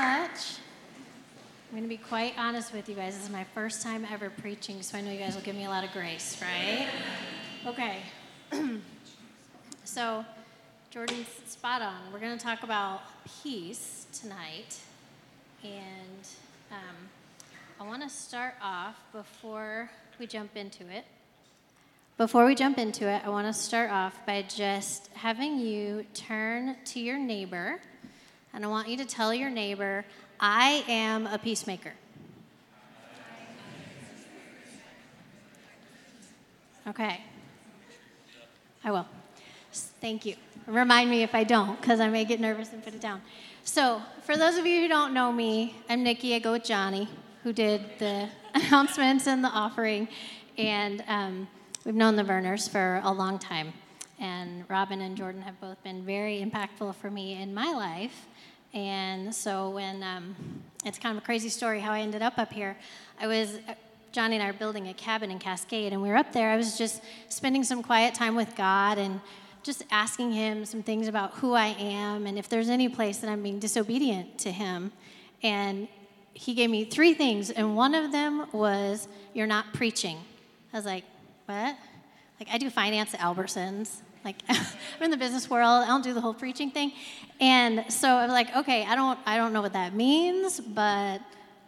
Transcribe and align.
much. 0.00 0.56
I'm 1.68 1.76
going 1.76 1.82
to 1.82 1.88
be 1.88 1.98
quite 1.98 2.32
honest 2.38 2.72
with 2.72 2.88
you 2.88 2.94
guys. 2.94 3.16
This 3.16 3.24
is 3.24 3.30
my 3.30 3.44
first 3.44 3.82
time 3.82 4.06
ever 4.10 4.30
preaching, 4.30 4.80
so 4.80 4.96
I 4.96 5.02
know 5.02 5.12
you 5.12 5.18
guys 5.18 5.34
will 5.34 5.42
give 5.42 5.54
me 5.54 5.66
a 5.66 5.68
lot 5.68 5.84
of 5.84 5.92
grace, 5.92 6.40
right? 6.40 6.88
Okay. 7.66 7.98
so, 9.84 10.24
Jordan's 10.90 11.28
spot 11.46 11.82
on. 11.82 12.10
We're 12.14 12.18
going 12.18 12.36
to 12.36 12.42
talk 12.42 12.62
about 12.62 13.02
peace 13.42 14.06
tonight. 14.10 14.78
And 15.62 16.26
um, 16.70 16.96
I 17.78 17.86
want 17.86 18.02
to 18.02 18.08
start 18.08 18.54
off 18.62 18.96
before 19.12 19.90
we 20.18 20.26
jump 20.26 20.56
into 20.56 20.88
it. 20.88 21.04
Before 22.16 22.46
we 22.46 22.54
jump 22.54 22.78
into 22.78 23.06
it, 23.06 23.20
I 23.22 23.28
want 23.28 23.46
to 23.48 23.52
start 23.52 23.90
off 23.90 24.24
by 24.24 24.46
just 24.48 25.10
having 25.12 25.58
you 25.58 26.06
turn 26.14 26.76
to 26.86 27.00
your 27.00 27.18
neighbor, 27.18 27.80
and 28.52 28.64
I 28.64 28.68
want 28.68 28.88
you 28.88 28.96
to 28.96 29.04
tell 29.04 29.32
your 29.32 29.50
neighbor, 29.50 30.04
I 30.38 30.84
am 30.88 31.26
a 31.26 31.38
peacemaker. 31.38 31.92
Okay. 36.88 37.20
I 38.82 38.90
will. 38.90 39.06
Thank 40.00 40.24
you. 40.24 40.34
Remind 40.66 41.10
me 41.10 41.22
if 41.22 41.34
I 41.34 41.44
don't, 41.44 41.80
because 41.80 42.00
I 42.00 42.08
may 42.08 42.24
get 42.24 42.40
nervous 42.40 42.72
and 42.72 42.82
put 42.82 42.94
it 42.94 43.00
down. 43.00 43.20
So, 43.64 44.00
for 44.22 44.36
those 44.36 44.56
of 44.56 44.66
you 44.66 44.80
who 44.80 44.88
don't 44.88 45.12
know 45.12 45.30
me, 45.30 45.76
I'm 45.88 46.02
Nikki. 46.02 46.34
I 46.34 46.38
go 46.38 46.52
with 46.52 46.64
Johnny, 46.64 47.08
who 47.42 47.52
did 47.52 47.82
the 47.98 48.28
announcements 48.54 49.26
and 49.26 49.44
the 49.44 49.48
offering. 49.48 50.08
And 50.56 51.04
um, 51.06 51.48
we've 51.84 51.94
known 51.94 52.16
the 52.16 52.24
Verners 52.24 52.66
for 52.66 53.00
a 53.04 53.12
long 53.12 53.38
time. 53.38 53.72
And 54.18 54.64
Robin 54.68 55.00
and 55.02 55.16
Jordan 55.16 55.42
have 55.42 55.60
both 55.60 55.82
been 55.82 56.04
very 56.04 56.40
impactful 56.40 56.94
for 56.96 57.10
me 57.10 57.40
in 57.40 57.54
my 57.54 57.72
life. 57.72 58.26
And 58.72 59.34
so 59.34 59.70
when 59.70 60.02
um, 60.02 60.36
it's 60.84 60.98
kind 60.98 61.16
of 61.16 61.22
a 61.22 61.26
crazy 61.26 61.48
story 61.48 61.80
how 61.80 61.92
I 61.92 62.00
ended 62.00 62.22
up 62.22 62.38
up 62.38 62.52
here, 62.52 62.76
I 63.20 63.26
was 63.26 63.58
Johnny 64.12 64.36
and 64.36 64.42
I 64.42 64.48
are 64.48 64.52
building 64.52 64.88
a 64.88 64.94
cabin 64.94 65.30
in 65.30 65.38
Cascade, 65.38 65.92
and 65.92 66.02
we 66.02 66.08
were 66.08 66.16
up 66.16 66.32
there. 66.32 66.50
I 66.50 66.56
was 66.56 66.76
just 66.76 67.00
spending 67.28 67.62
some 67.62 67.82
quiet 67.82 68.14
time 68.14 68.34
with 68.34 68.56
God 68.56 68.98
and 68.98 69.20
just 69.62 69.84
asking 69.90 70.32
Him 70.32 70.64
some 70.64 70.82
things 70.82 71.06
about 71.06 71.34
who 71.34 71.52
I 71.52 71.76
am 71.78 72.26
and 72.26 72.38
if 72.38 72.48
there's 72.48 72.68
any 72.68 72.88
place 72.88 73.18
that 73.18 73.30
I'm 73.30 73.42
being 73.42 73.60
disobedient 73.60 74.38
to 74.38 74.50
Him. 74.50 74.90
And 75.42 75.86
He 76.32 76.54
gave 76.54 76.70
me 76.70 76.84
three 76.84 77.14
things, 77.14 77.50
and 77.50 77.76
one 77.76 77.94
of 77.94 78.10
them 78.10 78.46
was, 78.52 79.06
You're 79.32 79.46
not 79.46 79.72
preaching. 79.74 80.18
I 80.72 80.76
was 80.76 80.86
like, 80.86 81.04
What? 81.46 81.76
Like, 82.40 82.48
I 82.50 82.58
do 82.58 82.68
finance 82.68 83.14
at 83.14 83.20
Albertsons. 83.20 84.00
Like 84.24 84.36
I'm 84.48 85.02
in 85.02 85.10
the 85.10 85.16
business 85.16 85.48
world. 85.48 85.84
I 85.84 85.86
don't 85.86 86.04
do 86.04 86.14
the 86.14 86.20
whole 86.20 86.34
preaching 86.34 86.70
thing. 86.70 86.92
And 87.40 87.90
so 87.90 88.08
I 88.08 88.24
was 88.24 88.32
like, 88.32 88.54
okay, 88.56 88.84
I 88.84 88.94
don't 88.94 89.18
I 89.26 89.36
don't 89.36 89.52
know 89.52 89.62
what 89.62 89.72
that 89.72 89.94
means, 89.94 90.60
but 90.60 91.20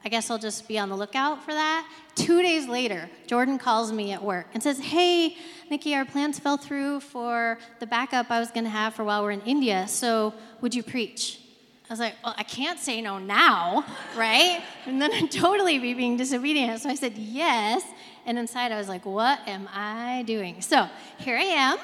I 0.04 0.08
guess 0.08 0.30
I'll 0.30 0.38
just 0.38 0.66
be 0.66 0.78
on 0.78 0.88
the 0.88 0.96
lookout 0.96 1.44
for 1.44 1.52
that. 1.52 1.88
Two 2.14 2.42
days 2.42 2.66
later, 2.66 3.08
Jordan 3.26 3.56
calls 3.56 3.92
me 3.92 4.12
at 4.12 4.22
work 4.22 4.48
and 4.52 4.62
says, 4.62 4.78
Hey, 4.78 5.36
Nikki, 5.70 5.94
our 5.94 6.04
plans 6.04 6.38
fell 6.38 6.56
through 6.56 7.00
for 7.00 7.58
the 7.78 7.86
backup 7.86 8.30
I 8.30 8.40
was 8.40 8.50
going 8.50 8.64
to 8.64 8.70
have 8.70 8.94
for 8.94 9.04
while 9.04 9.22
we're 9.22 9.30
in 9.30 9.42
India. 9.42 9.86
So 9.86 10.34
would 10.60 10.74
you 10.74 10.82
preach? 10.82 11.40
I 11.88 11.92
was 11.92 12.00
like, 12.00 12.14
Well, 12.24 12.34
I 12.36 12.42
can't 12.42 12.80
say 12.80 13.00
no 13.00 13.18
now, 13.18 13.84
right? 14.16 14.62
And 14.86 15.00
then 15.00 15.12
I'd 15.12 15.30
totally 15.30 15.78
be 15.78 15.94
being 15.94 16.16
disobedient. 16.16 16.80
So 16.80 16.90
I 16.90 16.96
said, 16.96 17.16
Yes. 17.16 17.84
And 18.26 18.38
inside 18.38 18.72
I 18.72 18.78
was 18.78 18.88
like, 18.88 19.06
What 19.06 19.38
am 19.46 19.68
I 19.72 20.24
doing? 20.26 20.62
So 20.62 20.88
here 21.18 21.36
I 21.36 21.42
am 21.42 21.78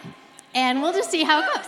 and 0.58 0.82
we'll 0.82 0.92
just 0.92 1.08
see 1.08 1.22
how 1.22 1.40
it 1.40 1.46
goes. 1.54 1.66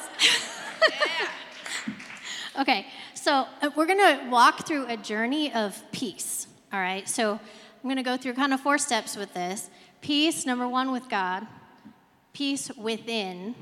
okay, 2.60 2.86
so 3.14 3.46
uh, 3.62 3.70
we're 3.76 3.86
going 3.86 3.98
to 3.98 4.28
walk 4.28 4.66
through 4.66 4.86
a 4.88 4.96
journey 4.96 5.52
of 5.52 5.80
peace. 5.92 6.48
All 6.72 6.80
right, 6.80 7.08
so 7.08 7.34
I'm 7.34 7.84
going 7.84 7.96
to 7.96 8.02
go 8.02 8.16
through 8.16 8.34
kind 8.34 8.52
of 8.52 8.58
four 8.60 8.78
steps 8.78 9.16
with 9.16 9.32
this 9.32 9.70
peace, 10.00 10.44
number 10.44 10.66
one, 10.66 10.90
with 10.90 11.08
God, 11.08 11.46
peace 12.32 12.68
within, 12.76 13.54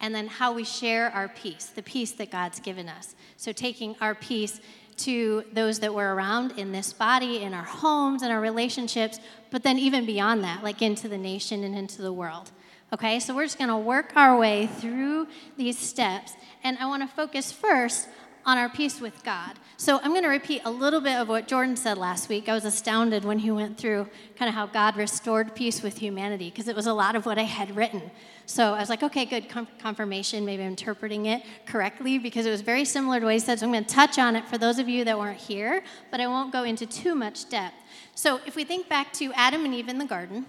and 0.00 0.14
then 0.14 0.28
how 0.28 0.52
we 0.52 0.62
share 0.62 1.10
our 1.10 1.28
peace, 1.28 1.66
the 1.66 1.82
peace 1.82 2.12
that 2.12 2.30
God's 2.30 2.60
given 2.60 2.88
us. 2.88 3.16
So 3.36 3.50
taking 3.50 3.96
our 4.00 4.14
peace 4.14 4.60
to 4.98 5.42
those 5.52 5.80
that 5.80 5.92
we're 5.92 6.14
around 6.14 6.52
in 6.52 6.70
this 6.70 6.92
body, 6.92 7.42
in 7.42 7.52
our 7.52 7.64
homes, 7.64 8.22
in 8.22 8.30
our 8.30 8.40
relationships, 8.40 9.18
but 9.50 9.64
then 9.64 9.76
even 9.78 10.06
beyond 10.06 10.44
that, 10.44 10.62
like 10.62 10.82
into 10.82 11.08
the 11.08 11.18
nation 11.18 11.64
and 11.64 11.74
into 11.74 12.00
the 12.00 12.12
world. 12.12 12.52
Okay, 12.92 13.20
so 13.20 13.34
we're 13.34 13.44
just 13.44 13.56
going 13.56 13.70
to 13.70 13.76
work 13.76 14.12
our 14.16 14.36
way 14.36 14.66
through 14.66 15.26
these 15.56 15.78
steps. 15.78 16.34
And 16.62 16.76
I 16.76 16.84
want 16.84 17.02
to 17.02 17.08
focus 17.08 17.50
first 17.50 18.06
on 18.44 18.58
our 18.58 18.68
peace 18.68 19.00
with 19.00 19.24
God. 19.24 19.54
So 19.78 19.98
I'm 20.02 20.10
going 20.10 20.24
to 20.24 20.28
repeat 20.28 20.60
a 20.66 20.70
little 20.70 21.00
bit 21.00 21.14
of 21.14 21.26
what 21.26 21.48
Jordan 21.48 21.74
said 21.74 21.96
last 21.96 22.28
week. 22.28 22.50
I 22.50 22.54
was 22.54 22.66
astounded 22.66 23.24
when 23.24 23.38
he 23.38 23.50
went 23.50 23.78
through 23.78 24.08
kind 24.36 24.48
of 24.48 24.54
how 24.54 24.66
God 24.66 24.96
restored 24.96 25.54
peace 25.54 25.82
with 25.82 25.96
humanity 25.96 26.50
because 26.50 26.68
it 26.68 26.76
was 26.76 26.86
a 26.86 26.92
lot 26.92 27.16
of 27.16 27.24
what 27.24 27.38
I 27.38 27.44
had 27.44 27.74
written. 27.74 28.02
So 28.44 28.74
I 28.74 28.80
was 28.80 28.90
like, 28.90 29.02
okay, 29.02 29.24
good 29.24 29.48
confirmation. 29.78 30.44
Maybe 30.44 30.62
I'm 30.62 30.70
interpreting 30.70 31.26
it 31.26 31.42
correctly 31.64 32.18
because 32.18 32.44
it 32.44 32.50
was 32.50 32.60
very 32.60 32.84
similar 32.84 33.20
to 33.20 33.24
what 33.24 33.32
he 33.32 33.40
said. 33.40 33.58
So 33.58 33.66
I'm 33.66 33.72
going 33.72 33.86
to 33.86 33.94
touch 33.94 34.18
on 34.18 34.36
it 34.36 34.46
for 34.46 34.58
those 34.58 34.78
of 34.78 34.88
you 34.88 35.04
that 35.06 35.18
weren't 35.18 35.40
here, 35.40 35.82
but 36.10 36.20
I 36.20 36.26
won't 36.26 36.52
go 36.52 36.64
into 36.64 36.84
too 36.84 37.14
much 37.14 37.48
depth. 37.48 37.76
So 38.14 38.40
if 38.44 38.54
we 38.54 38.64
think 38.64 38.88
back 38.88 39.14
to 39.14 39.32
Adam 39.32 39.64
and 39.64 39.74
Eve 39.74 39.88
in 39.88 39.96
the 39.96 40.04
garden, 40.04 40.44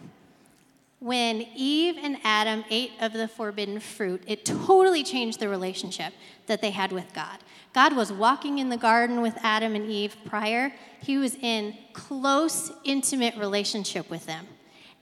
when 1.03 1.46
Eve 1.53 1.97
and 2.02 2.18
Adam 2.24 2.64
ate 2.69 2.94
of 3.02 3.12
the 3.12 3.28
forbidden 3.28 3.78
fruit, 3.78 4.24
it 4.25 4.46
totally 4.46 5.03
changed 5.03 5.38
the 5.38 5.50
relationship 5.50 6.14
that 6.46 6.62
they 6.62 6.69
had 6.69 6.94
with 6.94 7.14
God. 7.14 7.40
God 7.74 7.94
was 7.94 8.09
walking 8.09 8.58
in 8.58 8.69
the 8.69 8.78
garden 8.78 9.22
with 9.22 9.38
Adam 9.44 9.75
and 9.75 9.92
Eve 9.92 10.16
prior. 10.25 10.72
He 11.02 11.18
was 11.18 11.36
in 11.36 11.78
close, 11.92 12.72
intimate 12.86 13.36
relationship 13.36 14.09
with 14.09 14.25
them. 14.28 14.47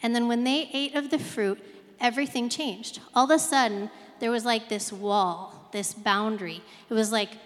And 0.01 0.15
then 0.15 0.27
when 0.27 0.43
they 0.43 0.71
ate 0.73 0.95
of 0.95 1.11
the 1.11 1.19
fruit, 1.19 1.63
everything 1.99 2.49
changed. 2.49 2.99
All 3.13 3.25
of 3.25 3.35
a 3.35 3.37
sudden, 3.37 3.91
there 4.19 4.31
was 4.31 4.43
like 4.43 4.69
this 4.69 4.91
wall, 4.91 5.69
this 5.71 5.93
boundary. 5.93 6.63
It 6.89 6.95
was 6.95 7.11
like 7.11 7.37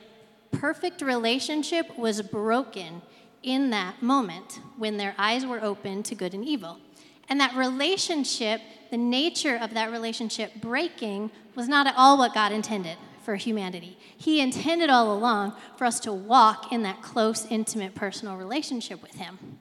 perfect 0.52 1.02
relationship 1.02 1.98
was 1.98 2.22
broken 2.22 3.02
in 3.44 3.72
that 3.72 4.02
moment 4.02 4.62
when 4.78 4.96
their 4.96 5.14
eyes 5.18 5.46
were 5.46 5.62
open 5.62 6.04
to 6.04 6.16
good 6.16 6.34
and 6.34 6.46
evil. 6.46 6.80
And 7.28 7.40
that 7.40 7.56
relationship, 7.56 8.62
the 8.91 8.97
nature 8.97 9.58
of 9.59 9.74
that 9.74 9.91
relationship 9.91 10.56
breaking, 10.62 11.31
was 11.56 11.68
not 11.68 11.88
at 11.88 11.96
all 11.97 12.18
what 12.18 12.34
God 12.34 12.52
intended 12.52 12.97
for 13.24 13.36
humanity. 13.36 13.97
He 14.16 14.40
intended 14.40 14.90
all 14.90 15.12
along 15.12 15.53
for 15.78 15.85
us 15.85 16.00
to 16.02 16.14
walk 16.14 16.72
in 16.72 16.84
that 16.84 17.02
close, 17.02 17.46
intimate, 17.50 17.96
personal 17.96 18.38
relationship 18.38 19.02
with 19.02 19.16
Him. 19.16 19.59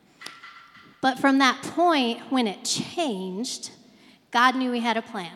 But 1.00 1.18
from 1.18 1.38
that 1.38 1.62
point, 1.62 2.20
when 2.30 2.46
it 2.46 2.64
changed, 2.64 3.70
God 4.30 4.54
knew 4.54 4.72
He 4.72 4.80
had 4.80 4.98
a 4.98 5.02
plan. 5.02 5.32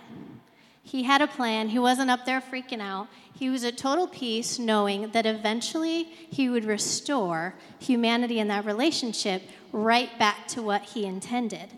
He 0.82 1.02
had 1.04 1.22
a 1.22 1.26
plan. 1.26 1.68
He 1.68 1.78
wasn't 1.78 2.10
up 2.10 2.26
there 2.26 2.40
freaking 2.40 2.80
out. 2.80 3.08
He 3.34 3.50
was 3.50 3.64
at 3.64 3.78
total 3.78 4.06
peace, 4.06 4.58
knowing 4.58 5.10
that 5.10 5.24
eventually 5.24 6.04
He 6.04 6.48
would 6.48 6.64
restore 6.64 7.54
humanity 7.78 8.38
in 8.38 8.48
that 8.48 8.66
relationship 8.66 9.42
right 9.72 10.18
back 10.18 10.46
to 10.48 10.62
what 10.62 10.82
He 10.82 11.06
intended. 11.06 11.72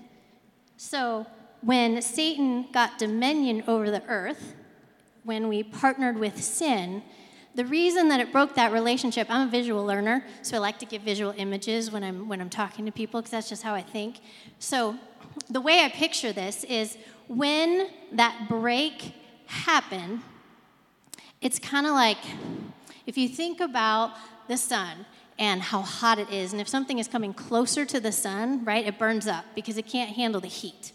So 0.83 1.27
when 1.61 2.01
Satan 2.01 2.69
got 2.73 2.99
dominion 2.99 3.65
over 3.69 3.91
the 3.91 4.03
earth, 4.09 4.55
when 5.25 5.47
we 5.47 5.63
partnered 5.63 6.17
with 6.17 6.43
sin, 6.43 7.03
the 7.55 7.67
reason 7.67 8.09
that 8.09 8.19
it 8.19 8.33
broke 8.33 8.55
that 8.55 8.73
relationship, 8.73 9.27
I'm 9.29 9.47
a 9.47 9.51
visual 9.51 9.85
learner, 9.85 10.25
so 10.41 10.57
I 10.57 10.61
like 10.61 10.79
to 10.79 10.87
give 10.87 11.03
visual 11.03 11.35
images 11.37 11.91
when 11.91 12.03
I'm, 12.03 12.31
when 12.31 12.41
I'm 12.41 12.49
talking 12.49 12.87
to 12.87 12.93
people 12.93 13.21
because 13.21 13.31
that's 13.31 13.51
just 13.51 13.63
how 13.63 13.75
I 13.75 13.83
think. 13.83 14.21
So 14.59 14.97
the 15.51 15.61
way 15.61 15.81
I 15.81 15.91
picture 15.91 16.33
this 16.33 16.65
is 16.65 16.97
when 17.29 17.89
that 18.13 18.47
break 18.49 19.15
happened, 19.49 20.23
it's 21.43 21.59
kind 21.59 21.87
of 21.87 21.93
like 21.93 22.25
if 23.07 23.19
you 23.19 23.29
think 23.29 23.61
about 23.61 24.13
the 24.49 24.57
sun 24.57 25.05
and 25.41 25.63
how 25.63 25.81
hot 25.81 26.19
it 26.19 26.31
is. 26.31 26.53
And 26.53 26.61
if 26.61 26.69
something 26.69 26.99
is 26.99 27.09
coming 27.09 27.33
closer 27.33 27.87
to 27.87 27.99
the 27.99 28.13
sun, 28.13 28.63
right, 28.63 28.87
it 28.87 28.99
burns 28.99 29.27
up 29.27 29.47
because 29.55 29.79
it 29.79 29.87
can't 29.87 30.11
handle 30.11 30.41
the 30.41 30.49
heat. 30.49 30.93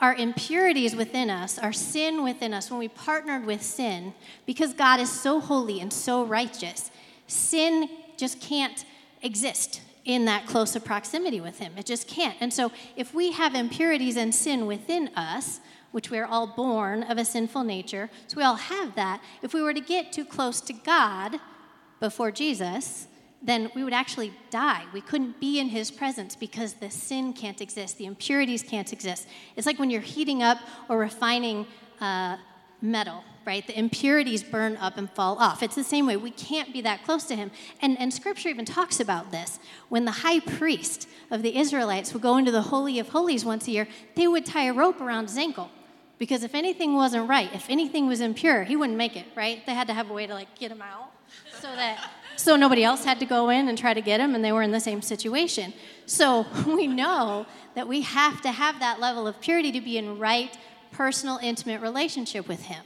Our 0.00 0.14
impurities 0.14 0.96
within 0.96 1.28
us, 1.30 1.58
our 1.58 1.72
sin 1.72 2.24
within 2.24 2.54
us, 2.54 2.70
when 2.70 2.80
we 2.80 2.88
partnered 2.88 3.44
with 3.44 3.62
sin, 3.62 4.14
because 4.46 4.72
God 4.72 4.98
is 4.98 5.12
so 5.12 5.38
holy 5.38 5.80
and 5.80 5.92
so 5.92 6.24
righteous, 6.24 6.90
sin 7.28 7.88
just 8.16 8.40
can't 8.40 8.84
exist 9.22 9.82
in 10.04 10.24
that 10.24 10.46
close 10.46 10.74
of 10.74 10.84
proximity 10.84 11.40
with 11.40 11.58
Him. 11.58 11.74
It 11.76 11.86
just 11.86 12.08
can't. 12.08 12.36
And 12.40 12.52
so, 12.52 12.72
if 12.96 13.14
we 13.14 13.30
have 13.32 13.54
impurities 13.54 14.16
and 14.16 14.34
sin 14.34 14.66
within 14.66 15.08
us, 15.14 15.60
which 15.92 16.10
we 16.10 16.18
are 16.18 16.26
all 16.26 16.48
born 16.48 17.04
of 17.04 17.18
a 17.18 17.24
sinful 17.24 17.62
nature, 17.62 18.10
so 18.26 18.38
we 18.38 18.42
all 18.42 18.56
have 18.56 18.96
that, 18.96 19.22
if 19.42 19.54
we 19.54 19.62
were 19.62 19.74
to 19.74 19.80
get 19.80 20.12
too 20.12 20.24
close 20.24 20.60
to 20.62 20.72
God 20.72 21.38
before 22.00 22.32
Jesus, 22.32 23.06
then 23.42 23.70
we 23.74 23.82
would 23.82 23.92
actually 23.92 24.32
die. 24.50 24.84
We 24.92 25.00
couldn't 25.00 25.40
be 25.40 25.58
in 25.58 25.68
his 25.68 25.90
presence 25.90 26.36
because 26.36 26.74
the 26.74 26.90
sin 26.90 27.32
can't 27.32 27.60
exist, 27.60 27.98
the 27.98 28.06
impurities 28.06 28.62
can't 28.62 28.92
exist. 28.92 29.26
It's 29.56 29.66
like 29.66 29.78
when 29.78 29.90
you're 29.90 30.00
heating 30.00 30.42
up 30.42 30.58
or 30.88 30.98
refining 30.98 31.66
uh, 32.00 32.36
metal, 32.80 33.24
right? 33.46 33.66
The 33.66 33.78
impurities 33.78 34.42
burn 34.42 34.76
up 34.76 34.96
and 34.98 35.10
fall 35.10 35.38
off. 35.38 35.62
It's 35.62 35.74
the 35.74 35.84
same 35.84 36.06
way. 36.06 36.16
We 36.16 36.30
can't 36.30 36.72
be 36.72 36.80
that 36.82 37.04
close 37.04 37.24
to 37.24 37.36
him. 37.36 37.50
And, 37.80 37.98
and 37.98 38.12
scripture 38.12 38.48
even 38.48 38.64
talks 38.64 39.00
about 39.00 39.30
this. 39.30 39.58
When 39.88 40.04
the 40.04 40.10
high 40.10 40.40
priest 40.40 41.08
of 41.30 41.42
the 41.42 41.56
Israelites 41.56 42.12
would 42.12 42.22
go 42.22 42.36
into 42.36 42.50
the 42.50 42.62
Holy 42.62 42.98
of 42.98 43.08
Holies 43.08 43.44
once 43.44 43.68
a 43.68 43.70
year, 43.70 43.88
they 44.14 44.26
would 44.26 44.44
tie 44.44 44.64
a 44.64 44.72
rope 44.72 45.00
around 45.00 45.28
his 45.28 45.38
ankle. 45.38 45.70
Because 46.22 46.44
if 46.44 46.54
anything 46.54 46.94
wasn't 46.94 47.28
right, 47.28 47.52
if 47.52 47.68
anything 47.68 48.06
was 48.06 48.20
impure, 48.20 48.62
he 48.62 48.76
wouldn't 48.76 48.96
make 48.96 49.16
it, 49.16 49.26
right? 49.34 49.66
They 49.66 49.74
had 49.74 49.88
to 49.88 49.92
have 49.92 50.08
a 50.08 50.12
way 50.12 50.24
to 50.24 50.32
like 50.32 50.56
get 50.56 50.70
him 50.70 50.80
out 50.80 51.10
so 51.58 51.66
that 51.74 52.10
so 52.36 52.54
nobody 52.54 52.84
else 52.84 53.04
had 53.04 53.18
to 53.18 53.26
go 53.26 53.48
in 53.48 53.66
and 53.66 53.76
try 53.76 53.92
to 53.92 54.00
get 54.00 54.20
him 54.20 54.36
and 54.36 54.44
they 54.44 54.52
were 54.52 54.62
in 54.62 54.70
the 54.70 54.78
same 54.78 55.02
situation. 55.02 55.72
So 56.06 56.46
we 56.68 56.86
know 56.86 57.44
that 57.74 57.88
we 57.88 58.02
have 58.02 58.40
to 58.42 58.52
have 58.52 58.78
that 58.78 59.00
level 59.00 59.26
of 59.26 59.40
purity 59.40 59.72
to 59.72 59.80
be 59.80 59.98
in 59.98 60.16
right 60.16 60.56
personal 60.92 61.40
intimate 61.42 61.80
relationship 61.80 62.46
with 62.46 62.62
him. 62.66 62.84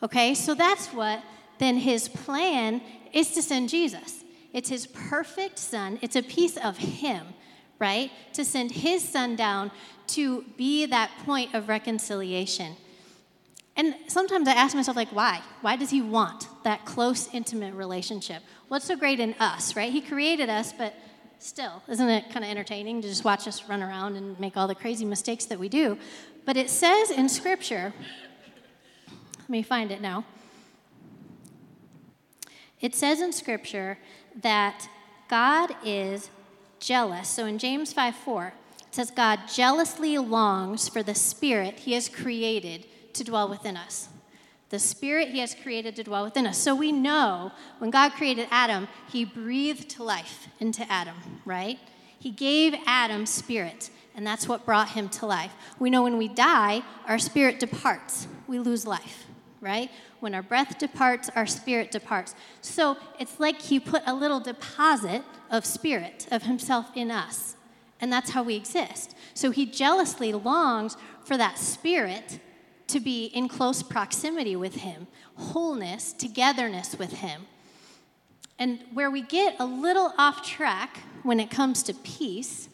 Okay? 0.00 0.32
So 0.32 0.54
that's 0.54 0.86
what 0.92 1.24
then 1.58 1.78
his 1.78 2.08
plan 2.08 2.80
is 3.12 3.32
to 3.32 3.42
send 3.42 3.68
Jesus. 3.68 4.22
It's 4.52 4.68
his 4.68 4.86
perfect 4.86 5.58
son. 5.58 5.98
It's 6.02 6.14
a 6.14 6.22
piece 6.22 6.56
of 6.56 6.76
him, 6.76 7.26
right? 7.78 8.10
To 8.34 8.44
send 8.44 8.72
his 8.72 9.06
son 9.06 9.36
down 9.36 9.70
to 10.08 10.42
be 10.56 10.86
that 10.86 11.10
point 11.24 11.54
of 11.54 11.68
reconciliation. 11.68 12.76
And 13.76 13.94
sometimes 14.08 14.48
I 14.48 14.52
ask 14.52 14.74
myself, 14.74 14.96
like, 14.96 15.10
why? 15.10 15.42
Why 15.60 15.76
does 15.76 15.90
he 15.90 16.00
want 16.00 16.48
that 16.64 16.84
close, 16.86 17.28
intimate 17.34 17.74
relationship? 17.74 18.42
What's 18.68 18.86
so 18.86 18.96
great 18.96 19.20
in 19.20 19.34
us, 19.38 19.76
right? 19.76 19.92
He 19.92 20.00
created 20.00 20.48
us, 20.48 20.72
but 20.72 20.94
still, 21.38 21.82
isn't 21.86 22.08
it 22.08 22.30
kind 22.30 22.44
of 22.44 22.50
entertaining 22.50 23.02
to 23.02 23.08
just 23.08 23.24
watch 23.24 23.46
us 23.46 23.68
run 23.68 23.82
around 23.82 24.16
and 24.16 24.38
make 24.40 24.56
all 24.56 24.66
the 24.66 24.74
crazy 24.74 25.04
mistakes 25.04 25.44
that 25.46 25.58
we 25.58 25.68
do? 25.68 25.98
But 26.46 26.56
it 26.56 26.70
says 26.70 27.10
in 27.10 27.28
Scripture, 27.28 27.92
let 29.38 29.50
me 29.50 29.62
find 29.62 29.92
it 29.92 30.00
now. 30.00 30.24
It 32.80 32.94
says 32.94 33.20
in 33.20 33.32
Scripture 33.32 33.98
that 34.42 34.88
God 35.28 35.74
is 35.84 36.30
jealous. 36.86 37.28
So 37.28 37.46
in 37.46 37.58
James 37.58 37.92
5 37.92 38.14
4, 38.14 38.52
it 38.78 38.94
says, 38.94 39.10
God 39.10 39.40
jealously 39.52 40.16
longs 40.18 40.88
for 40.88 41.02
the 41.02 41.14
Spirit 41.14 41.80
he 41.80 41.92
has 41.94 42.08
created 42.08 42.86
to 43.14 43.24
dwell 43.24 43.48
within 43.48 43.76
us. 43.76 44.08
The 44.70 44.78
Spirit 44.78 45.30
he 45.30 45.40
has 45.40 45.54
created 45.54 45.96
to 45.96 46.04
dwell 46.04 46.24
within 46.24 46.46
us. 46.46 46.58
So 46.58 46.74
we 46.74 46.92
know 46.92 47.50
when 47.78 47.90
God 47.90 48.12
created 48.12 48.46
Adam, 48.50 48.86
he 49.10 49.24
breathed 49.24 49.98
life 49.98 50.48
into 50.60 50.90
Adam, 50.90 51.16
right? 51.44 51.78
He 52.18 52.30
gave 52.30 52.74
Adam 52.86 53.26
spirit, 53.26 53.90
and 54.14 54.26
that's 54.26 54.48
what 54.48 54.64
brought 54.64 54.90
him 54.90 55.08
to 55.10 55.26
life. 55.26 55.52
We 55.78 55.90
know 55.90 56.04
when 56.04 56.18
we 56.18 56.28
die, 56.28 56.82
our 57.06 57.18
spirit 57.18 57.60
departs, 57.60 58.26
we 58.46 58.58
lose 58.58 58.86
life, 58.86 59.26
right? 59.60 59.90
When 60.20 60.34
our 60.34 60.42
breath 60.42 60.78
departs, 60.78 61.30
our 61.36 61.46
spirit 61.46 61.90
departs. 61.90 62.34
So 62.62 62.96
it's 63.18 63.38
like 63.38 63.60
he 63.60 63.78
put 63.78 64.02
a 64.06 64.14
little 64.14 64.40
deposit 64.40 65.22
of 65.50 65.64
spirit, 65.64 66.26
of 66.30 66.44
himself 66.44 66.90
in 66.94 67.10
us. 67.10 67.56
And 68.00 68.12
that's 68.12 68.30
how 68.30 68.42
we 68.42 68.56
exist. 68.56 69.14
So 69.34 69.50
he 69.50 69.66
jealously 69.66 70.32
longs 70.32 70.96
for 71.24 71.36
that 71.36 71.58
spirit 71.58 72.38
to 72.88 73.00
be 73.00 73.26
in 73.26 73.48
close 73.48 73.82
proximity 73.82 74.54
with 74.56 74.76
Him, 74.76 75.06
wholeness, 75.34 76.12
togetherness 76.12 76.96
with 76.98 77.14
Him. 77.14 77.46
And 78.58 78.80
where 78.94 79.10
we 79.10 79.22
get 79.22 79.56
a 79.58 79.66
little 79.66 80.14
off 80.16 80.46
track 80.46 81.00
when 81.22 81.40
it 81.40 81.50
comes 81.50 81.82
to 81.84 81.94
peace 81.94 82.68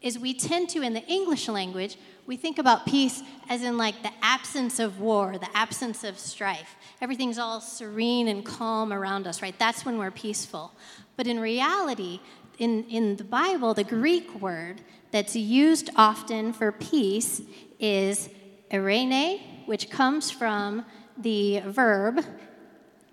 is 0.00 0.18
we 0.18 0.32
tend 0.32 0.68
to, 0.70 0.82
in 0.82 0.94
the 0.94 1.04
English 1.06 1.48
language, 1.48 1.96
we 2.26 2.36
think 2.36 2.58
about 2.58 2.86
peace 2.86 3.22
as 3.48 3.62
in 3.62 3.76
like 3.76 4.02
the 4.02 4.12
absence 4.22 4.78
of 4.78 5.00
war, 5.00 5.36
the 5.38 5.56
absence 5.56 6.04
of 6.04 6.18
strife. 6.18 6.76
Everything's 7.00 7.38
all 7.38 7.60
serene 7.60 8.28
and 8.28 8.44
calm 8.44 8.92
around 8.92 9.26
us, 9.26 9.42
right? 9.42 9.58
That's 9.58 9.84
when 9.84 9.98
we're 9.98 10.12
peaceful. 10.12 10.72
But 11.18 11.26
in 11.26 11.40
reality, 11.40 12.20
in, 12.58 12.84
in 12.84 13.16
the 13.16 13.24
Bible, 13.24 13.74
the 13.74 13.82
Greek 13.82 14.40
word 14.40 14.80
that's 15.10 15.34
used 15.34 15.90
often 15.96 16.52
for 16.52 16.70
peace 16.70 17.42
is 17.80 18.30
eirene, 18.70 19.40
which 19.66 19.90
comes 19.90 20.30
from 20.30 20.86
the 21.16 21.58
verb 21.66 22.24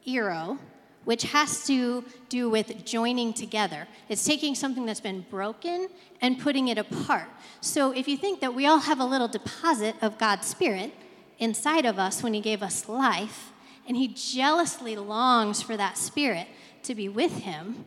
eiro, 0.08 0.60
which 1.06 1.24
has 1.24 1.66
to 1.66 2.06
do 2.30 2.48
with 2.48 2.86
joining 2.86 3.34
together. 3.34 3.88
It's 4.08 4.24
taking 4.24 4.54
something 4.54 4.86
that's 4.86 5.02
been 5.02 5.26
broken 5.32 5.88
and 6.22 6.40
putting 6.40 6.68
it 6.68 6.78
apart. 6.78 7.28
So 7.60 7.92
if 7.92 8.08
you 8.08 8.18
think 8.18 8.40
that 8.42 8.54
we 8.54 8.68
all 8.68 8.82
have 8.82 9.00
a 9.00 9.06
little 9.06 9.28
deposit 9.28 9.96
of 10.04 10.20
God's 10.20 10.46
Spirit 10.46 10.94
inside 11.40 11.88
of 11.88 11.98
us 11.98 12.22
when 12.22 12.36
He 12.36 12.40
gave 12.40 12.62
us 12.62 12.88
life, 12.88 13.52
and 13.88 13.98
He 13.98 14.10
jealously 14.10 14.96
longs 14.96 15.64
for 15.64 15.76
that 15.76 15.98
Spirit 15.98 16.48
to 16.84 16.94
be 16.94 17.10
with 17.10 17.38
Him, 17.38 17.86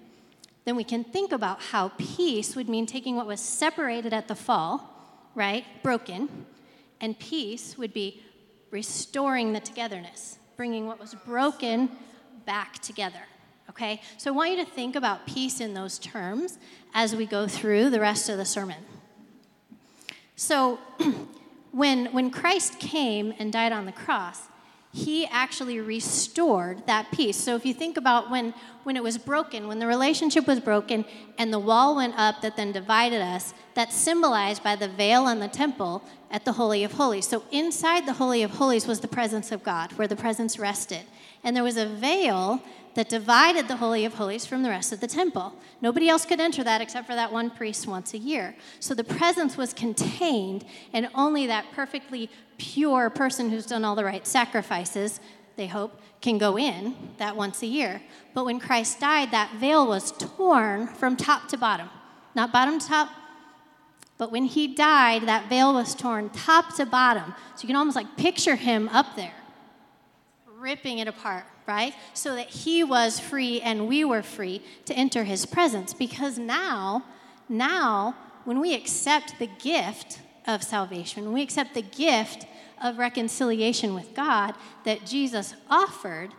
then 0.64 0.76
we 0.76 0.84
can 0.84 1.04
think 1.04 1.32
about 1.32 1.60
how 1.60 1.92
peace 1.96 2.54
would 2.54 2.68
mean 2.68 2.86
taking 2.86 3.16
what 3.16 3.26
was 3.26 3.40
separated 3.40 4.12
at 4.12 4.28
the 4.28 4.34
fall, 4.34 5.30
right, 5.34 5.64
broken, 5.82 6.46
and 7.00 7.18
peace 7.18 7.78
would 7.78 7.92
be 7.92 8.22
restoring 8.70 9.52
the 9.52 9.60
togetherness, 9.60 10.38
bringing 10.56 10.86
what 10.86 11.00
was 11.00 11.14
broken 11.14 11.90
back 12.44 12.78
together. 12.80 13.22
Okay? 13.70 14.00
So 14.16 14.32
I 14.32 14.36
want 14.36 14.50
you 14.50 14.64
to 14.64 14.70
think 14.70 14.96
about 14.96 15.26
peace 15.26 15.60
in 15.60 15.74
those 15.74 15.98
terms 15.98 16.58
as 16.94 17.14
we 17.14 17.26
go 17.26 17.46
through 17.46 17.90
the 17.90 18.00
rest 18.00 18.28
of 18.28 18.36
the 18.36 18.44
sermon. 18.44 18.82
So, 20.36 20.78
when, 21.72 22.06
when 22.06 22.30
Christ 22.30 22.78
came 22.78 23.34
and 23.38 23.52
died 23.52 23.72
on 23.72 23.86
the 23.86 23.92
cross, 23.92 24.47
he 24.92 25.26
actually 25.26 25.80
restored 25.80 26.86
that 26.86 27.10
peace. 27.12 27.36
So 27.36 27.54
if 27.54 27.66
you 27.66 27.74
think 27.74 27.96
about 27.96 28.30
when, 28.30 28.54
when 28.84 28.96
it 28.96 29.02
was 29.02 29.18
broken, 29.18 29.68
when 29.68 29.78
the 29.78 29.86
relationship 29.86 30.46
was 30.46 30.60
broken 30.60 31.04
and 31.36 31.52
the 31.52 31.58
wall 31.58 31.96
went 31.96 32.14
up 32.16 32.40
that 32.40 32.56
then 32.56 32.72
divided 32.72 33.20
us, 33.20 33.52
that's 33.74 33.94
symbolized 33.94 34.62
by 34.62 34.76
the 34.76 34.88
veil 34.88 35.24
on 35.24 35.40
the 35.40 35.48
temple 35.48 36.02
at 36.30 36.44
the 36.44 36.52
Holy 36.52 36.84
of 36.84 36.92
Holies. 36.92 37.28
So 37.28 37.44
inside 37.52 38.06
the 38.06 38.14
Holy 38.14 38.42
of 38.42 38.52
Holies 38.52 38.86
was 38.86 39.00
the 39.00 39.08
presence 39.08 39.52
of 39.52 39.62
God, 39.62 39.92
where 39.92 40.08
the 40.08 40.16
presence 40.16 40.58
rested. 40.58 41.02
And 41.44 41.54
there 41.54 41.64
was 41.64 41.76
a 41.76 41.86
veil 41.86 42.62
that 42.98 43.08
divided 43.08 43.68
the 43.68 43.76
Holy 43.76 44.04
of 44.04 44.14
Holies 44.14 44.44
from 44.44 44.64
the 44.64 44.70
rest 44.70 44.92
of 44.92 44.98
the 44.98 45.06
temple. 45.06 45.54
Nobody 45.80 46.08
else 46.08 46.24
could 46.26 46.40
enter 46.40 46.64
that 46.64 46.80
except 46.80 47.06
for 47.06 47.14
that 47.14 47.32
one 47.32 47.48
priest 47.48 47.86
once 47.86 48.12
a 48.12 48.18
year. 48.18 48.56
So 48.80 48.92
the 48.92 49.04
presence 49.04 49.56
was 49.56 49.72
contained, 49.72 50.64
and 50.92 51.08
only 51.14 51.46
that 51.46 51.66
perfectly 51.72 52.28
pure 52.56 53.08
person 53.08 53.50
who's 53.50 53.66
done 53.66 53.84
all 53.84 53.94
the 53.94 54.04
right 54.04 54.26
sacrifices, 54.26 55.20
they 55.54 55.68
hope, 55.68 56.00
can 56.20 56.38
go 56.38 56.58
in 56.58 56.96
that 57.18 57.36
once 57.36 57.62
a 57.62 57.68
year. 57.68 58.02
But 58.34 58.44
when 58.46 58.58
Christ 58.58 58.98
died, 58.98 59.30
that 59.30 59.54
veil 59.60 59.86
was 59.86 60.10
torn 60.10 60.88
from 60.88 61.14
top 61.14 61.46
to 61.50 61.56
bottom. 61.56 61.90
Not 62.34 62.52
bottom 62.52 62.80
to 62.80 62.88
top, 62.88 63.10
but 64.16 64.32
when 64.32 64.44
he 64.44 64.74
died, 64.74 65.22
that 65.28 65.48
veil 65.48 65.72
was 65.72 65.94
torn 65.94 66.30
top 66.30 66.74
to 66.74 66.84
bottom. 66.84 67.32
So 67.54 67.62
you 67.62 67.68
can 67.68 67.76
almost 67.76 67.94
like 67.94 68.16
picture 68.16 68.56
him 68.56 68.88
up 68.88 69.14
there, 69.14 69.37
ripping 70.58 70.98
it 70.98 71.08
apart, 71.08 71.44
right? 71.66 71.94
So 72.14 72.34
that 72.34 72.48
he 72.48 72.82
was 72.82 73.20
free 73.20 73.60
and 73.60 73.88
we 73.88 74.04
were 74.04 74.22
free 74.22 74.62
to 74.86 74.94
enter 74.94 75.24
his 75.24 75.46
presence. 75.46 75.94
Because 75.94 76.38
now, 76.38 77.04
now, 77.48 78.16
when 78.44 78.60
we 78.60 78.74
accept 78.74 79.38
the 79.38 79.46
gift 79.46 80.20
of 80.46 80.62
salvation, 80.62 81.24
when 81.24 81.34
we 81.34 81.42
accept 81.42 81.74
the 81.74 81.82
gift 81.82 82.46
of 82.82 82.98
reconciliation 82.98 83.94
with 83.94 84.14
God 84.14 84.54
that 84.84 85.06
Jesus 85.06 85.54
offered, 85.68 86.30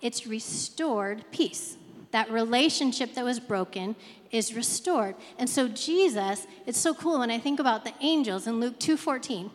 it's 0.00 0.26
restored 0.26 1.24
peace. 1.30 1.76
That 2.10 2.30
relationship 2.30 3.14
that 3.14 3.24
was 3.24 3.40
broken 3.40 3.96
is 4.30 4.54
restored. 4.54 5.14
And 5.38 5.48
so 5.48 5.68
Jesus, 5.68 6.46
it's 6.66 6.78
so 6.78 6.94
cool 6.94 7.18
when 7.18 7.30
I 7.30 7.38
think 7.38 7.60
about 7.60 7.84
the 7.84 7.92
angels 8.00 8.46
in 8.46 8.60
Luke 8.60 8.78
2:14, 8.78 9.50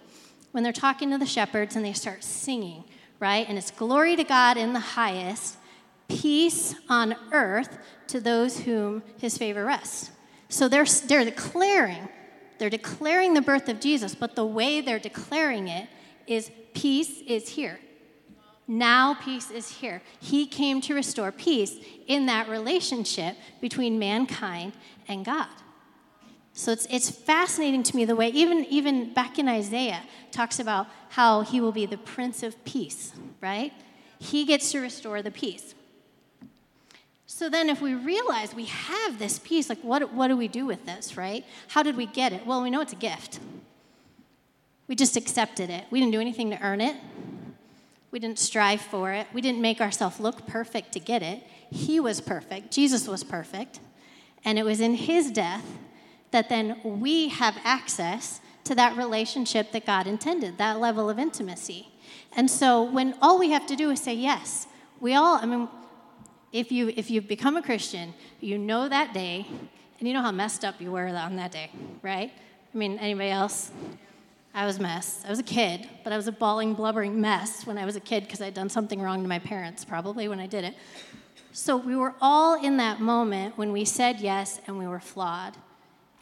when 0.51 0.63
they're 0.63 0.73
talking 0.73 1.09
to 1.11 1.17
the 1.17 1.25
shepherds 1.25 1.75
and 1.75 1.83
they 1.83 1.93
start 1.93 2.23
singing, 2.23 2.83
right? 3.23 3.47
And 3.47 3.57
it's 3.57 3.71
glory 3.71 4.17
to 4.17 4.25
God 4.25 4.57
in 4.57 4.73
the 4.73 4.81
highest, 4.81 5.55
peace 6.09 6.75
on 6.89 7.15
earth 7.31 7.77
to 8.07 8.19
those 8.19 8.59
whom 8.59 9.01
his 9.17 9.37
favor 9.37 9.63
rests. 9.63 10.11
So 10.49 10.67
they're, 10.67 10.85
they're 11.07 11.23
declaring, 11.23 12.09
they're 12.57 12.69
declaring 12.69 13.33
the 13.33 13.41
birth 13.41 13.69
of 13.69 13.79
Jesus, 13.79 14.13
but 14.13 14.35
the 14.35 14.45
way 14.45 14.81
they're 14.81 14.99
declaring 14.99 15.69
it 15.69 15.87
is 16.27 16.51
peace 16.73 17.21
is 17.25 17.47
here. 17.47 17.79
Now 18.67 19.13
peace 19.13 19.49
is 19.49 19.69
here. 19.69 20.01
He 20.19 20.45
came 20.45 20.81
to 20.81 20.93
restore 20.93 21.31
peace 21.31 21.77
in 22.07 22.25
that 22.25 22.49
relationship 22.49 23.37
between 23.61 23.99
mankind 23.99 24.73
and 25.07 25.23
God. 25.23 25.47
So 26.53 26.71
it's, 26.71 26.85
it's 26.89 27.09
fascinating 27.09 27.81
to 27.83 27.95
me 27.95 28.05
the 28.05 28.15
way, 28.15 28.29
even, 28.29 28.65
even 28.65 29.11
back 29.13 29.39
in 29.39 29.47
Isaiah, 29.47 30.01
talks 30.31 30.59
about 30.59 30.87
how 31.09 31.41
he 31.41 31.59
will 31.59 31.71
be 31.71 31.87
the 31.87 31.97
Prince 31.97 32.43
of 32.43 32.63
Peace, 32.63 33.11
right? 33.41 33.73
He 34.19 34.45
gets 34.45 34.71
to 34.71 34.79
restore 34.79 35.21
the 35.23 35.31
peace. 35.31 35.73
So 37.25 37.49
then, 37.49 37.69
if 37.69 37.81
we 37.81 37.95
realize 37.95 38.53
we 38.53 38.65
have 38.65 39.17
this 39.17 39.39
peace, 39.39 39.67
like 39.67 39.81
what, 39.81 40.13
what 40.13 40.27
do 40.27 40.37
we 40.37 40.47
do 40.47 40.67
with 40.67 40.85
this, 40.85 41.17
right? 41.17 41.43
How 41.69 41.81
did 41.81 41.97
we 41.97 42.05
get 42.05 42.31
it? 42.31 42.45
Well, 42.45 42.61
we 42.61 42.69
know 42.69 42.81
it's 42.81 42.93
a 42.93 42.97
gift. 42.97 43.39
We 44.87 44.95
just 44.95 45.17
accepted 45.17 45.71
it. 45.71 45.85
We 45.89 45.99
didn't 45.99 46.11
do 46.11 46.21
anything 46.21 46.51
to 46.51 46.61
earn 46.61 46.79
it. 46.79 46.95
We 48.11 48.19
didn't 48.19 48.37
strive 48.37 48.81
for 48.81 49.11
it. 49.11 49.25
We 49.33 49.41
didn't 49.41 49.61
make 49.61 49.81
ourselves 49.81 50.19
look 50.19 50.45
perfect 50.45 50.91
to 50.91 50.99
get 50.99 51.23
it. 51.23 51.41
He 51.71 51.99
was 51.99 52.21
perfect. 52.21 52.71
Jesus 52.71 53.07
was 53.07 53.23
perfect. 53.23 53.79
And 54.45 54.59
it 54.59 54.63
was 54.63 54.79
in 54.79 54.93
his 54.93 55.31
death 55.31 55.65
that 56.33 56.49
then 56.49 56.79
we 56.83 57.29
have 57.29 57.57
access 57.63 58.41
to 58.65 58.75
that 58.75 58.97
relationship 58.97 59.71
that 59.71 59.85
God 59.85 60.05
intended, 60.05 60.57
that 60.57 60.79
level 60.79 61.09
of 61.09 61.17
intimacy. 61.17 61.87
And 62.35 62.49
so 62.51 62.83
when 62.83 63.15
all 63.21 63.39
we 63.39 63.51
have 63.51 63.65
to 63.67 63.75
do 63.75 63.89
is 63.89 64.01
say 64.01 64.13
yes, 64.13 64.67
we 64.99 65.15
all, 65.15 65.35
I 65.35 65.45
mean, 65.45 65.69
if 66.51 66.71
you 66.71 66.93
if 66.95 67.09
you've 67.09 67.27
become 67.27 67.57
a 67.57 67.61
Christian, 67.61 68.13
you 68.39 68.57
know 68.57 68.87
that 68.87 69.13
day, 69.13 69.47
and 69.99 70.07
you 70.07 70.13
know 70.13 70.21
how 70.21 70.31
messed 70.31 70.63
up 70.63 70.79
you 70.79 70.91
were 70.91 71.07
on 71.07 71.35
that 71.37 71.51
day, 71.51 71.71
right? 72.01 72.31
I 72.73 72.77
mean, 72.77 72.99
anybody 72.99 73.29
else? 73.29 73.71
I 74.55 74.67
was 74.67 74.79
mess. 74.79 75.23
I 75.25 75.31
was 75.31 75.39
a 75.39 75.43
kid, 75.43 75.89
but 76.03 76.13
I 76.13 76.17
was 76.17 76.27
a 76.27 76.31
bawling, 76.31 76.75
blubbering 76.75 77.19
mess 77.19 77.65
when 77.65 77.77
I 77.79 77.85
was 77.85 77.95
a 77.95 77.99
kid 77.99 78.23
because 78.23 78.39
I'd 78.39 78.53
done 78.53 78.69
something 78.69 79.01
wrong 79.01 79.23
to 79.23 79.27
my 79.27 79.39
parents, 79.39 79.83
probably 79.83 80.27
when 80.27 80.39
I 80.39 80.45
did 80.45 80.63
it. 80.63 80.75
So 81.53 81.75
we 81.75 81.95
were 81.95 82.13
all 82.21 82.63
in 82.63 82.77
that 82.77 82.99
moment 82.99 83.57
when 83.57 83.71
we 83.71 83.83
said 83.83 84.19
yes 84.19 84.61
and 84.67 84.77
we 84.77 84.87
were 84.87 84.99
flawed. 84.99 85.57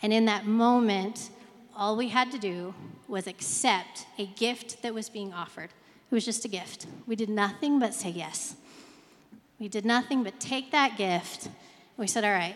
And 0.02 0.12
in 0.12 0.26
that 0.26 0.46
moment, 0.46 1.30
all 1.76 1.96
we 1.96 2.10
had 2.10 2.32
to 2.32 2.38
do 2.38 2.74
was 3.08 3.28
accept 3.28 4.06
a 4.18 4.26
gift 4.26 4.82
that 4.82 4.94
was 4.94 5.10
being 5.10 5.34
offered. 5.34 5.70
It 6.10 6.16
was 6.16 6.26
just 6.26 6.46
a 6.46 6.48
gift. 6.48 6.88
We 7.08 7.16
did 7.16 7.30
nothing 7.30 7.80
but 7.80 7.94
say 7.94 8.10
yes. 8.10 8.56
We 9.60 9.68
did 9.68 9.86
nothing 9.86 10.24
but 10.24 10.40
take 10.40 10.72
that 10.72 10.98
gift. 10.98 11.50
We 11.98 12.08
said, 12.08 12.24
All 12.24 12.32
right, 12.32 12.56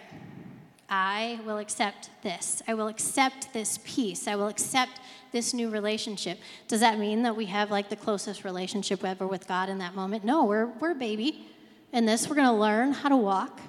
I 0.89 1.39
will 1.45 1.57
accept 1.57 2.09
this. 2.23 2.61
I 2.67 2.73
will 2.73 2.87
accept 2.87 3.53
this 3.53 3.79
peace. 3.83 4.27
I 4.27 4.35
will 4.35 4.47
accept 4.47 4.99
this 5.31 5.53
new 5.53 5.69
relationship. 5.69 6.39
Does 6.67 6.79
that 6.79 6.99
mean 6.99 7.23
that 7.23 7.35
we 7.35 7.45
have 7.45 7.71
like 7.71 7.89
the 7.89 7.95
closest 7.95 8.43
relationship 8.43 9.03
ever 9.03 9.27
with 9.27 9.47
God 9.47 9.69
in 9.69 9.79
that 9.79 9.95
moment? 9.95 10.23
No, 10.23 10.45
we're, 10.45 10.67
we're 10.79 10.93
baby. 10.93 11.47
In 11.91 12.05
this, 12.05 12.27
we're 12.29 12.35
going 12.35 12.47
to 12.47 12.53
learn 12.53 12.91
how 12.91 13.09
to 13.09 13.17
walk, 13.17 13.59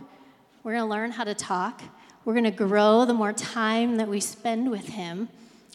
we're 0.62 0.72
going 0.72 0.84
to 0.84 0.90
learn 0.90 1.10
how 1.10 1.24
to 1.24 1.34
talk, 1.34 1.82
we're 2.26 2.32
going 2.34 2.44
to 2.44 2.50
grow 2.50 3.04
the 3.04 3.14
more 3.14 3.32
time 3.32 3.96
that 3.98 4.08
we 4.08 4.18
spend 4.18 4.68
with 4.68 4.88
Him. 4.88 5.28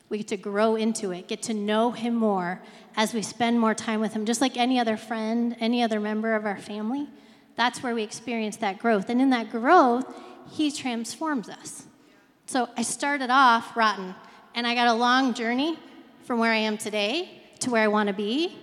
We 0.10 0.17
get 0.17 0.27
to 0.27 0.38
grow 0.38 0.75
into 0.75 1.12
it, 1.12 1.29
get 1.29 1.41
to 1.43 1.53
know 1.53 1.91
Him 1.91 2.13
more 2.13 2.62
as 2.98 3.13
we 3.13 3.22
spend 3.22 3.58
more 3.58 3.74
time 3.74 4.01
with 4.01 4.13
Him, 4.13 4.25
just 4.25 4.41
like 4.41 4.58
any 4.58 4.77
other 4.77 4.98
friend, 4.98 5.55
any 5.62 5.81
other 5.81 6.01
member 6.01 6.36
of 6.36 6.46
our 6.46 6.58
family. 6.58 7.08
That's 7.55 7.81
where 7.81 7.96
we 7.96 8.03
experience 8.03 8.58
that 8.58 8.79
growth. 8.79 9.10
And 9.10 9.22
in 9.22 9.29
that 9.29 9.50
growth, 9.50 10.13
He 10.51 10.72
transforms 10.72 11.48
us. 11.48 11.86
So 12.48 12.67
I 12.75 12.81
started 12.81 13.29
off 13.29 13.77
rotten, 13.77 14.13
and 14.53 14.67
I 14.67 14.75
got 14.75 14.88
a 14.88 14.93
long 14.93 15.34
journey 15.34 15.79
from 16.25 16.38
where 16.38 16.51
I 16.51 16.58
am 16.58 16.77
today 16.77 17.29
to 17.62 17.70
where 17.70 17.84
I 17.84 17.88
want 17.88 18.08
to 18.08 18.13
be, 18.13 18.58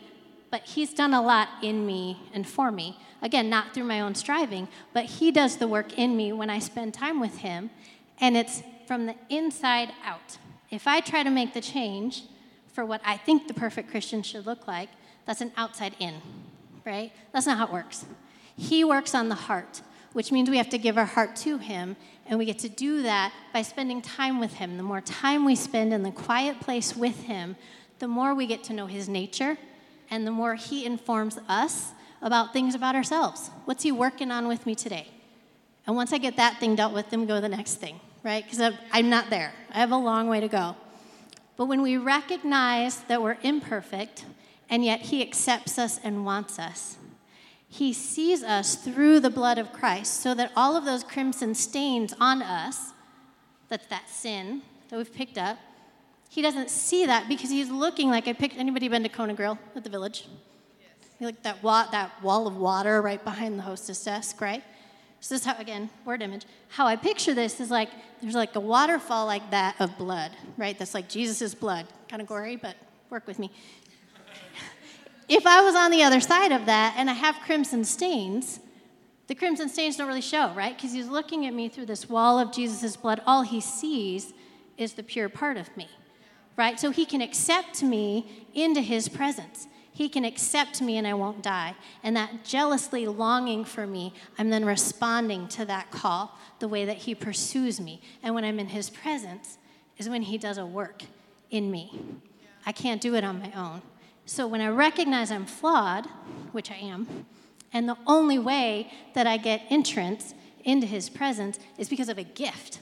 but 0.50 0.60
He's 0.64 0.92
done 0.92 1.14
a 1.14 1.22
lot 1.22 1.48
in 1.62 1.86
me 1.86 2.18
and 2.34 2.46
for 2.46 2.70
me. 2.70 2.98
Again, 3.20 3.50
not 3.50 3.74
through 3.74 3.84
my 3.84 4.00
own 4.00 4.14
striving, 4.14 4.68
but 4.92 5.04
He 5.04 5.30
does 5.30 5.56
the 5.56 5.66
work 5.66 5.98
in 5.98 6.16
me 6.16 6.32
when 6.32 6.50
I 6.50 6.58
spend 6.58 6.94
time 6.94 7.18
with 7.18 7.38
Him, 7.38 7.70
and 8.20 8.36
it's 8.36 8.62
from 8.86 9.06
the 9.06 9.14
inside 9.28 9.92
out. 10.04 10.38
If 10.70 10.86
I 10.86 11.00
try 11.00 11.22
to 11.22 11.30
make 11.30 11.54
the 11.54 11.60
change 11.60 12.24
for 12.72 12.84
what 12.84 13.00
I 13.04 13.16
think 13.16 13.48
the 13.48 13.54
perfect 13.54 13.90
Christian 13.90 14.22
should 14.22 14.46
look 14.46 14.66
like, 14.66 14.88
that's 15.26 15.40
an 15.40 15.52
outside 15.56 15.94
in, 15.98 16.14
right? 16.86 17.12
That's 17.32 17.46
not 17.46 17.58
how 17.58 17.66
it 17.66 17.72
works. 17.72 18.06
He 18.56 18.84
works 18.84 19.14
on 19.14 19.28
the 19.28 19.34
heart, 19.34 19.82
which 20.12 20.32
means 20.32 20.50
we 20.50 20.56
have 20.56 20.70
to 20.70 20.78
give 20.78 20.98
our 20.98 21.04
heart 21.04 21.36
to 21.36 21.58
Him, 21.58 21.96
and 22.26 22.38
we 22.38 22.44
get 22.44 22.58
to 22.60 22.68
do 22.68 23.02
that 23.02 23.32
by 23.52 23.62
spending 23.62 24.02
time 24.02 24.40
with 24.40 24.54
Him. 24.54 24.76
The 24.76 24.82
more 24.82 25.00
time 25.00 25.44
we 25.44 25.54
spend 25.54 25.92
in 25.92 26.02
the 26.02 26.10
quiet 26.10 26.60
place 26.60 26.96
with 26.96 27.22
Him, 27.24 27.56
the 27.98 28.08
more 28.08 28.34
we 28.34 28.46
get 28.46 28.64
to 28.64 28.72
know 28.72 28.86
His 28.86 29.08
nature, 29.08 29.58
and 30.10 30.26
the 30.26 30.30
more 30.30 30.54
He 30.54 30.84
informs 30.84 31.38
us 31.48 31.92
about 32.20 32.52
things 32.52 32.74
about 32.74 32.94
ourselves. 32.94 33.50
What's 33.64 33.82
He 33.82 33.92
working 33.92 34.30
on 34.30 34.48
with 34.48 34.66
me 34.66 34.74
today? 34.74 35.08
And 35.86 35.94
once 35.94 36.12
I 36.12 36.18
get 36.18 36.36
that 36.36 36.58
thing 36.58 36.74
dealt 36.74 36.92
with, 36.92 37.10
then 37.10 37.20
we 37.20 37.26
go 37.26 37.36
to 37.36 37.40
the 37.40 37.48
next 37.48 37.76
thing, 37.76 38.00
right? 38.22 38.44
Because 38.44 38.74
I'm 38.92 39.08
not 39.08 39.30
there. 39.30 39.52
I 39.72 39.78
have 39.78 39.92
a 39.92 39.96
long 39.96 40.28
way 40.28 40.40
to 40.40 40.48
go. 40.48 40.76
But 41.56 41.66
when 41.66 41.82
we 41.82 41.96
recognize 41.96 43.00
that 43.02 43.22
we're 43.22 43.36
imperfect, 43.42 44.24
and 44.70 44.84
yet 44.84 45.00
He 45.00 45.22
accepts 45.22 45.78
us 45.78 45.98
and 46.02 46.24
wants 46.24 46.58
us, 46.58 46.98
He 47.68 47.92
sees 47.92 48.42
us 48.42 48.76
through 48.76 49.20
the 49.20 49.30
blood 49.30 49.58
of 49.58 49.72
Christ 49.72 50.20
so 50.20 50.34
that 50.34 50.52
all 50.54 50.76
of 50.76 50.84
those 50.84 51.02
crimson 51.02 51.54
stains 51.54 52.14
on 52.20 52.42
us, 52.42 52.92
that's 53.68 53.86
that 53.86 54.08
sin 54.08 54.62
that 54.88 54.96
we've 54.96 55.12
picked 55.12 55.36
up, 55.36 55.58
He 56.28 56.42
doesn't 56.42 56.70
see 56.70 57.06
that 57.06 57.28
because 57.28 57.50
He's 57.50 57.70
looking 57.70 58.08
like 58.08 58.28
I 58.28 58.32
picked. 58.32 58.56
Anybody 58.56 58.88
been 58.88 59.02
to 59.02 59.08
Kona 59.08 59.34
Grill 59.34 59.58
at 59.74 59.84
the 59.84 59.90
village? 59.90 60.28
Like 61.20 61.42
that, 61.42 61.60
wa- 61.64 61.90
that 61.90 62.22
wall 62.22 62.46
of 62.46 62.56
water 62.56 63.02
right 63.02 63.22
behind 63.22 63.58
the 63.58 63.64
hostess 63.64 64.04
desk, 64.04 64.40
right? 64.40 64.62
So 65.20 65.34
this 65.34 65.42
is 65.42 65.46
how, 65.46 65.56
again, 65.58 65.90
word 66.04 66.22
image. 66.22 66.44
How 66.68 66.86
I 66.86 66.96
picture 66.96 67.34
this 67.34 67.60
is 67.60 67.70
like 67.70 67.90
there's 68.22 68.34
like 68.34 68.54
a 68.54 68.60
waterfall 68.60 69.26
like 69.26 69.50
that 69.50 69.76
of 69.80 69.96
blood, 69.98 70.30
right? 70.56 70.78
That's 70.78 70.94
like 70.94 71.08
Jesus' 71.08 71.54
blood. 71.54 71.86
Kind 72.08 72.22
of 72.22 72.28
gory, 72.28 72.56
but 72.56 72.76
work 73.10 73.26
with 73.26 73.38
me. 73.38 73.50
if 75.28 75.46
I 75.46 75.62
was 75.62 75.74
on 75.74 75.90
the 75.90 76.02
other 76.02 76.20
side 76.20 76.52
of 76.52 76.66
that 76.66 76.94
and 76.96 77.10
I 77.10 77.14
have 77.14 77.36
crimson 77.44 77.84
stains, 77.84 78.60
the 79.26 79.34
crimson 79.34 79.68
stains 79.68 79.96
don't 79.96 80.06
really 80.08 80.20
show, 80.20 80.52
right? 80.54 80.76
Because 80.76 80.92
he's 80.92 81.08
looking 81.08 81.46
at 81.46 81.54
me 81.54 81.68
through 81.68 81.86
this 81.86 82.08
wall 82.08 82.38
of 82.38 82.52
Jesus' 82.52 82.96
blood. 82.96 83.20
All 83.26 83.42
he 83.42 83.60
sees 83.60 84.32
is 84.76 84.94
the 84.94 85.02
pure 85.02 85.28
part 85.28 85.56
of 85.56 85.76
me, 85.76 85.88
right? 86.56 86.78
So 86.78 86.90
he 86.90 87.04
can 87.04 87.20
accept 87.20 87.82
me 87.82 88.46
into 88.54 88.80
his 88.80 89.08
presence. 89.08 89.66
He 89.98 90.08
can 90.08 90.24
accept 90.24 90.80
me 90.80 90.96
and 90.96 91.08
I 91.08 91.14
won't 91.14 91.42
die. 91.42 91.74
And 92.04 92.14
that 92.14 92.44
jealously 92.44 93.08
longing 93.08 93.64
for 93.64 93.84
me, 93.84 94.14
I'm 94.38 94.48
then 94.48 94.64
responding 94.64 95.48
to 95.48 95.64
that 95.64 95.90
call 95.90 96.38
the 96.60 96.68
way 96.68 96.84
that 96.84 96.98
He 96.98 97.16
pursues 97.16 97.80
me. 97.80 98.00
And 98.22 98.32
when 98.32 98.44
I'm 98.44 98.60
in 98.60 98.68
His 98.68 98.90
presence, 98.90 99.58
is 99.96 100.08
when 100.08 100.22
He 100.22 100.38
does 100.38 100.56
a 100.56 100.64
work 100.64 101.02
in 101.50 101.72
me. 101.72 102.00
I 102.64 102.70
can't 102.70 103.00
do 103.00 103.16
it 103.16 103.24
on 103.24 103.40
my 103.40 103.50
own. 103.56 103.82
So 104.24 104.46
when 104.46 104.60
I 104.60 104.68
recognize 104.68 105.32
I'm 105.32 105.46
flawed, 105.46 106.06
which 106.52 106.70
I 106.70 106.76
am, 106.76 107.26
and 107.72 107.88
the 107.88 107.98
only 108.06 108.38
way 108.38 108.92
that 109.14 109.26
I 109.26 109.36
get 109.36 109.62
entrance 109.68 110.32
into 110.62 110.86
His 110.86 111.10
presence 111.10 111.58
is 111.76 111.88
because 111.88 112.08
of 112.08 112.18
a 112.18 112.22
gift 112.22 112.78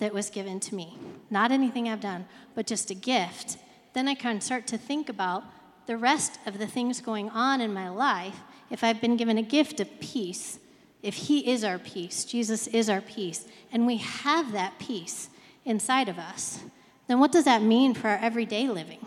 that 0.00 0.12
was 0.12 0.28
given 0.28 0.60
to 0.60 0.74
me. 0.74 0.98
Not 1.30 1.50
anything 1.50 1.88
I've 1.88 2.02
done, 2.02 2.26
but 2.54 2.66
just 2.66 2.90
a 2.90 2.94
gift. 2.94 3.56
Then 3.94 4.06
I 4.06 4.14
can 4.14 4.42
start 4.42 4.66
to 4.66 4.76
think 4.76 5.08
about 5.08 5.44
the 5.88 5.96
rest 5.96 6.38
of 6.44 6.58
the 6.58 6.66
things 6.66 7.00
going 7.00 7.30
on 7.30 7.62
in 7.62 7.72
my 7.72 7.88
life, 7.88 8.36
if 8.70 8.84
I've 8.84 9.00
been 9.00 9.16
given 9.16 9.38
a 9.38 9.42
gift 9.42 9.80
of 9.80 9.88
peace, 10.00 10.58
if 11.02 11.14
He 11.14 11.50
is 11.50 11.64
our 11.64 11.78
peace, 11.78 12.26
Jesus 12.26 12.66
is 12.66 12.90
our 12.90 13.00
peace, 13.00 13.46
and 13.72 13.86
we 13.86 13.96
have 13.96 14.52
that 14.52 14.78
peace 14.78 15.30
inside 15.64 16.10
of 16.10 16.18
us, 16.18 16.60
then 17.06 17.18
what 17.18 17.32
does 17.32 17.46
that 17.46 17.62
mean 17.62 17.94
for 17.94 18.08
our 18.08 18.18
everyday 18.18 18.68
living? 18.68 19.00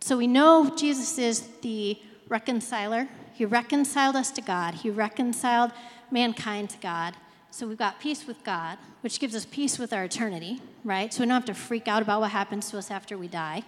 So 0.00 0.16
we 0.16 0.26
know 0.26 0.74
Jesus 0.76 1.18
is 1.18 1.48
the 1.62 1.96
reconciler. 2.28 3.06
He 3.32 3.44
reconciled 3.44 4.16
us 4.16 4.32
to 4.32 4.42
God, 4.42 4.74
He 4.74 4.90
reconciled 4.90 5.70
mankind 6.10 6.70
to 6.70 6.78
God. 6.78 7.14
So 7.52 7.68
we've 7.68 7.78
got 7.78 8.00
peace 8.00 8.26
with 8.26 8.42
God, 8.42 8.76
which 9.02 9.20
gives 9.20 9.36
us 9.36 9.44
peace 9.44 9.78
with 9.78 9.92
our 9.92 10.04
eternity, 10.04 10.60
right? 10.84 11.12
So 11.12 11.20
we 11.20 11.26
don't 11.26 11.34
have 11.34 11.44
to 11.44 11.54
freak 11.54 11.86
out 11.86 12.02
about 12.02 12.20
what 12.20 12.32
happens 12.32 12.70
to 12.70 12.78
us 12.78 12.90
after 12.90 13.16
we 13.16 13.28
die 13.28 13.62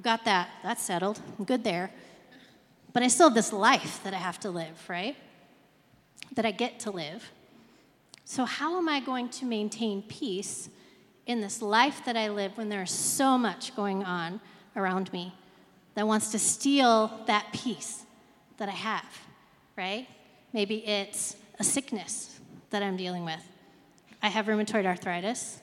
got 0.00 0.24
that. 0.24 0.48
That's 0.62 0.82
settled. 0.82 1.20
I'm 1.38 1.44
good 1.44 1.64
there. 1.64 1.90
But 2.92 3.02
I 3.02 3.08
still 3.08 3.28
have 3.28 3.34
this 3.34 3.52
life 3.52 4.00
that 4.04 4.14
I 4.14 4.18
have 4.18 4.40
to 4.40 4.50
live, 4.50 4.88
right? 4.88 5.16
That 6.34 6.44
I 6.44 6.50
get 6.50 6.80
to 6.80 6.90
live. 6.90 7.30
So, 8.24 8.44
how 8.44 8.78
am 8.78 8.88
I 8.88 9.00
going 9.00 9.28
to 9.30 9.44
maintain 9.44 10.02
peace 10.02 10.68
in 11.26 11.40
this 11.40 11.62
life 11.62 12.04
that 12.04 12.16
I 12.16 12.28
live 12.28 12.56
when 12.56 12.68
there's 12.68 12.92
so 12.92 13.38
much 13.38 13.74
going 13.76 14.04
on 14.04 14.40
around 14.76 15.12
me 15.12 15.34
that 15.94 16.06
wants 16.06 16.30
to 16.32 16.38
steal 16.38 17.20
that 17.26 17.46
peace 17.52 18.04
that 18.58 18.68
I 18.68 18.72
have, 18.72 19.18
right? 19.76 20.06
Maybe 20.52 20.86
it's 20.86 21.36
a 21.58 21.64
sickness 21.64 22.40
that 22.70 22.82
I'm 22.82 22.96
dealing 22.96 23.24
with. 23.24 23.42
I 24.22 24.28
have 24.28 24.46
rheumatoid 24.46 24.86
arthritis. 24.86 25.60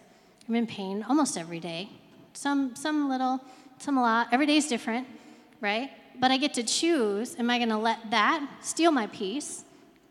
I'm 0.48 0.56
in 0.56 0.68
pain 0.68 1.06
almost 1.08 1.38
every 1.38 1.60
day. 1.60 1.90
Some, 2.34 2.76
some 2.76 3.10
little 3.10 3.42
Every 3.86 4.46
day 4.46 4.58
is 4.58 4.68
different, 4.68 5.08
right? 5.62 5.92
But 6.20 6.32
I 6.32 6.38
get 6.38 6.54
to 6.56 6.64
choose 6.64 7.36
am 7.38 7.50
I 7.50 7.58
going 7.58 7.70
to 7.70 7.78
let 7.78 8.12
that 8.12 8.48
steal 8.62 8.92
my 8.92 9.08
peace? 9.08 9.64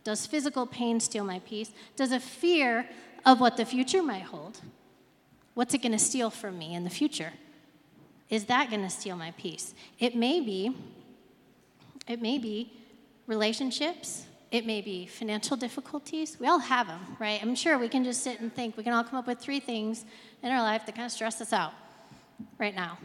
Does 0.04 0.26
physical 0.26 0.66
pain 0.66 1.00
steal 1.00 1.24
my 1.24 1.40
peace? 1.40 1.72
Does 1.96 2.12
a 2.12 2.20
fear 2.20 2.88
of 3.24 3.40
what 3.40 3.56
the 3.56 3.64
future 3.64 4.02
might 4.02 4.22
hold? 4.22 4.60
What's 5.54 5.74
it 5.74 5.82
going 5.82 5.92
to 5.92 5.98
steal 5.98 6.30
from 6.30 6.58
me 6.58 6.74
in 6.74 6.84
the 6.84 6.90
future? 6.90 7.32
Is 8.28 8.44
that 8.44 8.70
going 8.70 8.82
to 8.82 8.90
steal 8.90 9.16
my 9.16 9.32
peace? 9.32 9.74
It 9.98 10.14
may 10.14 10.40
be. 10.40 10.76
It 12.06 12.22
may 12.22 12.38
be 12.38 12.72
relationships. 13.26 14.26
It 14.52 14.64
may 14.64 14.80
be 14.80 15.06
financial 15.06 15.56
difficulties. 15.56 16.38
We 16.38 16.46
all 16.46 16.60
have 16.60 16.86
them, 16.86 17.00
right? 17.18 17.42
I'm 17.42 17.56
sure 17.56 17.78
we 17.78 17.88
can 17.88 18.04
just 18.04 18.22
sit 18.22 18.40
and 18.40 18.54
think. 18.54 18.76
We 18.76 18.84
can 18.84 18.92
all 18.92 19.02
come 19.02 19.18
up 19.18 19.26
with 19.26 19.40
three 19.40 19.58
things 19.58 20.04
in 20.42 20.52
our 20.52 20.62
life 20.62 20.86
that 20.86 20.94
kind 20.94 21.06
of 21.06 21.12
stress 21.12 21.40
us 21.40 21.52
out 21.52 21.72
right 22.58 22.74
now. 22.74 22.98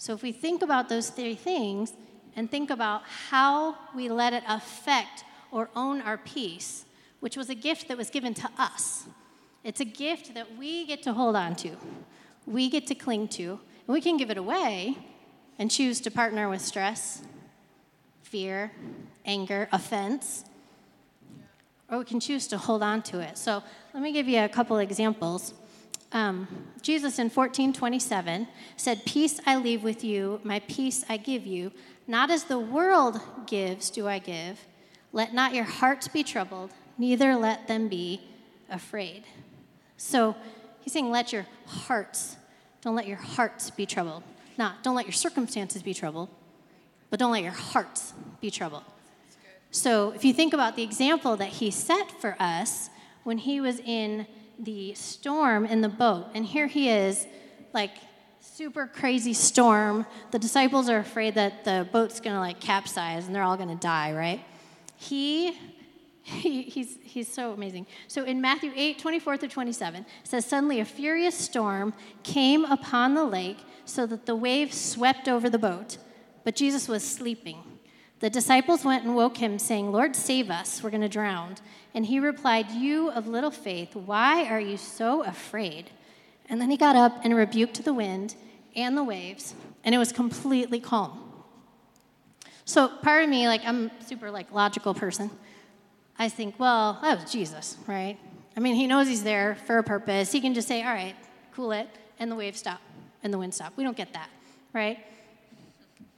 So 0.00 0.14
if 0.14 0.22
we 0.22 0.32
think 0.32 0.62
about 0.62 0.88
those 0.88 1.10
three 1.10 1.34
things, 1.34 1.92
and 2.34 2.50
think 2.50 2.70
about 2.70 3.02
how 3.28 3.76
we 3.94 4.08
let 4.08 4.32
it 4.32 4.42
affect 4.48 5.24
or 5.50 5.68
own 5.76 6.00
our 6.00 6.16
peace, 6.16 6.86
which 7.20 7.36
was 7.36 7.50
a 7.50 7.54
gift 7.54 7.88
that 7.88 7.98
was 7.98 8.08
given 8.08 8.32
to 8.32 8.48
us. 8.56 9.04
It's 9.62 9.80
a 9.80 9.84
gift 9.84 10.32
that 10.32 10.56
we 10.56 10.86
get 10.86 11.02
to 11.02 11.12
hold 11.12 11.36
on 11.36 11.54
to, 11.56 11.76
we 12.46 12.70
get 12.70 12.86
to 12.86 12.94
cling 12.94 13.28
to, 13.28 13.60
and 13.86 13.88
we 13.88 14.00
can 14.00 14.16
give 14.16 14.30
it 14.30 14.38
away 14.38 14.96
and 15.58 15.70
choose 15.70 16.00
to 16.00 16.10
partner 16.10 16.48
with 16.48 16.62
stress, 16.62 17.22
fear, 18.22 18.72
anger, 19.26 19.68
offense, 19.70 20.46
or 21.90 21.98
we 21.98 22.06
can 22.06 22.20
choose 22.20 22.46
to 22.46 22.56
hold 22.56 22.82
on 22.82 23.02
to 23.02 23.20
it. 23.20 23.36
So 23.36 23.62
let 23.92 24.02
me 24.02 24.12
give 24.12 24.26
you 24.28 24.42
a 24.42 24.48
couple 24.48 24.78
examples. 24.78 25.52
Um, 26.12 26.48
Jesus 26.82 27.18
in 27.18 27.26
1427 27.26 28.48
said, 28.76 29.04
Peace 29.04 29.40
I 29.46 29.56
leave 29.56 29.82
with 29.82 30.02
you, 30.02 30.40
my 30.42 30.60
peace 30.60 31.04
I 31.08 31.16
give 31.16 31.46
you. 31.46 31.72
Not 32.06 32.30
as 32.30 32.44
the 32.44 32.58
world 32.58 33.20
gives, 33.46 33.90
do 33.90 34.08
I 34.08 34.18
give. 34.18 34.58
Let 35.12 35.32
not 35.32 35.54
your 35.54 35.64
hearts 35.64 36.08
be 36.08 36.24
troubled, 36.24 36.72
neither 36.98 37.36
let 37.36 37.68
them 37.68 37.88
be 37.88 38.22
afraid. 38.68 39.24
So 39.96 40.34
he's 40.80 40.92
saying, 40.92 41.10
Let 41.10 41.32
your 41.32 41.46
hearts, 41.66 42.36
don't 42.80 42.96
let 42.96 43.06
your 43.06 43.18
hearts 43.18 43.70
be 43.70 43.86
troubled. 43.86 44.22
Not, 44.58 44.82
don't 44.82 44.96
let 44.96 45.06
your 45.06 45.12
circumstances 45.12 45.82
be 45.82 45.94
troubled, 45.94 46.28
but 47.08 47.18
don't 47.18 47.32
let 47.32 47.42
your 47.42 47.52
hearts 47.52 48.12
be 48.40 48.50
troubled. 48.50 48.82
So 49.70 50.10
if 50.10 50.24
you 50.24 50.34
think 50.34 50.52
about 50.52 50.74
the 50.74 50.82
example 50.82 51.36
that 51.36 51.48
he 51.48 51.70
set 51.70 52.10
for 52.20 52.36
us 52.40 52.90
when 53.22 53.38
he 53.38 53.60
was 53.60 53.78
in 53.80 54.26
the 54.60 54.94
storm 54.94 55.64
in 55.64 55.80
the 55.80 55.88
boat, 55.88 56.26
and 56.34 56.44
here 56.44 56.66
he 56.66 56.88
is, 56.88 57.26
like 57.72 57.92
super 58.40 58.86
crazy 58.86 59.32
storm. 59.32 60.06
The 60.30 60.38
disciples 60.38 60.88
are 60.88 60.98
afraid 60.98 61.34
that 61.34 61.64
the 61.64 61.88
boat's 61.90 62.20
gonna 62.20 62.40
like 62.40 62.60
capsize 62.60 63.26
and 63.26 63.34
they're 63.34 63.42
all 63.42 63.56
gonna 63.56 63.74
die, 63.74 64.12
right? 64.12 64.40
He, 64.96 65.52
he 66.22 66.62
he's, 66.62 66.98
he's 67.02 67.32
so 67.32 67.52
amazing. 67.52 67.86
So 68.08 68.24
in 68.24 68.40
Matthew 68.40 68.72
8, 68.74 68.98
24 68.98 69.36
through 69.38 69.48
27, 69.48 70.04
says, 70.24 70.44
Suddenly 70.44 70.80
a 70.80 70.84
furious 70.84 71.34
storm 71.34 71.94
came 72.22 72.64
upon 72.64 73.14
the 73.14 73.24
lake 73.24 73.58
so 73.84 74.06
that 74.06 74.26
the 74.26 74.36
waves 74.36 74.78
swept 74.80 75.28
over 75.28 75.48
the 75.48 75.58
boat, 75.58 75.96
but 76.44 76.54
Jesus 76.54 76.86
was 76.86 77.02
sleeping. 77.02 77.69
The 78.20 78.30
disciples 78.30 78.84
went 78.84 79.04
and 79.04 79.16
woke 79.16 79.38
him, 79.38 79.58
saying, 79.58 79.92
Lord, 79.92 80.14
save 80.14 80.50
us, 80.50 80.82
we're 80.82 80.90
going 80.90 81.00
to 81.00 81.08
drown. 81.08 81.56
And 81.94 82.06
he 82.06 82.20
replied, 82.20 82.70
You 82.70 83.10
of 83.10 83.26
little 83.26 83.50
faith, 83.50 83.96
why 83.96 84.44
are 84.44 84.60
you 84.60 84.76
so 84.76 85.24
afraid? 85.24 85.90
And 86.48 86.60
then 86.60 86.70
he 86.70 86.76
got 86.76 86.96
up 86.96 87.24
and 87.24 87.34
rebuked 87.34 87.82
the 87.82 87.94
wind 87.94 88.34
and 88.76 88.96
the 88.96 89.04
waves, 89.04 89.54
and 89.84 89.94
it 89.94 89.98
was 89.98 90.12
completely 90.12 90.80
calm. 90.80 91.32
So 92.64 92.88
part 92.88 93.24
of 93.24 93.30
me, 93.30 93.48
like 93.48 93.62
I'm 93.64 93.90
super 94.06 94.30
like 94.30 94.52
logical 94.52 94.94
person. 94.94 95.30
I 96.18 96.28
think, 96.28 96.60
well, 96.60 96.98
that 97.02 97.20
was 97.20 97.32
Jesus, 97.32 97.78
right? 97.86 98.18
I 98.56 98.60
mean, 98.60 98.74
he 98.74 98.86
knows 98.86 99.08
he's 99.08 99.24
there 99.24 99.56
for 99.66 99.78
a 99.78 99.82
purpose. 99.82 100.30
He 100.30 100.40
can 100.40 100.52
just 100.52 100.68
say, 100.68 100.82
all 100.82 100.92
right, 100.92 101.16
cool 101.54 101.72
it, 101.72 101.88
and 102.18 102.30
the 102.30 102.36
waves 102.36 102.58
stop, 102.58 102.80
and 103.22 103.32
the 103.32 103.38
wind 103.38 103.54
stop. 103.54 103.72
We 103.76 103.84
don't 103.84 103.96
get 103.96 104.12
that, 104.12 104.28
right? 104.74 104.98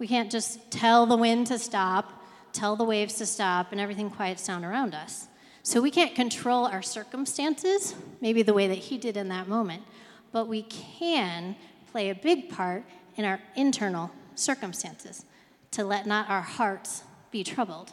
We 0.02 0.08
can't 0.08 0.32
just 0.32 0.68
tell 0.72 1.06
the 1.06 1.16
wind 1.16 1.46
to 1.46 1.60
stop, 1.60 2.24
tell 2.52 2.74
the 2.74 2.82
waves 2.82 3.14
to 3.18 3.24
stop, 3.24 3.70
and 3.70 3.80
everything 3.80 4.10
quiets 4.10 4.44
down 4.44 4.64
around 4.64 4.96
us. 4.96 5.28
So 5.62 5.80
we 5.80 5.92
can't 5.92 6.12
control 6.16 6.66
our 6.66 6.82
circumstances, 6.82 7.94
maybe 8.20 8.42
the 8.42 8.52
way 8.52 8.66
that 8.66 8.78
he 8.78 8.98
did 8.98 9.16
in 9.16 9.28
that 9.28 9.46
moment, 9.46 9.84
but 10.32 10.48
we 10.48 10.62
can 10.62 11.54
play 11.92 12.10
a 12.10 12.16
big 12.16 12.48
part 12.48 12.82
in 13.14 13.24
our 13.24 13.38
internal 13.54 14.10
circumstances 14.34 15.24
to 15.70 15.84
let 15.84 16.04
not 16.04 16.28
our 16.28 16.42
hearts 16.42 17.04
be 17.30 17.44
troubled. 17.44 17.92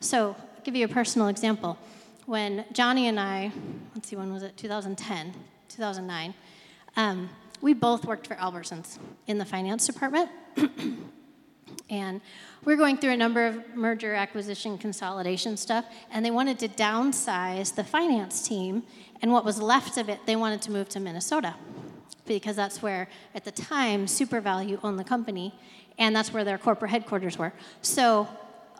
So, 0.00 0.34
I'll 0.36 0.64
give 0.64 0.74
you 0.74 0.86
a 0.86 0.88
personal 0.88 1.28
example. 1.28 1.78
When 2.26 2.64
Johnny 2.72 3.06
and 3.06 3.20
I, 3.20 3.52
let's 3.94 4.08
see, 4.08 4.16
when 4.16 4.32
was 4.32 4.42
it? 4.42 4.56
2010, 4.56 5.32
2009, 5.68 6.34
um, 6.96 7.30
we 7.60 7.74
both 7.74 8.04
worked 8.06 8.26
for 8.26 8.34
Albertsons 8.34 8.98
in 9.28 9.38
the 9.38 9.44
finance 9.44 9.86
department. 9.86 10.28
And 11.90 12.20
we're 12.64 12.76
going 12.76 12.96
through 12.96 13.12
a 13.12 13.16
number 13.16 13.46
of 13.46 13.76
merger, 13.76 14.14
acquisition, 14.14 14.78
consolidation 14.78 15.56
stuff, 15.56 15.84
and 16.10 16.24
they 16.24 16.30
wanted 16.30 16.58
to 16.60 16.68
downsize 16.68 17.74
the 17.74 17.84
finance 17.84 18.46
team, 18.46 18.82
and 19.22 19.32
what 19.32 19.44
was 19.44 19.60
left 19.60 19.96
of 19.96 20.08
it, 20.08 20.20
they 20.26 20.36
wanted 20.36 20.62
to 20.62 20.70
move 20.70 20.88
to 20.90 21.00
Minnesota 21.00 21.54
because 22.26 22.56
that's 22.56 22.80
where, 22.82 23.08
at 23.34 23.44
the 23.44 23.50
time, 23.50 24.06
SuperValu 24.06 24.80
owned 24.82 24.98
the 24.98 25.04
company, 25.04 25.54
and 25.98 26.16
that's 26.16 26.32
where 26.32 26.44
their 26.44 26.58
corporate 26.58 26.90
headquarters 26.90 27.36
were. 27.36 27.52
So 27.82 28.26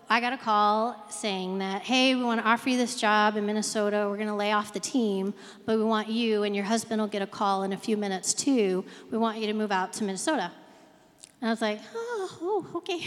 I 0.08 0.20
got 0.20 0.32
a 0.32 0.36
call 0.36 1.02
saying 1.08 1.58
that, 1.58 1.82
hey, 1.82 2.14
we 2.14 2.22
want 2.22 2.40
to 2.40 2.46
offer 2.46 2.68
you 2.68 2.76
this 2.76 3.00
job 3.00 3.36
in 3.36 3.46
Minnesota. 3.46 4.06
We're 4.08 4.16
going 4.16 4.28
to 4.28 4.34
lay 4.34 4.52
off 4.52 4.72
the 4.72 4.80
team, 4.80 5.32
but 5.64 5.78
we 5.78 5.84
want 5.84 6.08
you 6.08 6.42
and 6.42 6.54
your 6.54 6.64
husband 6.64 7.00
will 7.00 7.08
get 7.08 7.22
a 7.22 7.26
call 7.26 7.62
in 7.62 7.72
a 7.72 7.76
few 7.76 7.96
minutes 7.96 8.34
too. 8.34 8.84
We 9.10 9.18
want 9.18 9.38
you 9.38 9.46
to 9.46 9.54
move 9.54 9.72
out 9.72 9.92
to 9.94 10.04
Minnesota. 10.04 10.52
And 11.44 11.50
I 11.50 11.52
was 11.52 11.60
like, 11.60 11.80
oh, 11.94 12.38
oh, 12.40 12.66
okay. 12.76 13.06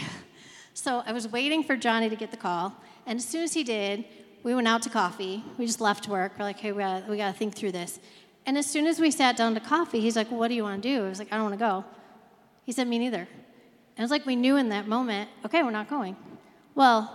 So 0.74 1.02
I 1.04 1.10
was 1.10 1.26
waiting 1.26 1.64
for 1.64 1.76
Johnny 1.76 2.08
to 2.08 2.14
get 2.14 2.30
the 2.30 2.36
call. 2.36 2.72
And 3.04 3.18
as 3.18 3.24
soon 3.24 3.42
as 3.42 3.52
he 3.52 3.64
did, 3.64 4.04
we 4.44 4.54
went 4.54 4.68
out 4.68 4.80
to 4.82 4.88
coffee. 4.88 5.42
We 5.58 5.66
just 5.66 5.80
left 5.80 6.06
work. 6.06 6.34
We're 6.38 6.44
like, 6.44 6.60
hey, 6.60 6.70
we 6.70 6.78
gotta, 6.84 7.10
we 7.10 7.16
gotta 7.16 7.36
think 7.36 7.56
through 7.56 7.72
this. 7.72 7.98
And 8.46 8.56
as 8.56 8.64
soon 8.64 8.86
as 8.86 9.00
we 9.00 9.10
sat 9.10 9.36
down 9.36 9.54
to 9.54 9.60
coffee, 9.60 9.98
he's 9.98 10.14
like, 10.14 10.30
what 10.30 10.46
do 10.46 10.54
you 10.54 10.62
want 10.62 10.80
to 10.80 10.88
do? 10.88 11.04
I 11.04 11.08
was 11.08 11.18
like, 11.18 11.32
I 11.32 11.34
don't 11.34 11.46
want 11.46 11.54
to 11.54 11.58
go. 11.58 11.84
He 12.62 12.70
said, 12.70 12.86
me 12.86 13.00
neither. 13.00 13.26
And 13.96 14.04
was 14.04 14.12
like 14.12 14.24
we 14.24 14.36
knew 14.36 14.54
in 14.54 14.68
that 14.68 14.86
moment, 14.86 15.28
okay, 15.44 15.64
we're 15.64 15.72
not 15.72 15.90
going. 15.90 16.16
Well, 16.76 17.10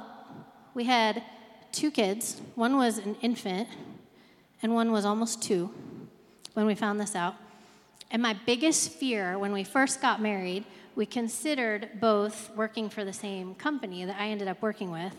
we 0.74 0.84
had 0.84 1.24
two 1.72 1.90
kids. 1.90 2.42
One 2.56 2.76
was 2.76 2.98
an 2.98 3.16
infant, 3.22 3.70
and 4.62 4.74
one 4.74 4.92
was 4.92 5.06
almost 5.06 5.42
two 5.42 5.72
when 6.54 6.66
we 6.66 6.76
found 6.76 7.00
this 7.00 7.16
out. 7.16 7.36
And 8.12 8.22
my 8.22 8.36
biggest 8.46 8.92
fear 8.92 9.40
when 9.40 9.54
we 9.54 9.64
first 9.64 10.02
got 10.02 10.22
married 10.22 10.66
we 10.95 11.06
considered 11.06 11.89
both 11.99 12.51
working 12.56 12.89
for 12.89 13.03
the 13.03 13.13
same 13.13 13.56
company 13.56 14.06
that 14.06 14.19
I 14.19 14.27
ended 14.27 14.47
up 14.47 14.62
working 14.62 14.91
with 14.91 15.15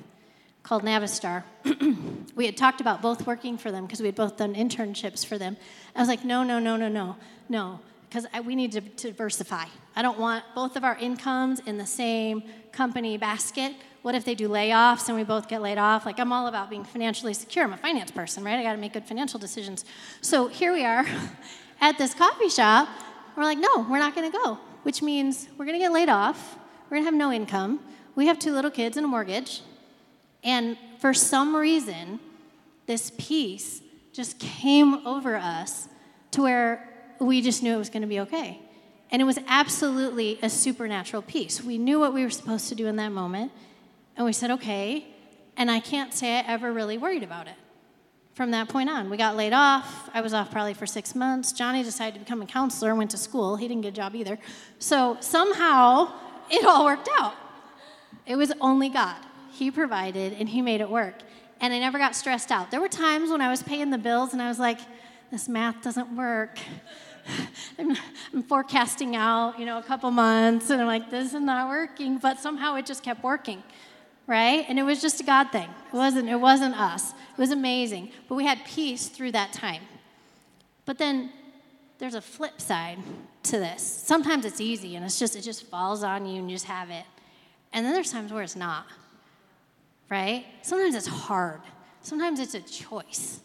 called 0.62 0.82
Navistar. 0.82 1.44
we 2.34 2.46
had 2.46 2.56
talked 2.56 2.80
about 2.80 3.02
both 3.02 3.26
working 3.26 3.58
for 3.58 3.70
them 3.70 3.84
because 3.84 4.00
we 4.00 4.06
had 4.06 4.14
both 4.14 4.38
done 4.38 4.54
internships 4.54 5.24
for 5.24 5.36
them. 5.36 5.56
I 5.94 6.00
was 6.00 6.08
like, 6.08 6.24
no, 6.24 6.42
no, 6.42 6.58
no, 6.58 6.76
no, 6.76 6.88
no, 6.88 7.16
no, 7.50 7.80
because 8.08 8.26
we 8.44 8.54
need 8.56 8.72
to, 8.72 8.80
to 8.80 9.08
diversify. 9.08 9.66
I 9.94 10.02
don't 10.02 10.18
want 10.18 10.42
both 10.54 10.76
of 10.76 10.84
our 10.84 10.96
incomes 10.96 11.60
in 11.60 11.76
the 11.76 11.86
same 11.86 12.44
company 12.72 13.18
basket. 13.18 13.74
What 14.00 14.14
if 14.14 14.24
they 14.24 14.34
do 14.34 14.48
layoffs 14.48 15.08
and 15.08 15.16
we 15.18 15.24
both 15.24 15.48
get 15.48 15.60
laid 15.60 15.78
off? 15.78 16.06
Like, 16.06 16.18
I'm 16.18 16.32
all 16.32 16.46
about 16.46 16.70
being 16.70 16.84
financially 16.84 17.34
secure. 17.34 17.64
I'm 17.64 17.72
a 17.72 17.76
finance 17.76 18.10
person, 18.10 18.42
right? 18.42 18.58
I 18.58 18.62
got 18.62 18.72
to 18.72 18.78
make 18.78 18.94
good 18.94 19.04
financial 19.04 19.38
decisions. 19.38 19.84
So 20.22 20.48
here 20.48 20.72
we 20.72 20.84
are 20.84 21.04
at 21.80 21.98
this 21.98 22.14
coffee 22.14 22.48
shop. 22.48 22.88
We're 23.36 23.44
like, 23.44 23.58
no, 23.58 23.86
we're 23.90 23.98
not 23.98 24.14
going 24.14 24.30
to 24.30 24.38
go 24.38 24.58
which 24.84 25.02
means 25.02 25.48
we're 25.58 25.64
going 25.64 25.78
to 25.78 25.84
get 25.84 25.92
laid 25.92 26.08
off, 26.08 26.56
we're 26.84 26.96
going 26.96 27.02
to 27.02 27.06
have 27.06 27.14
no 27.14 27.32
income, 27.32 27.80
we 28.14 28.26
have 28.26 28.38
two 28.38 28.52
little 28.52 28.70
kids 28.70 28.96
and 28.96 29.04
a 29.04 29.08
mortgage, 29.08 29.62
and 30.44 30.78
for 31.00 31.12
some 31.12 31.56
reason, 31.56 32.20
this 32.86 33.10
peace 33.18 33.82
just 34.12 34.38
came 34.38 35.06
over 35.06 35.34
us 35.34 35.88
to 36.30 36.42
where 36.42 36.88
we 37.18 37.42
just 37.42 37.62
knew 37.62 37.74
it 37.74 37.78
was 37.78 37.90
going 37.90 38.02
to 38.02 38.08
be 38.08 38.20
okay. 38.20 38.60
And 39.10 39.20
it 39.20 39.24
was 39.24 39.38
absolutely 39.48 40.38
a 40.42 40.50
supernatural 40.50 41.22
peace. 41.22 41.62
We 41.62 41.78
knew 41.78 41.98
what 41.98 42.12
we 42.12 42.22
were 42.22 42.30
supposed 42.30 42.68
to 42.68 42.74
do 42.74 42.86
in 42.86 42.96
that 42.96 43.10
moment, 43.10 43.52
and 44.16 44.24
we 44.24 44.32
said, 44.32 44.50
okay. 44.52 45.06
And 45.56 45.70
I 45.70 45.80
can't 45.80 46.12
say 46.12 46.36
I 46.36 46.44
ever 46.46 46.72
really 46.72 46.98
worried 46.98 47.22
about 47.22 47.48
it 47.48 47.54
from 48.34 48.50
that 48.50 48.68
point 48.68 48.90
on. 48.90 49.10
We 49.10 49.16
got 49.16 49.36
laid 49.36 49.52
off. 49.52 50.10
I 50.12 50.20
was 50.20 50.34
off 50.34 50.50
probably 50.50 50.74
for 50.74 50.86
six 50.86 51.14
months. 51.14 51.52
Johnny 51.52 51.82
decided 51.82 52.14
to 52.14 52.20
become 52.20 52.42
a 52.42 52.46
counselor 52.46 52.94
went 52.94 53.12
to 53.12 53.16
school. 53.16 53.56
He 53.56 53.68
didn't 53.68 53.82
get 53.82 53.88
a 53.88 53.96
job 53.96 54.14
either. 54.14 54.38
So 54.78 55.16
somehow 55.20 56.12
it 56.50 56.64
all 56.64 56.84
worked 56.84 57.08
out. 57.18 57.34
It 58.26 58.36
was 58.36 58.52
only 58.60 58.88
God. 58.88 59.16
He 59.52 59.70
provided 59.70 60.32
and 60.32 60.48
He 60.48 60.62
made 60.62 60.80
it 60.80 60.90
work. 60.90 61.14
And 61.60 61.72
I 61.72 61.78
never 61.78 61.98
got 61.98 62.16
stressed 62.16 62.50
out. 62.50 62.70
There 62.70 62.80
were 62.80 62.88
times 62.88 63.30
when 63.30 63.40
I 63.40 63.48
was 63.48 63.62
paying 63.62 63.90
the 63.90 63.98
bills 63.98 64.32
and 64.32 64.42
I 64.42 64.48
was 64.48 64.58
like, 64.58 64.80
this 65.30 65.48
math 65.48 65.82
doesn't 65.82 66.14
work. 66.16 66.58
I'm, 67.78 67.96
I'm, 68.34 68.42
forecasting 68.42 69.16
out, 69.16 69.58
you 69.58 69.64
know, 69.64 69.78
a 69.78 69.82
couple 69.82 70.10
months, 70.10 70.68
and 70.68 70.78
I'm 70.78 70.86
like, 70.86 71.10
this 71.10 71.32
is 71.32 71.40
not 71.40 71.70
working. 71.70 72.18
But 72.18 72.38
somehow 72.38 72.74
it 72.74 72.84
just 72.84 73.02
kept 73.02 73.24
working 73.24 73.62
right? 74.26 74.64
And 74.68 74.78
it 74.78 74.82
was 74.82 75.00
just 75.00 75.20
a 75.20 75.24
God 75.24 75.50
thing. 75.50 75.68
It 75.92 75.96
wasn't, 75.96 76.28
it 76.28 76.36
wasn't 76.36 76.78
us. 76.78 77.12
It 77.34 77.38
was 77.38 77.50
amazing. 77.50 78.10
But 78.28 78.36
we 78.36 78.44
had 78.44 78.64
peace 78.64 79.08
through 79.08 79.32
that 79.32 79.52
time. 79.52 79.82
But 80.86 80.98
then 80.98 81.30
there's 81.98 82.14
a 82.14 82.20
flip 82.20 82.60
side 82.60 82.98
to 83.44 83.58
this. 83.58 83.82
Sometimes 83.82 84.44
it's 84.44 84.60
easy 84.60 84.96
and 84.96 85.04
it's 85.04 85.18
just 85.18 85.36
it 85.36 85.42
just 85.42 85.64
falls 85.64 86.02
on 86.02 86.26
you 86.26 86.38
and 86.38 86.50
you 86.50 86.56
just 86.56 86.66
have 86.66 86.90
it. 86.90 87.04
And 87.72 87.84
then 87.84 87.92
there's 87.92 88.12
times 88.12 88.32
where 88.32 88.42
it's 88.42 88.56
not. 88.56 88.86
Right? 90.08 90.46
Sometimes 90.62 90.94
it's 90.94 91.06
hard. 91.06 91.60
Sometimes 92.02 92.38
it's 92.38 92.54
a 92.54 92.60
choice. 92.60 93.40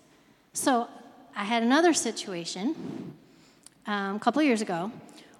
So 0.54 0.88
I 1.36 1.44
had 1.44 1.64
another 1.64 1.94
situation 1.94 3.14
um, 3.88 4.18
a 4.18 4.20
couple 4.20 4.42
years 4.44 4.62
ago 4.62 4.92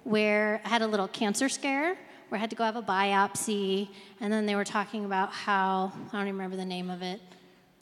where 0.04 0.60
I 0.64 0.68
had 0.68 0.82
a 0.82 0.86
little 0.86 1.08
cancer 1.08 1.48
scare 1.48 1.96
where 2.30 2.38
I 2.38 2.40
had 2.40 2.50
to 2.50 2.56
go 2.56 2.62
have 2.62 2.76
a 2.76 2.82
biopsy, 2.82 3.88
and 4.20 4.32
then 4.32 4.46
they 4.46 4.54
were 4.54 4.64
talking 4.64 5.04
about 5.04 5.32
how 5.32 5.92
I 6.12 6.16
don't 6.16 6.28
even 6.28 6.34
remember 6.34 6.56
the 6.56 6.64
name 6.64 6.88
of 6.88 7.02
it, 7.02 7.20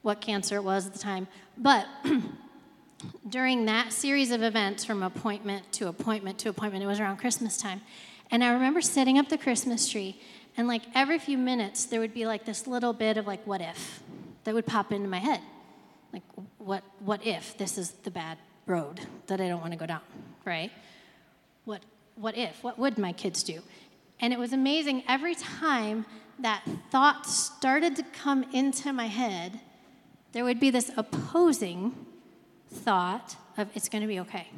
what 0.02 0.20
cancer 0.20 0.56
it 0.56 0.64
was 0.64 0.86
at 0.86 0.92
the 0.92 0.98
time. 0.98 1.28
But 1.56 1.86
during 3.28 3.66
that 3.66 3.92
series 3.92 4.30
of 4.30 4.42
events, 4.42 4.84
from 4.84 5.02
appointment 5.02 5.70
to 5.72 5.88
appointment 5.88 6.38
to 6.40 6.48
appointment, 6.48 6.84
it 6.84 6.86
was 6.86 7.00
around 7.00 7.18
Christmas 7.18 7.56
time. 7.56 7.80
And 8.30 8.44
I 8.44 8.52
remember 8.52 8.80
setting 8.80 9.18
up 9.18 9.28
the 9.28 9.38
Christmas 9.38 9.88
tree, 9.88 10.20
and 10.56 10.68
like 10.68 10.82
every 10.94 11.18
few 11.18 11.38
minutes, 11.38 11.86
there 11.86 12.00
would 12.00 12.14
be 12.14 12.26
like 12.26 12.44
this 12.44 12.66
little 12.66 12.92
bit 12.92 13.16
of 13.16 13.26
like, 13.26 13.46
what 13.46 13.60
if 13.60 14.02
that 14.48 14.54
would 14.54 14.64
pop 14.64 14.92
into 14.92 15.08
my 15.08 15.18
head. 15.18 15.40
Like, 16.10 16.22
what, 16.56 16.82
what 17.00 17.26
if 17.26 17.58
this 17.58 17.76
is 17.76 17.90
the 17.90 18.10
bad 18.10 18.38
road 18.64 18.98
that 19.26 19.42
I 19.42 19.48
don't 19.48 19.60
want 19.60 19.72
to 19.72 19.78
go 19.78 19.84
down, 19.84 20.00
right? 20.46 20.70
What, 21.66 21.82
what 22.16 22.34
if? 22.34 22.64
What 22.64 22.78
would 22.78 22.96
my 22.96 23.12
kids 23.12 23.42
do? 23.42 23.60
And 24.20 24.32
it 24.32 24.38
was 24.38 24.54
amazing 24.54 25.04
every 25.06 25.34
time 25.34 26.06
that 26.38 26.62
thought 26.90 27.26
started 27.26 27.94
to 27.96 28.02
come 28.02 28.42
into 28.54 28.90
my 28.90 29.04
head, 29.04 29.60
there 30.32 30.44
would 30.44 30.60
be 30.60 30.70
this 30.70 30.90
opposing 30.96 31.94
thought 32.70 33.36
of 33.56 33.68
it's 33.74 33.88
going 33.88 34.02
to 34.02 34.08
be 34.08 34.20
okay. 34.20 34.48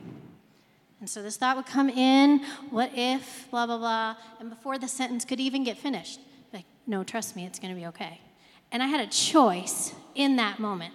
And 1.00 1.08
so 1.08 1.22
this 1.22 1.36
thought 1.36 1.56
would 1.56 1.66
come 1.66 1.88
in, 1.88 2.40
what 2.68 2.90
if, 2.94 3.50
blah, 3.50 3.66
blah, 3.66 3.78
blah. 3.78 4.16
And 4.38 4.50
before 4.50 4.78
the 4.78 4.88
sentence 4.88 5.24
could 5.24 5.40
even 5.40 5.64
get 5.64 5.78
finished, 5.78 6.20
like, 6.52 6.66
no, 6.86 7.02
trust 7.02 7.36
me, 7.36 7.46
it's 7.46 7.58
going 7.58 7.74
to 7.74 7.80
be 7.80 7.86
okay. 7.86 8.20
And 8.70 8.82
I 8.82 8.86
had 8.86 9.00
a 9.00 9.10
choice 9.10 9.94
in 10.14 10.36
that 10.36 10.58
moment 10.58 10.92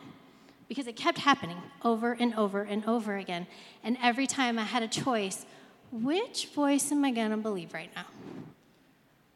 because 0.67 0.87
it 0.87 0.95
kept 0.95 1.17
happening 1.17 1.57
over 1.83 2.13
and 2.13 2.35
over 2.35 2.61
and 2.61 2.85
over 2.85 3.17
again. 3.17 3.47
And 3.83 3.97
every 4.01 4.27
time 4.27 4.59
I 4.59 4.63
had 4.63 4.83
a 4.83 4.87
choice, 4.87 5.45
which 5.91 6.49
voice 6.53 6.91
am 6.91 7.03
I 7.03 7.11
going 7.11 7.31
to 7.31 7.37
believe 7.37 7.73
right 7.73 7.89
now? 7.95 8.05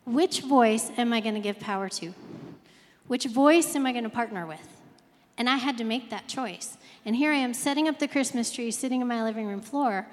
Which 0.06 0.42
voice 0.42 0.92
am 0.98 1.14
I 1.14 1.20
going 1.20 1.36
to 1.36 1.42
give 1.42 1.60
power 1.60 1.90
to? 1.90 2.14
Which 3.08 3.26
voice 3.26 3.76
am 3.76 3.86
I 3.86 3.92
going 3.92 4.04
to 4.04 4.10
partner 4.10 4.46
with? 4.46 4.79
And 5.40 5.50
I 5.50 5.56
had 5.56 5.78
to 5.78 5.86
make 5.86 6.10
that 6.10 6.28
choice. 6.28 6.78
And 7.06 7.16
here 7.16 7.32
I 7.32 7.38
am 7.38 7.54
setting 7.54 7.88
up 7.88 7.98
the 7.98 8.10
Christmas 8.10 8.52
tree, 8.52 8.70
sitting 8.70 9.00
in 9.02 9.08
my 9.08 9.24
living 9.24 9.48
room 9.48 9.62
floor. 9.62 10.06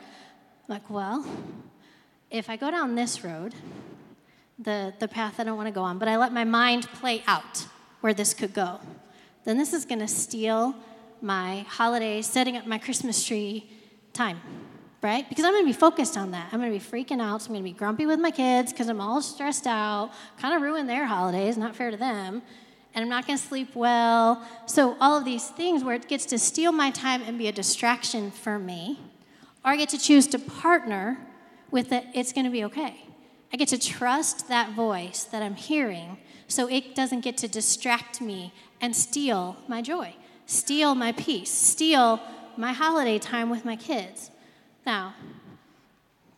Like, 0.68 0.88
well, 0.88 1.26
if 2.30 2.48
I 2.48 2.56
go 2.56 2.70
down 2.70 2.94
this 2.94 3.24
road, 3.24 3.54
the, 4.58 4.94
the 5.00 5.08
path 5.08 5.38
I 5.40 5.44
don't 5.44 5.56
want 5.56 5.66
to 5.66 5.72
go 5.72 5.82
on, 5.82 5.98
but 5.98 6.06
I 6.06 6.16
let 6.16 6.32
my 6.32 6.44
mind 6.44 6.88
play 6.88 7.24
out 7.26 7.66
where 8.00 8.14
this 8.14 8.32
could 8.34 8.54
go, 8.54 8.78
then 9.44 9.58
this 9.58 9.72
is 9.72 9.84
going 9.84 9.98
to 9.98 10.08
steal 10.08 10.76
my 11.20 11.66
holiday, 11.68 12.22
setting 12.22 12.56
up 12.56 12.66
my 12.66 12.78
Christmas 12.78 13.24
tree 13.24 13.68
time, 14.12 14.40
right? 15.02 15.28
Because 15.28 15.44
I'm 15.44 15.52
going 15.52 15.64
to 15.64 15.68
be 15.68 15.78
focused 15.78 16.16
on 16.16 16.30
that. 16.30 16.48
I'm 16.52 16.60
going 16.60 16.72
to 16.72 16.78
be 16.78 17.04
freaking 17.04 17.20
out. 17.20 17.42
I'm 17.42 17.48
going 17.48 17.60
to 17.60 17.70
be 17.70 17.72
grumpy 17.72 18.06
with 18.06 18.20
my 18.20 18.30
kids 18.30 18.72
because 18.72 18.88
I'm 18.88 19.00
all 19.00 19.20
stressed 19.20 19.66
out, 19.66 20.12
kind 20.38 20.54
of 20.54 20.62
ruin 20.62 20.86
their 20.86 21.06
holidays, 21.06 21.58
not 21.58 21.74
fair 21.74 21.90
to 21.90 21.96
them. 21.96 22.42
And 22.96 23.02
I'm 23.02 23.10
not 23.10 23.26
going 23.26 23.38
to 23.38 23.44
sleep 23.44 23.76
well. 23.76 24.42
So, 24.64 24.96
all 25.02 25.18
of 25.18 25.26
these 25.26 25.48
things 25.50 25.84
where 25.84 25.94
it 25.94 26.08
gets 26.08 26.24
to 26.26 26.38
steal 26.38 26.72
my 26.72 26.90
time 26.90 27.20
and 27.22 27.36
be 27.36 27.46
a 27.46 27.52
distraction 27.52 28.30
for 28.30 28.58
me, 28.58 28.98
or 29.62 29.72
I 29.72 29.76
get 29.76 29.90
to 29.90 29.98
choose 29.98 30.26
to 30.28 30.38
partner 30.38 31.18
with 31.70 31.92
it, 31.92 32.06
it's 32.14 32.32
going 32.32 32.46
to 32.46 32.50
be 32.50 32.64
okay. 32.64 33.04
I 33.52 33.58
get 33.58 33.68
to 33.68 33.78
trust 33.78 34.48
that 34.48 34.72
voice 34.72 35.24
that 35.24 35.42
I'm 35.42 35.56
hearing 35.56 36.16
so 36.48 36.68
it 36.68 36.94
doesn't 36.94 37.20
get 37.20 37.36
to 37.38 37.48
distract 37.48 38.22
me 38.22 38.54
and 38.80 38.96
steal 38.96 39.58
my 39.68 39.82
joy, 39.82 40.14
steal 40.46 40.94
my 40.94 41.12
peace, 41.12 41.50
steal 41.50 42.20
my 42.56 42.72
holiday 42.72 43.18
time 43.18 43.50
with 43.50 43.66
my 43.66 43.76
kids. 43.76 44.30
Now, 44.86 45.14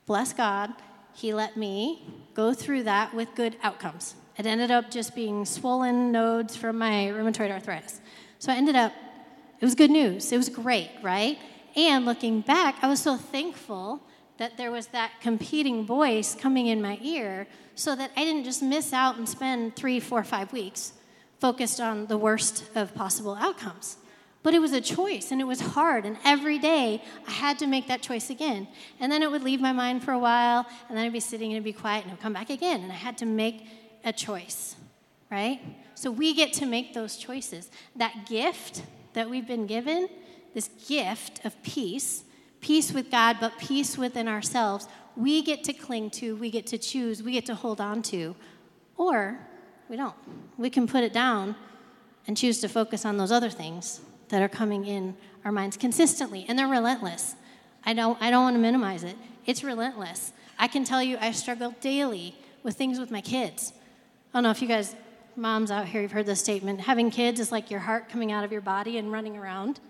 bless 0.06 0.32
God, 0.32 0.72
He 1.14 1.32
let 1.32 1.56
me 1.56 2.02
go 2.34 2.52
through 2.52 2.82
that 2.82 3.14
with 3.14 3.34
good 3.36 3.56
outcomes. 3.62 4.16
It 4.38 4.46
ended 4.46 4.70
up 4.70 4.90
just 4.90 5.16
being 5.16 5.44
swollen 5.44 6.12
nodes 6.12 6.54
from 6.56 6.78
my 6.78 7.10
rheumatoid 7.12 7.50
arthritis. 7.50 8.00
So 8.38 8.52
I 8.52 8.56
ended 8.56 8.76
up, 8.76 8.92
it 9.60 9.64
was 9.64 9.74
good 9.74 9.90
news. 9.90 10.30
It 10.30 10.36
was 10.36 10.48
great, 10.48 10.90
right? 11.02 11.38
And 11.74 12.04
looking 12.04 12.40
back, 12.40 12.76
I 12.80 12.88
was 12.88 13.00
so 13.00 13.16
thankful 13.16 14.00
that 14.36 14.56
there 14.56 14.70
was 14.70 14.86
that 14.88 15.10
competing 15.20 15.84
voice 15.84 16.36
coming 16.36 16.68
in 16.68 16.80
my 16.80 16.98
ear 17.02 17.48
so 17.74 17.96
that 17.96 18.12
I 18.16 18.24
didn't 18.24 18.44
just 18.44 18.62
miss 18.62 18.92
out 18.92 19.16
and 19.16 19.28
spend 19.28 19.74
three, 19.74 19.98
four, 19.98 20.22
five 20.22 20.52
weeks 20.52 20.92
focused 21.40 21.80
on 21.80 22.06
the 22.06 22.16
worst 22.16 22.64
of 22.76 22.94
possible 22.94 23.34
outcomes. 23.34 23.96
But 24.44 24.54
it 24.54 24.60
was 24.60 24.72
a 24.72 24.80
choice 24.80 25.32
and 25.32 25.40
it 25.40 25.44
was 25.44 25.60
hard. 25.60 26.06
And 26.06 26.16
every 26.24 26.58
day 26.58 27.02
I 27.26 27.30
had 27.32 27.58
to 27.58 27.66
make 27.66 27.88
that 27.88 28.02
choice 28.02 28.30
again. 28.30 28.68
And 29.00 29.10
then 29.10 29.22
it 29.22 29.30
would 29.30 29.42
leave 29.42 29.60
my 29.60 29.72
mind 29.72 30.04
for 30.04 30.12
a 30.12 30.18
while, 30.18 30.64
and 30.88 30.96
then 30.96 31.04
I'd 31.04 31.12
be 31.12 31.20
sitting 31.20 31.50
and 31.50 31.56
it'd 31.56 31.64
be 31.64 31.72
quiet 31.72 32.04
and 32.04 32.12
it 32.12 32.14
would 32.14 32.22
come 32.22 32.32
back 32.32 32.50
again. 32.50 32.82
And 32.82 32.92
I 32.92 32.96
had 32.96 33.18
to 33.18 33.26
make 33.26 33.66
a 34.04 34.12
choice, 34.12 34.76
right? 35.30 35.60
So 35.94 36.10
we 36.10 36.34
get 36.34 36.52
to 36.54 36.66
make 36.66 36.94
those 36.94 37.16
choices. 37.16 37.70
That 37.96 38.26
gift 38.28 38.82
that 39.14 39.28
we've 39.28 39.46
been 39.46 39.66
given, 39.66 40.08
this 40.54 40.68
gift 40.86 41.44
of 41.44 41.60
peace, 41.62 42.24
peace 42.60 42.92
with 42.92 43.10
God, 43.10 43.38
but 43.40 43.58
peace 43.58 43.98
within 43.98 44.28
ourselves, 44.28 44.86
we 45.16 45.42
get 45.42 45.64
to 45.64 45.72
cling 45.72 46.10
to, 46.10 46.36
we 46.36 46.50
get 46.50 46.66
to 46.68 46.78
choose, 46.78 47.22
we 47.22 47.32
get 47.32 47.46
to 47.46 47.54
hold 47.54 47.80
on 47.80 48.02
to. 48.02 48.36
Or 48.96 49.38
we 49.88 49.96
don't. 49.96 50.14
We 50.56 50.70
can 50.70 50.86
put 50.86 51.02
it 51.02 51.12
down 51.12 51.56
and 52.26 52.36
choose 52.36 52.60
to 52.60 52.68
focus 52.68 53.04
on 53.04 53.16
those 53.16 53.32
other 53.32 53.50
things 53.50 54.00
that 54.28 54.42
are 54.42 54.48
coming 54.48 54.84
in 54.84 55.16
our 55.44 55.52
minds 55.52 55.76
consistently, 55.76 56.44
and 56.48 56.58
they're 56.58 56.68
relentless. 56.68 57.34
I 57.84 57.94
don't, 57.94 58.20
I 58.20 58.30
don't 58.30 58.42
want 58.42 58.54
to 58.54 58.60
minimize 58.60 59.02
it. 59.02 59.16
It's 59.46 59.64
relentless. 59.64 60.32
I 60.58 60.68
can 60.68 60.84
tell 60.84 61.02
you 61.02 61.16
I 61.20 61.32
struggle 61.32 61.74
daily 61.80 62.36
with 62.62 62.76
things 62.76 62.98
with 62.98 63.10
my 63.10 63.20
kids. 63.20 63.72
I 64.32 64.38
don't 64.38 64.42
know 64.42 64.50
if 64.50 64.60
you 64.62 64.68
guys, 64.68 64.94
moms 65.36 65.70
out 65.70 65.86
here, 65.86 66.02
you've 66.02 66.12
heard 66.12 66.26
this 66.26 66.40
statement. 66.40 66.80
Having 66.80 67.10
kids 67.10 67.40
is 67.40 67.50
like 67.50 67.70
your 67.70 67.80
heart 67.80 68.08
coming 68.08 68.32
out 68.32 68.44
of 68.44 68.52
your 68.52 68.60
body 68.60 68.98
and 68.98 69.10
running 69.10 69.36
around 69.36 69.80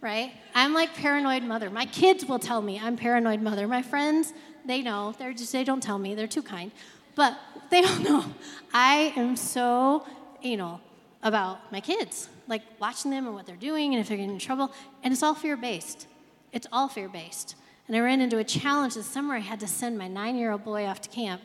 right? 0.00 0.32
I'm 0.54 0.72
like 0.72 0.94
paranoid 0.94 1.42
mother. 1.42 1.70
My 1.70 1.86
kids 1.86 2.24
will 2.24 2.38
tell 2.38 2.62
me 2.62 2.78
I'm 2.78 2.96
paranoid 2.96 3.40
mother. 3.40 3.66
My 3.66 3.82
friends, 3.82 4.32
they 4.64 4.82
know. 4.82 5.14
They're 5.18 5.32
just 5.32 5.52
they 5.52 5.64
don't 5.64 5.82
tell 5.82 5.98
me. 5.98 6.14
They're 6.14 6.26
too 6.26 6.42
kind. 6.42 6.70
But 7.14 7.38
they 7.70 7.80
don't 7.80 8.04
know. 8.04 8.24
I 8.72 9.12
am 9.16 9.36
so 9.36 10.06
anal 10.42 10.80
about 11.22 11.72
my 11.72 11.80
kids, 11.80 12.28
like 12.46 12.62
watching 12.78 13.10
them 13.10 13.26
and 13.26 13.34
what 13.34 13.46
they're 13.46 13.56
doing 13.56 13.94
and 13.94 14.00
if 14.00 14.08
they're 14.08 14.16
getting 14.16 14.34
in 14.34 14.38
trouble. 14.38 14.72
And 15.02 15.12
it's 15.12 15.22
all 15.22 15.34
fear 15.34 15.56
based. 15.56 16.06
It's 16.52 16.66
all 16.70 16.88
fear 16.88 17.08
based. 17.08 17.56
And 17.88 17.96
I 17.96 18.00
ran 18.00 18.20
into 18.20 18.38
a 18.38 18.44
challenge 18.44 18.94
this 18.94 19.06
summer. 19.06 19.34
I 19.34 19.40
had 19.40 19.60
to 19.60 19.66
send 19.66 19.98
my 19.98 20.08
nine 20.08 20.36
year 20.36 20.52
old 20.52 20.64
boy 20.64 20.86
off 20.86 21.00
to 21.02 21.08
camp. 21.08 21.42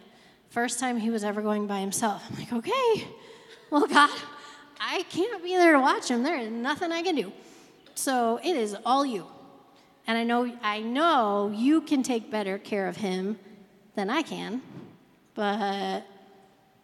First 0.52 0.80
time 0.82 0.98
he 0.98 1.10
was 1.10 1.24
ever 1.24 1.42
going 1.42 1.66
by 1.66 1.80
himself. 1.80 2.24
I'm 2.30 2.38
like, 2.38 2.52
okay, 2.52 3.08
well, 3.70 3.88
God, 3.88 4.10
I 4.82 5.04
can't 5.04 5.42
be 5.42 5.56
there 5.56 5.72
to 5.72 5.80
watch 5.80 6.10
him. 6.10 6.24
There 6.24 6.38
is 6.38 6.52
nothing 6.52 6.92
I 6.92 7.02
can 7.02 7.16
do. 7.16 7.32
So 7.96 8.38
it 8.44 8.58
is 8.58 8.76
all 8.86 9.06
you. 9.06 9.26
And 10.08 10.18
I 10.18 10.24
know, 10.26 10.54
I 10.62 10.82
know 10.82 11.54
you 11.56 11.80
can 11.80 12.04
take 12.04 12.30
better 12.30 12.58
care 12.58 12.90
of 12.90 12.98
him 12.98 13.40
than 13.96 14.10
I 14.10 14.24
can, 14.24 14.62
but 15.36 16.04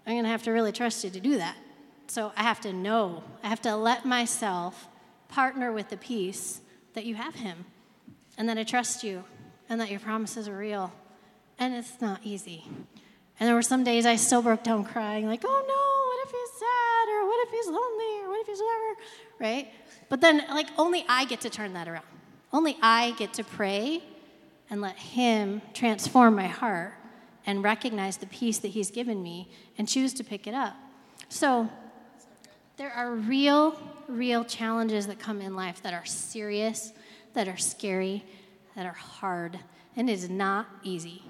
I'm 0.05 0.13
going 0.13 0.23
to 0.23 0.29
have 0.29 0.43
to 0.43 0.51
really 0.51 0.71
trust 0.71 1.03
you 1.03 1.09
to 1.09 1.19
do 1.19 1.37
that. 1.37 1.57
So 2.07 2.31
I 2.37 2.43
have 2.43 2.61
to 2.61 2.71
know, 2.71 3.21
I 3.43 3.49
have 3.49 3.61
to 3.63 3.75
let 3.75 4.05
myself 4.05 4.87
partner 5.27 5.73
with 5.73 5.89
the 5.89 5.97
peace 5.97 6.61
that 6.93 7.03
you 7.03 7.15
have 7.15 7.35
him, 7.35 7.65
and 8.37 8.47
that 8.47 8.57
I 8.57 8.63
trust 8.63 9.03
you, 9.03 9.25
and 9.67 9.81
that 9.81 9.91
your 9.91 9.99
promises 9.99 10.47
are 10.47 10.57
real. 10.57 10.93
And 11.59 11.73
it's 11.73 11.99
not 11.99 12.21
easy. 12.23 12.63
And 13.39 13.47
there 13.47 13.55
were 13.55 13.61
some 13.61 13.83
days 13.83 14.05
I 14.05 14.15
still 14.15 14.41
broke 14.41 14.63
down 14.63 14.83
crying, 14.83 15.27
like, 15.27 15.43
oh 15.45 15.63
no, 15.67 16.07
what 16.07 16.25
if 16.25 16.31
he's 16.31 16.59
sad, 16.59 17.09
or 17.09 17.27
what 17.27 17.47
if 17.47 17.51
he's 17.51 17.67
lonely, 17.67 18.23
or 18.23 18.29
what 18.29 18.41
if 18.41 18.47
he's 18.47 18.59
whatever, 18.59 19.01
right? 19.39 19.71
But 20.09 20.21
then, 20.21 20.43
like, 20.49 20.67
only 20.77 21.05
I 21.07 21.25
get 21.25 21.41
to 21.41 21.49
turn 21.49 21.73
that 21.73 21.87
around. 21.87 22.05
Only 22.51 22.77
I 22.81 23.11
get 23.17 23.33
to 23.33 23.43
pray 23.43 24.01
and 24.69 24.81
let 24.81 24.97
Him 24.97 25.61
transform 25.73 26.35
my 26.35 26.47
heart 26.47 26.93
and 27.45 27.63
recognize 27.63 28.17
the 28.17 28.27
peace 28.27 28.57
that 28.59 28.69
He's 28.69 28.91
given 28.91 29.21
me 29.21 29.49
and 29.77 29.87
choose 29.87 30.13
to 30.15 30.23
pick 30.23 30.47
it 30.47 30.53
up. 30.53 30.75
So, 31.29 31.69
there 32.77 32.91
are 32.91 33.13
real, 33.13 33.79
real 34.07 34.45
challenges 34.45 35.07
that 35.07 35.19
come 35.19 35.41
in 35.41 35.55
life 35.55 35.81
that 35.81 35.93
are 35.93 36.05
serious, 36.05 36.93
that 37.33 37.47
are 37.47 37.57
scary, 37.57 38.23
that 38.75 38.85
are 38.85 38.93
hard, 38.93 39.59
and 39.95 40.09
it 40.09 40.13
is 40.13 40.29
not 40.29 40.67
easy 40.83 41.23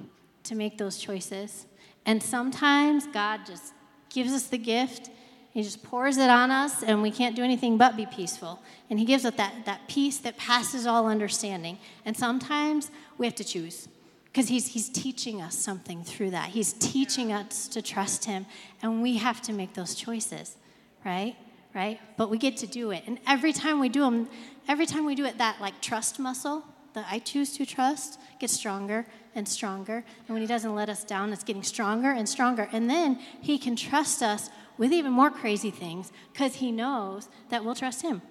to 0.44 0.56
make 0.56 0.78
those 0.78 0.98
choices. 0.98 1.66
And 2.08 2.24
sometimes 2.24 3.06
God 3.06 3.42
just 3.46 3.74
gives 4.10 4.34
us 4.34 4.48
the 4.48 4.58
gift 4.58 5.12
he 5.58 5.64
just 5.64 5.82
pours 5.82 6.18
it 6.18 6.30
on 6.30 6.52
us, 6.52 6.84
and 6.84 7.02
we 7.02 7.10
can't 7.10 7.36
do 7.36 7.44
anything 7.44 7.80
but 7.80 7.98
be 7.98 8.06
peaceful. 8.06 8.62
And 8.92 9.00
He 9.00 9.06
gives 9.06 9.26
us 9.26 9.34
that, 9.38 9.66
that 9.66 9.88
peace 9.88 10.20
that 10.20 10.38
passes 10.38 10.86
all 10.86 11.08
understanding. 11.08 11.80
And 12.06 12.16
sometimes 12.16 12.92
we 13.18 13.26
have 13.26 13.34
to 13.34 13.44
choose 13.44 13.88
because 14.26 14.50
he's, 14.50 14.68
he's 14.68 14.88
teaching 14.88 15.42
us 15.42 15.58
something 15.58 16.04
through 16.04 16.30
that. 16.30 16.50
He's 16.50 16.74
teaching 16.74 17.34
us 17.34 17.68
to 17.70 17.82
trust 17.82 18.26
Him, 18.26 18.46
and 18.84 19.02
we 19.02 19.18
have 19.18 19.42
to 19.42 19.52
make 19.52 19.74
those 19.74 19.96
choices, 19.96 20.58
right? 21.04 21.36
Right? 21.74 22.00
But 22.18 22.30
we 22.30 22.38
get 22.38 22.58
to 22.58 22.68
do 22.68 22.92
it. 22.92 23.02
And 23.08 23.18
every 23.26 23.52
time 23.52 23.80
we 23.80 23.90
do 23.90 24.02
them, 24.02 24.30
every 24.68 24.86
time 24.86 25.08
we 25.08 25.16
do 25.16 25.26
it, 25.26 25.40
that 25.40 25.60
like 25.60 25.82
trust 25.82 26.20
muscle, 26.20 26.64
the 26.98 27.06
I 27.10 27.20
choose 27.20 27.54
to 27.58 27.66
trust 27.66 28.20
gets 28.40 28.54
stronger 28.54 29.06
and 29.36 29.48
stronger. 29.48 30.04
And 30.28 30.30
when 30.34 30.42
He 30.42 30.48
doesn't 30.48 30.74
let 30.74 30.90
us 30.90 31.04
down, 31.04 31.32
it's 31.32 31.44
getting 31.44 31.64
stronger 31.64 32.12
and 32.12 32.28
stronger. 32.28 32.68
And 32.72 32.90
then 32.90 33.20
He 33.42 33.58
can 33.58 33.76
trust 33.76 34.24
us 34.24 34.50
with 34.78 34.92
even 34.92 35.12
more 35.12 35.30
crazy 35.30 35.72
things 35.72 36.12
because 36.34 36.56
He 36.56 36.72
knows 36.72 37.30
that 37.50 37.64
we'll 37.64 37.76
trust 37.76 38.02
Him. 38.02 38.22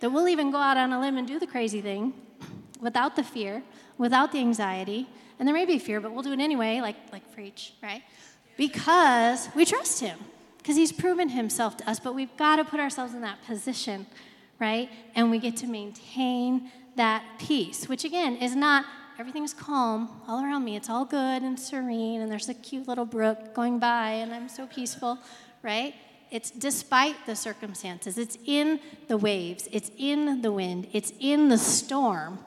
That 0.00 0.10
we'll 0.10 0.28
even 0.28 0.50
go 0.50 0.58
out 0.58 0.76
on 0.76 0.92
a 0.92 1.00
limb 1.00 1.16
and 1.16 1.28
do 1.28 1.38
the 1.38 1.46
crazy 1.46 1.80
thing 1.80 2.14
without 2.80 3.16
the 3.16 3.22
fear, 3.22 3.62
without 3.98 4.32
the 4.32 4.38
anxiety. 4.38 5.08
And 5.38 5.46
there 5.46 5.54
may 5.54 5.64
be 5.64 5.78
fear, 5.78 6.00
but 6.00 6.12
we'll 6.12 6.22
do 6.22 6.32
it 6.32 6.40
anyway, 6.40 6.80
like, 6.80 6.96
like 7.12 7.32
preach, 7.34 7.74
right? 7.82 8.02
Because 8.56 9.48
we 9.54 9.64
trust 9.64 10.00
Him, 10.00 10.18
because 10.58 10.76
He's 10.76 10.92
proven 10.92 11.28
Himself 11.28 11.76
to 11.78 11.90
us. 11.90 12.00
But 12.00 12.14
we've 12.14 12.36
got 12.36 12.56
to 12.56 12.64
put 12.64 12.80
ourselves 12.80 13.14
in 13.14 13.20
that 13.20 13.44
position, 13.46 14.06
right? 14.58 14.88
And 15.14 15.30
we 15.30 15.38
get 15.38 15.56
to 15.58 15.66
maintain 15.66 16.70
that 16.96 17.24
peace, 17.38 17.88
which 17.88 18.04
again 18.04 18.36
is 18.36 18.54
not 18.54 18.84
everything's 19.18 19.54
calm 19.54 20.20
all 20.26 20.42
around 20.42 20.64
me. 20.64 20.76
It's 20.76 20.90
all 20.90 21.04
good 21.04 21.42
and 21.42 21.58
serene, 21.58 22.20
and 22.20 22.30
there's 22.30 22.48
a 22.48 22.54
cute 22.54 22.88
little 22.88 23.04
brook 23.04 23.54
going 23.54 23.78
by, 23.78 24.10
and 24.10 24.34
I'm 24.34 24.48
so 24.48 24.66
peaceful, 24.66 25.18
right? 25.62 25.94
It's 26.30 26.50
despite 26.50 27.26
the 27.26 27.36
circumstances, 27.36 28.18
it's 28.18 28.38
in 28.44 28.80
the 29.08 29.16
waves, 29.16 29.68
it's 29.70 29.90
in 29.96 30.42
the 30.42 30.50
wind, 30.50 30.88
it's 30.92 31.12
in 31.20 31.48
the 31.48 31.58
storm, 31.58 32.38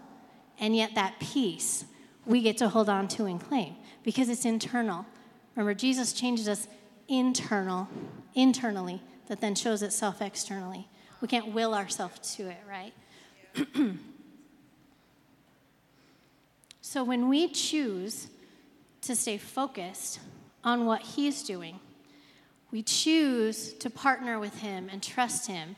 and 0.59 0.75
yet 0.75 0.95
that 0.95 1.19
peace 1.19 1.85
we 2.25 2.41
get 2.41 2.57
to 2.57 2.67
hold 2.67 2.89
on 2.89 3.07
to 3.07 3.25
and 3.25 3.39
claim 3.39 3.75
because 4.03 4.29
it's 4.29 4.45
internal. 4.45 5.05
Remember, 5.55 5.73
Jesus 5.73 6.11
changes 6.13 6.47
us 6.47 6.67
internal, 7.07 7.87
internally, 8.35 9.01
that 9.27 9.39
then 9.39 9.55
shows 9.55 9.81
itself 9.81 10.21
externally. 10.21 10.87
We 11.21 11.27
can't 11.27 11.53
will 11.53 11.73
ourselves 11.73 12.35
to 12.35 12.49
it, 12.49 12.59
right? 12.67 12.93
So 16.87 17.03
when 17.03 17.27
we 17.27 17.49
choose 17.49 18.29
to 19.01 19.13
stay 19.13 19.37
focused 19.37 20.21
on 20.63 20.85
what 20.85 21.01
He's 21.01 21.43
doing, 21.43 21.81
we 22.71 22.81
choose 22.81 23.73
to 23.73 23.89
partner 23.89 24.39
with 24.39 24.59
Him 24.59 24.87
and 24.89 25.03
trust 25.03 25.47
Him. 25.47 25.75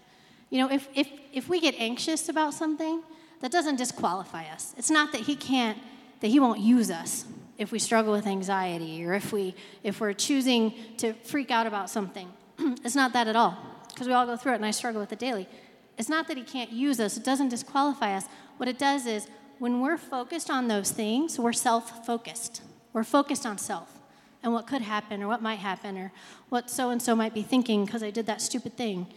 You 0.52 0.60
know, 0.60 0.72
if, 0.72 0.88
if, 0.94 1.10
if 1.34 1.50
we 1.50 1.62
get 1.62 1.74
anxious 1.80 2.30
about 2.30 2.54
something, 2.54 3.02
that 3.42 3.52
doesn't 3.52 3.78
disqualify 3.78 4.46
us. 4.50 4.76
It's 4.78 4.92
not 4.92 5.12
that 5.14 5.22
He 5.22 5.36
can't, 5.36 5.80
that 6.20 6.28
He 6.28 6.40
won't 6.40 6.60
use 6.60 6.92
us 6.92 7.26
if 7.58 7.72
we 7.72 7.80
struggle 7.80 8.14
with 8.14 8.28
anxiety 8.28 9.04
or 9.04 9.16
if, 9.16 9.34
we, 9.34 9.56
if 9.84 10.00
we're 10.00 10.14
choosing 10.14 10.76
to 10.98 11.14
freak 11.24 11.50
out 11.50 11.66
about 11.66 11.90
something. 11.90 12.32
it's 12.60 12.96
not 12.96 13.14
that 13.14 13.28
at 13.28 13.36
all, 13.36 13.58
because 13.88 14.06
we 14.06 14.14
all 14.14 14.28
go 14.28 14.38
through 14.38 14.52
it 14.52 14.58
and 14.58 14.66
I 14.66 14.70
struggle 14.70 15.02
with 15.02 15.12
it 15.12 15.18
daily. 15.18 15.50
It's 15.98 16.08
not 16.08 16.28
that 16.28 16.38
He 16.38 16.44
can't 16.44 16.72
use 16.72 17.00
us, 17.00 17.18
it 17.18 17.26
doesn't 17.26 17.50
disqualify 17.50 18.16
us. 18.16 18.26
What 18.58 18.70
it 18.70 18.78
does 18.78 19.08
is 19.08 19.28
when 19.60 19.82
we're 19.82 19.98
focused 19.98 20.50
on 20.50 20.68
those 20.68 20.92
things, 20.92 21.38
we're 21.38 21.54
self 21.54 22.06
focused. 22.06 22.62
We're 22.94 23.04
focused 23.04 23.46
on 23.46 23.58
self 23.58 24.00
and 24.42 24.54
what 24.54 24.66
could 24.68 24.82
happen 24.82 25.22
or 25.22 25.28
what 25.28 25.42
might 25.42 25.60
happen 25.60 25.98
or 25.98 26.12
what 26.48 26.70
so 26.70 26.90
and 26.90 27.02
so 27.02 27.16
might 27.16 27.34
be 27.34 27.44
thinking 27.44 27.86
because 27.86 28.02
I 28.02 28.10
did 28.10 28.26
that 28.26 28.42
stupid 28.42 28.78
thing. 28.78 29.08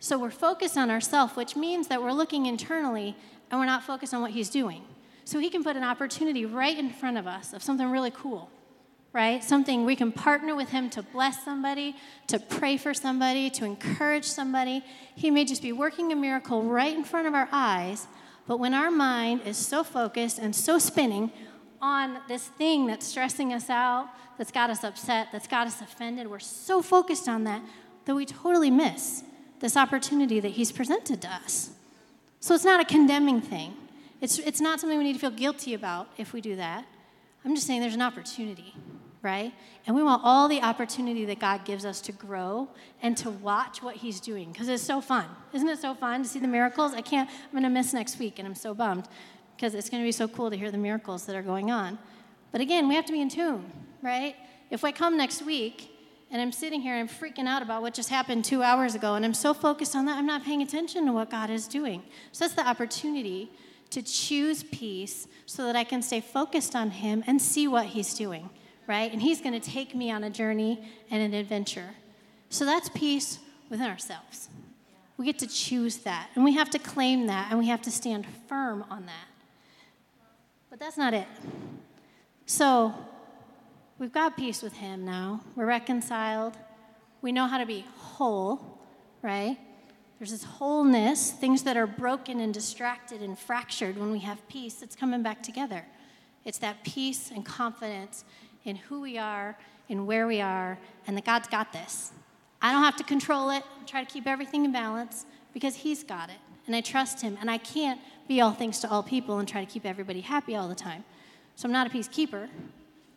So 0.00 0.18
we're 0.18 0.30
focused 0.30 0.76
on 0.76 0.90
ourself, 0.90 1.36
which 1.36 1.56
means 1.56 1.88
that 1.88 2.02
we're 2.02 2.12
looking 2.12 2.46
internally 2.46 3.16
and 3.50 3.58
we're 3.58 3.66
not 3.66 3.84
focused 3.84 4.12
on 4.12 4.20
what 4.20 4.32
he's 4.32 4.50
doing. 4.50 4.82
So 5.24 5.38
he 5.38 5.48
can 5.48 5.64
put 5.64 5.76
an 5.76 5.84
opportunity 5.84 6.44
right 6.44 6.76
in 6.78 6.90
front 6.90 7.16
of 7.16 7.26
us 7.26 7.54
of 7.54 7.62
something 7.62 7.90
really 7.90 8.10
cool, 8.10 8.50
right? 9.14 9.42
Something 9.42 9.86
we 9.86 9.96
can 9.96 10.12
partner 10.12 10.54
with 10.54 10.68
him 10.68 10.90
to 10.90 11.02
bless 11.02 11.42
somebody, 11.44 11.96
to 12.26 12.38
pray 12.38 12.76
for 12.76 12.92
somebody, 12.92 13.48
to 13.50 13.64
encourage 13.64 14.26
somebody. 14.26 14.84
He 15.14 15.30
may 15.30 15.46
just 15.46 15.62
be 15.62 15.72
working 15.72 16.12
a 16.12 16.16
miracle 16.16 16.62
right 16.62 16.94
in 16.94 17.04
front 17.04 17.26
of 17.26 17.34
our 17.34 17.48
eyes, 17.50 18.06
but 18.46 18.58
when 18.58 18.74
our 18.74 18.90
mind 18.90 19.42
is 19.46 19.56
so 19.56 19.82
focused 19.82 20.38
and 20.38 20.54
so 20.54 20.78
spinning 20.78 21.32
on 21.80 22.18
this 22.28 22.46
thing 22.48 22.86
that's 22.86 23.06
stressing 23.06 23.52
us 23.52 23.70
out, 23.70 24.08
that's 24.38 24.50
got 24.50 24.70
us 24.70 24.84
upset, 24.84 25.28
that's 25.32 25.46
got 25.46 25.66
us 25.66 25.80
offended, 25.80 26.28
we're 26.28 26.38
so 26.38 26.82
focused 26.82 27.28
on 27.28 27.44
that 27.44 27.62
that 28.04 28.14
we 28.14 28.26
totally 28.26 28.70
miss 28.70 29.22
this 29.60 29.76
opportunity 29.76 30.40
that 30.40 30.50
He's 30.50 30.72
presented 30.72 31.22
to 31.22 31.28
us. 31.28 31.70
So 32.40 32.54
it's 32.54 32.64
not 32.64 32.80
a 32.80 32.84
condemning 32.84 33.40
thing. 33.40 33.74
It's, 34.20 34.38
it's 34.38 34.60
not 34.60 34.80
something 34.80 34.98
we 34.98 35.04
need 35.04 35.14
to 35.14 35.18
feel 35.18 35.30
guilty 35.30 35.74
about 35.74 36.08
if 36.18 36.32
we 36.32 36.40
do 36.40 36.56
that. 36.56 36.84
I'm 37.44 37.54
just 37.54 37.66
saying 37.66 37.80
there's 37.80 37.94
an 37.94 38.02
opportunity 38.02 38.74
right? 39.24 39.52
And 39.86 39.96
we 39.96 40.02
want 40.02 40.22
all 40.22 40.46
the 40.46 40.60
opportunity 40.60 41.24
that 41.24 41.40
God 41.40 41.64
gives 41.64 41.84
us 41.84 42.00
to 42.02 42.12
grow 42.12 42.68
and 43.02 43.16
to 43.16 43.30
watch 43.30 43.82
what 43.82 43.96
He's 43.96 44.20
doing 44.20 44.52
because 44.52 44.68
it's 44.68 44.82
so 44.82 45.00
fun. 45.00 45.24
Isn't 45.52 45.68
it 45.68 45.80
so 45.80 45.94
fun 45.94 46.22
to 46.22 46.28
see 46.28 46.38
the 46.38 46.46
miracles? 46.46 46.92
I 46.92 47.00
can't, 47.00 47.28
I'm 47.28 47.50
going 47.50 47.64
to 47.64 47.70
miss 47.70 47.92
next 47.92 48.18
week 48.18 48.38
and 48.38 48.46
I'm 48.46 48.54
so 48.54 48.74
bummed 48.74 49.08
because 49.56 49.74
it's 49.74 49.88
going 49.88 50.02
to 50.02 50.06
be 50.06 50.12
so 50.12 50.28
cool 50.28 50.50
to 50.50 50.56
hear 50.56 50.70
the 50.70 50.78
miracles 50.78 51.24
that 51.26 51.34
are 51.34 51.42
going 51.42 51.70
on. 51.70 51.98
But 52.52 52.60
again, 52.60 52.86
we 52.86 52.94
have 52.94 53.06
to 53.06 53.12
be 53.12 53.20
in 53.20 53.30
tune, 53.30 53.64
right? 54.02 54.36
If 54.70 54.84
I 54.84 54.92
come 54.92 55.16
next 55.16 55.42
week 55.42 55.90
and 56.30 56.40
I'm 56.40 56.52
sitting 56.52 56.82
here 56.82 56.94
and 56.94 57.08
I'm 57.08 57.16
freaking 57.16 57.48
out 57.48 57.62
about 57.62 57.80
what 57.80 57.94
just 57.94 58.10
happened 58.10 58.44
two 58.44 58.62
hours 58.62 58.94
ago 58.94 59.14
and 59.14 59.24
I'm 59.24 59.34
so 59.34 59.54
focused 59.54 59.96
on 59.96 60.04
that, 60.04 60.18
I'm 60.18 60.26
not 60.26 60.44
paying 60.44 60.60
attention 60.60 61.06
to 61.06 61.12
what 61.12 61.30
God 61.30 61.48
is 61.48 61.66
doing. 61.66 62.02
So 62.32 62.44
that's 62.44 62.54
the 62.54 62.68
opportunity 62.68 63.50
to 63.90 64.02
choose 64.02 64.64
peace 64.64 65.28
so 65.46 65.64
that 65.64 65.76
I 65.76 65.84
can 65.84 66.02
stay 66.02 66.20
focused 66.20 66.76
on 66.76 66.90
Him 66.90 67.24
and 67.26 67.40
see 67.40 67.66
what 67.66 67.86
He's 67.86 68.12
doing 68.14 68.50
right? 68.86 69.12
And 69.12 69.22
He's 69.22 69.40
going 69.40 69.58
to 69.58 69.70
take 69.70 69.94
me 69.94 70.10
on 70.10 70.24
a 70.24 70.30
journey 70.30 70.80
and 71.10 71.22
an 71.22 71.34
adventure. 71.34 71.90
So 72.50 72.64
that's 72.64 72.88
peace 72.90 73.38
within 73.70 73.86
ourselves. 73.88 74.48
We 75.16 75.26
get 75.26 75.38
to 75.40 75.46
choose 75.46 75.98
that, 75.98 76.30
and 76.34 76.44
we 76.44 76.54
have 76.54 76.70
to 76.70 76.78
claim 76.78 77.28
that, 77.28 77.48
and 77.50 77.58
we 77.58 77.68
have 77.68 77.82
to 77.82 77.90
stand 77.90 78.26
firm 78.48 78.84
on 78.90 79.06
that. 79.06 79.28
But 80.70 80.80
that's 80.80 80.96
not 80.96 81.14
it. 81.14 81.28
So 82.46 82.94
we've 83.98 84.12
got 84.12 84.36
peace 84.36 84.60
with 84.60 84.74
Him 84.74 85.04
now. 85.04 85.40
We're 85.54 85.66
reconciled. 85.66 86.56
We 87.22 87.32
know 87.32 87.46
how 87.46 87.58
to 87.58 87.66
be 87.66 87.86
whole, 87.96 88.78
right? 89.22 89.56
There's 90.18 90.30
this 90.30 90.44
wholeness, 90.44 91.32
things 91.32 91.62
that 91.62 91.76
are 91.76 91.86
broken 91.86 92.40
and 92.40 92.52
distracted 92.52 93.22
and 93.22 93.38
fractured 93.38 93.96
when 93.98 94.10
we 94.10 94.20
have 94.20 94.46
peace, 94.48 94.82
it's 94.82 94.96
coming 94.96 95.22
back 95.22 95.42
together. 95.42 95.84
It's 96.44 96.58
that 96.58 96.84
peace 96.84 97.30
and 97.30 97.44
confidence 97.44 98.24
in 98.64 98.76
who 98.76 99.00
we 99.00 99.18
are, 99.18 99.56
in 99.88 100.06
where 100.06 100.26
we 100.26 100.40
are, 100.40 100.78
and 101.06 101.16
that 101.16 101.24
God's 101.24 101.48
got 101.48 101.72
this. 101.72 102.12
I 102.62 102.72
don't 102.72 102.82
have 102.82 102.96
to 102.96 103.04
control 103.04 103.50
it, 103.50 103.62
try 103.86 104.02
to 104.02 104.10
keep 104.10 104.26
everything 104.26 104.64
in 104.64 104.72
balance 104.72 105.26
because 105.52 105.76
He's 105.76 106.02
got 106.02 106.30
it. 106.30 106.36
And 106.66 106.74
I 106.74 106.80
trust 106.80 107.20
Him. 107.20 107.36
And 107.40 107.50
I 107.50 107.58
can't 107.58 108.00
be 108.26 108.40
all 108.40 108.52
things 108.52 108.80
to 108.80 108.90
all 108.90 109.02
people 109.02 109.38
and 109.38 109.46
try 109.46 109.64
to 109.64 109.70
keep 109.70 109.84
everybody 109.84 110.20
happy 110.22 110.56
all 110.56 110.68
the 110.68 110.74
time. 110.74 111.04
So 111.56 111.66
I'm 111.66 111.72
not 111.72 111.86
a 111.86 111.90
peacekeeper, 111.90 112.48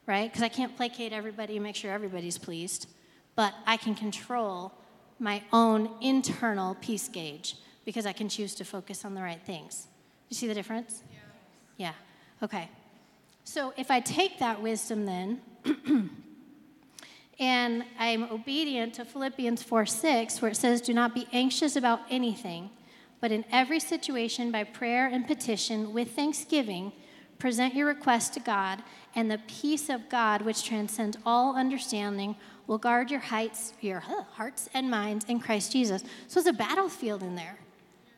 right? 0.06 0.30
Because 0.30 0.44
I 0.44 0.50
can't 0.50 0.76
placate 0.76 1.14
everybody 1.14 1.56
and 1.56 1.64
make 1.64 1.76
sure 1.76 1.92
everybody's 1.92 2.38
pleased. 2.38 2.90
But 3.36 3.54
I 3.66 3.78
can 3.78 3.96
control 3.96 4.74
my 5.20 5.42
own 5.54 5.90
internal 6.02 6.76
peace 6.82 7.08
gauge 7.08 7.56
because 7.86 8.06
I 8.06 8.12
can 8.12 8.30
choose 8.30 8.54
to 8.56 8.66
focus 8.66 9.06
on 9.06 9.16
the 9.16 9.22
right 9.22 9.42
things. 9.42 9.88
You 10.30 10.36
see 10.36 10.48
the 10.48 10.54
difference? 10.54 11.04
Yeah. 11.10 11.20
yeah. 11.78 11.94
Okay. 12.44 12.70
So 13.48 13.74
if 13.78 13.90
I 13.90 14.02
take 14.02 14.40
that 14.40 14.62
wisdom 14.62 15.06
then, 15.06 15.40
and 17.40 17.86
I'm 17.98 18.24
obedient 18.24 18.96
to 18.96 19.06
Philippians 19.06 19.64
4 19.64 19.86
6, 19.86 20.42
where 20.42 20.52
it 20.52 20.56
says, 20.56 20.82
Do 20.82 20.94
not 20.94 21.16
be 21.16 21.30
anxious 21.32 21.78
about 21.78 22.02
anything, 22.10 22.70
but 23.22 23.32
in 23.32 23.46
every 23.50 23.80
situation, 23.80 24.52
by 24.52 24.66
prayer 24.66 25.08
and 25.08 25.26
petition, 25.26 25.94
with 25.94 26.12
thanksgiving, 26.12 26.92
present 27.40 27.74
your 27.74 27.88
request 27.88 28.34
to 28.34 28.42
God, 28.42 28.84
and 29.16 29.32
the 29.32 29.40
peace 29.48 29.88
of 29.88 30.10
God, 30.10 30.42
which 30.42 30.66
transcends 30.66 31.18
all 31.26 31.56
understanding, 31.56 32.36
will 32.68 32.78
guard 32.78 33.10
your 33.10 33.22
heights, 33.22 33.72
your 33.80 34.02
hearts 34.02 34.68
and 34.74 34.92
minds 34.92 35.24
in 35.30 35.40
Christ 35.40 35.72
Jesus. 35.72 36.04
So 36.28 36.42
it's 36.42 36.50
a 36.50 36.54
battlefield 36.54 37.24
in 37.24 37.36
there. 37.36 37.60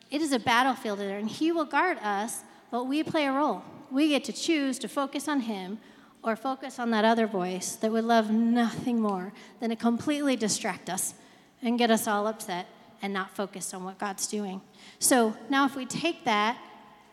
It 0.10 0.24
is 0.24 0.32
a 0.32 0.40
battlefield 0.40 1.00
in 1.00 1.08
there, 1.08 1.20
and 1.20 1.30
He 1.30 1.52
will 1.52 1.66
guard 1.66 2.00
us, 2.00 2.42
but 2.72 2.86
we 2.86 3.04
play 3.04 3.28
a 3.28 3.32
role 3.32 3.64
we 3.92 4.10
get 4.10 4.24
to 4.26 4.34
choose 4.34 4.80
to 4.80 4.88
focus 4.88 5.28
on 5.28 5.42
Him 5.42 5.80
or 6.24 6.36
focus 6.36 6.80
on 6.80 6.92
that 6.92 7.06
other 7.06 7.28
voice 7.28 7.76
that 7.78 7.92
would 7.92 8.04
love 8.04 8.30
nothing 8.30 9.00
more 9.02 9.34
than 9.60 9.70
to 9.70 9.76
completely 9.76 10.36
distract 10.36 10.90
us 10.90 11.14
and 11.62 11.78
get 11.78 11.90
us 11.92 12.08
all 12.08 12.28
upset 12.28 12.68
and 13.02 13.14
not 13.14 13.36
focused 13.36 13.74
on 13.74 13.84
what 13.84 13.98
God's 13.98 14.28
doing. 14.28 14.62
So 15.00 15.36
now, 15.50 15.66
if 15.66 15.76
we 15.76 15.86
take 15.86 16.26
that 16.26 16.58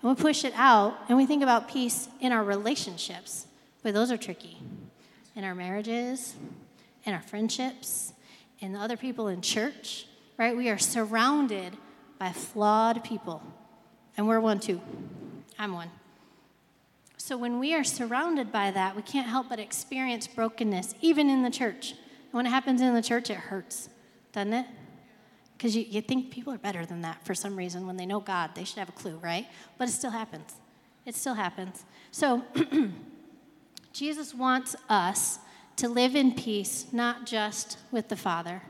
and 0.03 0.11
we 0.11 0.21
push 0.21 0.45
it 0.45 0.53
out 0.57 0.97
and 1.09 1.17
we 1.17 1.27
think 1.27 1.43
about 1.43 1.69
peace 1.69 2.09
in 2.21 2.33
our 2.33 2.43
relationships, 2.43 3.47
but 3.83 3.95
those 3.95 4.11
are 4.11 4.17
tricky. 4.17 4.59
In 5.35 5.45
our 5.45 5.55
marriages, 5.55 6.35
in 7.05 7.13
our 7.15 7.21
friendships, 7.23 8.13
in 8.61 8.73
the 8.73 8.79
other 8.81 8.97
people 8.97 9.29
in 9.29 9.43
church, 9.43 10.07
right? 10.39 10.57
We 10.57 10.69
are 10.71 10.79
surrounded 10.79 11.77
by 12.19 12.33
flawed 12.33 13.05
people. 13.05 13.43
And 14.17 14.27
we're 14.27 14.41
one 14.41 14.61
too. 14.61 14.81
I'm 15.59 15.73
one. 15.73 15.91
So 17.27 17.37
when 17.37 17.59
we 17.59 17.75
are 17.75 17.83
surrounded 17.83 18.53
by 18.53 18.71
that, 18.71 18.95
we 18.95 19.03
can't 19.03 19.27
help 19.27 19.49
but 19.49 19.59
experience 19.59 20.29
brokenness, 20.29 20.95
even 21.01 21.29
in 21.29 21.43
the 21.43 21.51
church. 21.51 21.91
And 21.91 22.35
when 22.35 22.47
it 22.47 22.51
happens 22.51 22.81
in 22.81 22.95
the 22.95 23.03
church, 23.03 23.31
it 23.31 23.37
hurts, 23.37 23.89
doesn't 24.31 24.53
it? 24.53 24.65
Because 25.57 25.75
you, 25.75 25.85
you 25.89 26.01
think 26.03 26.31
people 26.31 26.53
are 26.53 26.59
better 26.59 26.87
than 26.87 27.03
that 27.03 27.27
for 27.27 27.35
some 27.35 27.57
reason. 27.57 27.85
When 27.85 27.97
they 27.97 28.07
know 28.07 28.21
God, 28.21 28.51
they 28.55 28.63
should 28.63 28.79
have 28.79 28.89
a 28.89 28.93
clue, 28.93 29.19
right? 29.21 29.45
But 29.77 29.89
it 29.89 29.91
still 29.91 30.13
happens. 30.13 30.55
It 31.05 31.17
still 31.17 31.35
happens. 31.35 31.85
So, 32.13 32.45
Jesus 33.93 34.33
wants 34.33 34.77
us 34.89 35.41
to 35.79 35.89
live 35.89 36.15
in 36.15 36.33
peace, 36.33 36.87
not 36.93 37.27
just 37.27 37.79
with 37.91 38.07
the 38.07 38.15
Father, 38.15 38.63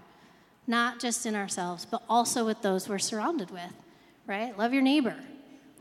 not 0.66 0.98
just 0.98 1.26
in 1.26 1.34
ourselves, 1.34 1.84
but 1.84 2.02
also 2.08 2.46
with 2.46 2.62
those 2.62 2.88
we're 2.88 3.00
surrounded 3.00 3.50
with, 3.50 3.74
right? 4.26 4.56
Love 4.56 4.72
your 4.72 4.82
neighbor. 4.82 5.16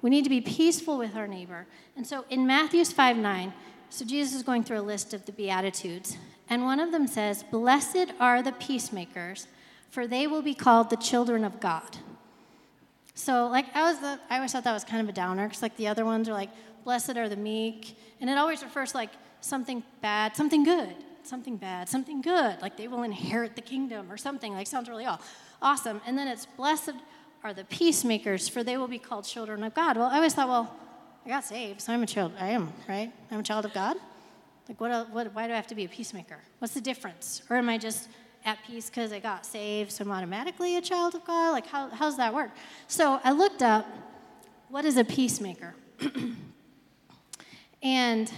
We 0.05 0.11
need 0.11 0.23
to 0.25 0.29
be 0.29 0.39
peaceful 0.39 0.99
with 0.99 1.15
our 1.15 1.27
neighbor. 1.27 1.65
And 1.97 2.05
so 2.05 2.25
in 2.29 2.45
Matthew 2.45 2.85
5 2.85 3.17
9, 3.17 3.51
so 3.89 4.05
Jesus 4.05 4.35
is 4.35 4.43
going 4.43 4.63
through 4.63 4.79
a 4.79 4.85
list 4.85 5.15
of 5.15 5.25
the 5.25 5.31
Beatitudes, 5.31 6.15
and 6.47 6.63
one 6.63 6.79
of 6.79 6.91
them 6.91 7.07
says, 7.07 7.41
Blessed 7.41 8.13
are 8.19 8.43
the 8.43 8.51
peacemakers, 8.51 9.47
for 9.89 10.05
they 10.05 10.27
will 10.27 10.43
be 10.43 10.53
called 10.53 10.91
the 10.91 10.95
children 10.95 11.43
of 11.43 11.59
God. 11.59 11.97
So, 13.15 13.47
like, 13.47 13.65
I 13.75 13.81
was, 13.81 13.99
the, 13.99 14.19
I 14.29 14.35
always 14.35 14.51
thought 14.51 14.63
that 14.65 14.73
was 14.73 14.83
kind 14.83 15.01
of 15.01 15.09
a 15.09 15.11
downer, 15.11 15.47
because 15.47 15.63
like 15.63 15.75
the 15.75 15.87
other 15.87 16.05
ones 16.05 16.29
are 16.29 16.33
like, 16.33 16.51
Blessed 16.83 17.17
are 17.17 17.27
the 17.27 17.35
meek, 17.35 17.97
and 18.21 18.29
it 18.29 18.37
always 18.37 18.61
refers 18.61 18.91
to 18.91 18.97
like 18.97 19.09
something 19.41 19.81
bad, 20.01 20.35
something 20.35 20.63
good 20.63 20.93
something 21.23 21.57
bad, 21.57 21.89
something 21.89 22.21
good, 22.21 22.61
like 22.61 22.77
they 22.77 22.87
will 22.87 23.01
inherit 23.01 23.55
the 23.55 23.61
kingdom 23.61 24.11
or 24.11 24.15
something, 24.17 24.53
like 24.53 24.67
sounds 24.67 24.87
really 24.87 25.07
awesome. 25.59 25.99
And 26.05 26.15
then 26.15 26.27
it's 26.27 26.45
blessed 26.45 26.93
are 27.45 27.53
the 27.53 27.63
peacemakers, 27.65 28.49
for 28.49 28.63
they 28.63 28.75
will 28.75 28.88
be 28.88 28.97
called 28.97 29.23
children 29.23 29.63
of 29.63 29.75
God. 29.75 29.97
Well, 29.97 30.08
I 30.08 30.15
always 30.15 30.34
thought, 30.34 30.49
well, 30.49 30.75
I 31.27 31.29
got 31.29 31.43
saved, 31.43 31.79
so 31.79 31.93
I'm 31.93 32.01
a 32.01 32.08
child. 32.08 32.31
I 32.39 32.49
am, 32.49 32.73
right? 32.89 33.13
I'm 33.29 33.39
a 33.39 33.43
child 33.43 33.65
of 33.65 33.73
God. 33.73 33.97
Like, 34.67 34.81
what, 34.81 35.12
what, 35.12 35.31
why 35.31 35.45
do 35.45 35.53
I 35.53 35.55
have 35.55 35.67
to 35.67 35.75
be 35.75 35.86
a 35.86 35.88
peacemaker? 35.88 36.39
What's 36.58 36.73
the 36.73 36.81
difference? 36.81 37.43
Or 37.47 37.58
am 37.58 37.69
I 37.69 37.77
just 37.77 38.10
at 38.45 38.58
peace 38.65 38.89
because 38.89 39.12
I 39.12 39.19
got 39.19 39.45
saved, 39.45 39.91
so 39.91 40.03
I'm 40.03 40.12
automatically 40.12 40.77
a 40.77 40.81
child 40.81 41.13
of 41.13 41.23
God? 41.23 41.51
Like, 41.51 41.67
how, 41.67 41.89
how's 41.89 42.17
that 42.17 42.34
work? 42.34 42.49
So 42.88 43.19
I 43.23 43.31
looked 43.31 43.62
up 43.62 43.86
what 44.69 44.84
is 44.84 44.97
a 44.97 45.03
peacemaker? 45.03 45.75
and 47.84 48.31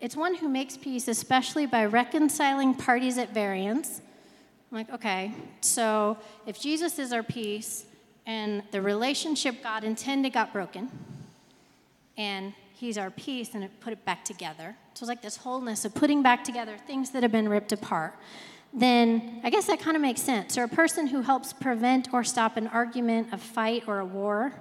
it's 0.00 0.14
one 0.14 0.36
who 0.36 0.48
makes 0.48 0.76
peace, 0.76 1.08
especially 1.08 1.66
by 1.66 1.86
reconciling 1.86 2.72
parties 2.74 3.18
at 3.18 3.34
variance. 3.34 4.00
I'm 4.70 4.78
like, 4.78 4.92
okay, 4.92 5.34
so 5.60 6.18
if 6.46 6.60
Jesus 6.60 7.00
is 7.00 7.12
our 7.12 7.24
peace 7.24 7.86
and 8.28 8.62
the 8.72 8.82
relationship 8.82 9.62
God 9.62 9.84
intended 9.84 10.34
got 10.34 10.52
broken, 10.52 10.90
and 12.18 12.52
he's 12.74 12.98
our 12.98 13.10
peace 13.10 13.54
and 13.54 13.64
it 13.64 13.70
put 13.80 13.94
it 13.94 14.04
back 14.04 14.22
together. 14.22 14.76
So 14.92 15.04
it's 15.04 15.08
like 15.08 15.22
this 15.22 15.38
wholeness 15.38 15.86
of 15.86 15.94
putting 15.94 16.22
back 16.22 16.44
together 16.44 16.76
things 16.86 17.10
that 17.10 17.22
have 17.22 17.32
been 17.32 17.48
ripped 17.48 17.72
apart. 17.72 18.14
Then 18.74 19.40
I 19.42 19.50
guess 19.50 19.66
that 19.68 19.80
kind 19.80 19.96
of 19.96 20.02
makes 20.02 20.20
sense. 20.20 20.58
Or 20.58 20.64
a 20.64 20.68
person 20.68 21.06
who 21.06 21.22
helps 21.22 21.54
prevent 21.54 22.12
or 22.12 22.22
stop 22.22 22.58
an 22.58 22.66
argument, 22.66 23.28
a 23.32 23.38
fight, 23.38 23.84
or 23.86 24.00
a 24.00 24.04
war, 24.04 24.52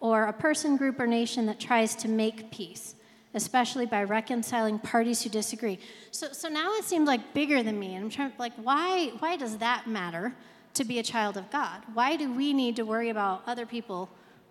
or 0.00 0.24
a 0.24 0.32
person, 0.32 0.76
group, 0.76 0.98
or 0.98 1.06
nation 1.06 1.46
that 1.46 1.60
tries 1.60 1.94
to 1.96 2.08
make 2.08 2.50
peace 2.50 2.96
especially 3.34 3.84
by 3.84 4.02
reconciling 4.02 4.78
parties 4.78 5.22
who 5.22 5.28
disagree. 5.28 5.78
So, 6.10 6.28
so 6.32 6.48
now 6.48 6.74
it 6.76 6.84
seems 6.84 7.06
like 7.06 7.34
bigger 7.34 7.62
than 7.62 7.78
me. 7.78 7.94
And 7.94 8.04
I'm 8.04 8.10
trying, 8.10 8.32
to 8.32 8.38
like, 8.38 8.54
why, 8.54 9.12
why 9.18 9.36
does 9.36 9.58
that 9.58 9.86
matter 9.86 10.34
to 10.78 10.84
be 10.84 10.98
a 10.98 11.02
child 11.02 11.36
of 11.36 11.50
God? 11.50 11.82
Why 11.92 12.16
do 12.16 12.32
we 12.32 12.52
need 12.52 12.76
to 12.76 12.84
worry 12.84 13.10
about 13.10 13.42
other 13.46 13.66
people 13.66 14.08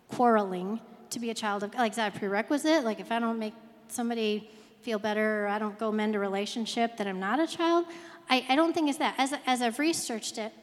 quarreling 0.09 0.79
to 1.09 1.19
be 1.19 1.29
a 1.29 1.33
child 1.33 1.63
of 1.63 1.71
God? 1.71 1.79
Like, 1.79 1.91
is 1.91 1.95
that 1.95 2.15
a 2.15 2.19
prerequisite? 2.19 2.83
Like, 2.83 2.99
if 2.99 3.11
I 3.11 3.19
don't 3.19 3.39
make 3.39 3.53
somebody 3.87 4.49
feel 4.81 4.99
better 4.99 5.45
or 5.45 5.47
I 5.47 5.57
don't 5.57 5.79
go 5.79 5.91
mend 5.91 6.15
a 6.15 6.19
relationship, 6.19 6.97
that 6.97 7.07
I'm 7.07 7.19
not 7.19 7.39
a 7.39 7.47
child? 7.47 7.85
I, 8.29 8.45
I 8.49 8.55
don't 8.57 8.73
think 8.73 8.89
it's 8.89 8.97
that. 8.99 9.15
As, 9.17 9.33
as 9.45 9.61
I've 9.61 9.79
researched 9.79 10.37
it, 10.37 10.53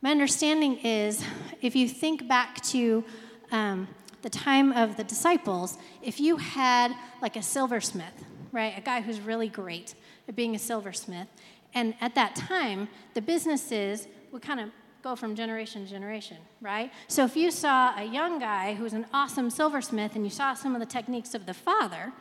my 0.00 0.10
understanding 0.10 0.78
is 0.78 1.22
if 1.60 1.76
you 1.76 1.86
think 1.86 2.26
back 2.26 2.62
to 2.68 3.04
um, 3.52 3.86
the 4.22 4.30
time 4.30 4.72
of 4.72 4.96
the 4.96 5.04
disciples, 5.04 5.76
if 6.02 6.18
you 6.18 6.38
had 6.38 6.94
like 7.20 7.36
a 7.36 7.42
silversmith, 7.42 8.24
right, 8.50 8.72
a 8.78 8.80
guy 8.80 9.02
who's 9.02 9.20
really 9.20 9.48
great 9.48 9.94
at 10.26 10.34
being 10.34 10.54
a 10.54 10.58
silversmith, 10.58 11.28
and 11.74 11.94
at 12.00 12.14
that 12.14 12.34
time, 12.34 12.88
the 13.12 13.20
businesses 13.20 14.08
would 14.32 14.42
kind 14.42 14.60
of 14.60 14.70
go 15.02 15.16
from 15.16 15.34
generation 15.34 15.84
to 15.84 15.90
generation, 15.90 16.36
right? 16.60 16.92
So 17.08 17.24
if 17.24 17.36
you 17.36 17.50
saw 17.50 17.98
a 17.98 18.04
young 18.04 18.38
guy 18.38 18.74
who 18.74 18.84
was 18.84 18.92
an 18.92 19.06
awesome 19.14 19.50
silversmith 19.50 20.14
and 20.14 20.24
you 20.24 20.30
saw 20.30 20.54
some 20.54 20.74
of 20.74 20.80
the 20.80 20.86
techniques 20.86 21.34
of 21.34 21.46
the 21.46 21.54
father, 21.54 22.12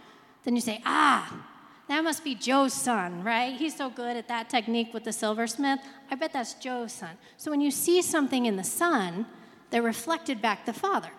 then 0.44 0.56
you 0.56 0.62
say, 0.62 0.82
ah, 0.86 1.46
that 1.90 2.04
must 2.04 2.24
be 2.24 2.36
Joe's 2.36 2.74
son, 2.74 3.24
right? 3.24 3.56
He's 3.56 3.76
so 3.76 3.90
good 3.90 4.16
at 4.16 4.28
that 4.30 4.50
technique 4.50 4.94
with 4.94 5.04
the 5.04 5.12
silversmith. 5.12 5.80
I 6.10 6.16
bet 6.16 6.32
that's 6.32 6.54
Joe's 6.54 6.94
son. 6.94 7.18
So 7.38 7.52
when 7.52 7.60
you 7.60 7.72
see 7.72 8.02
something 8.02 8.46
in 8.46 8.56
the 8.56 8.64
son, 8.64 9.26
that 9.72 9.84
reflected 9.84 10.42
back 10.42 10.66
the 10.66 10.74
father. 10.74 11.10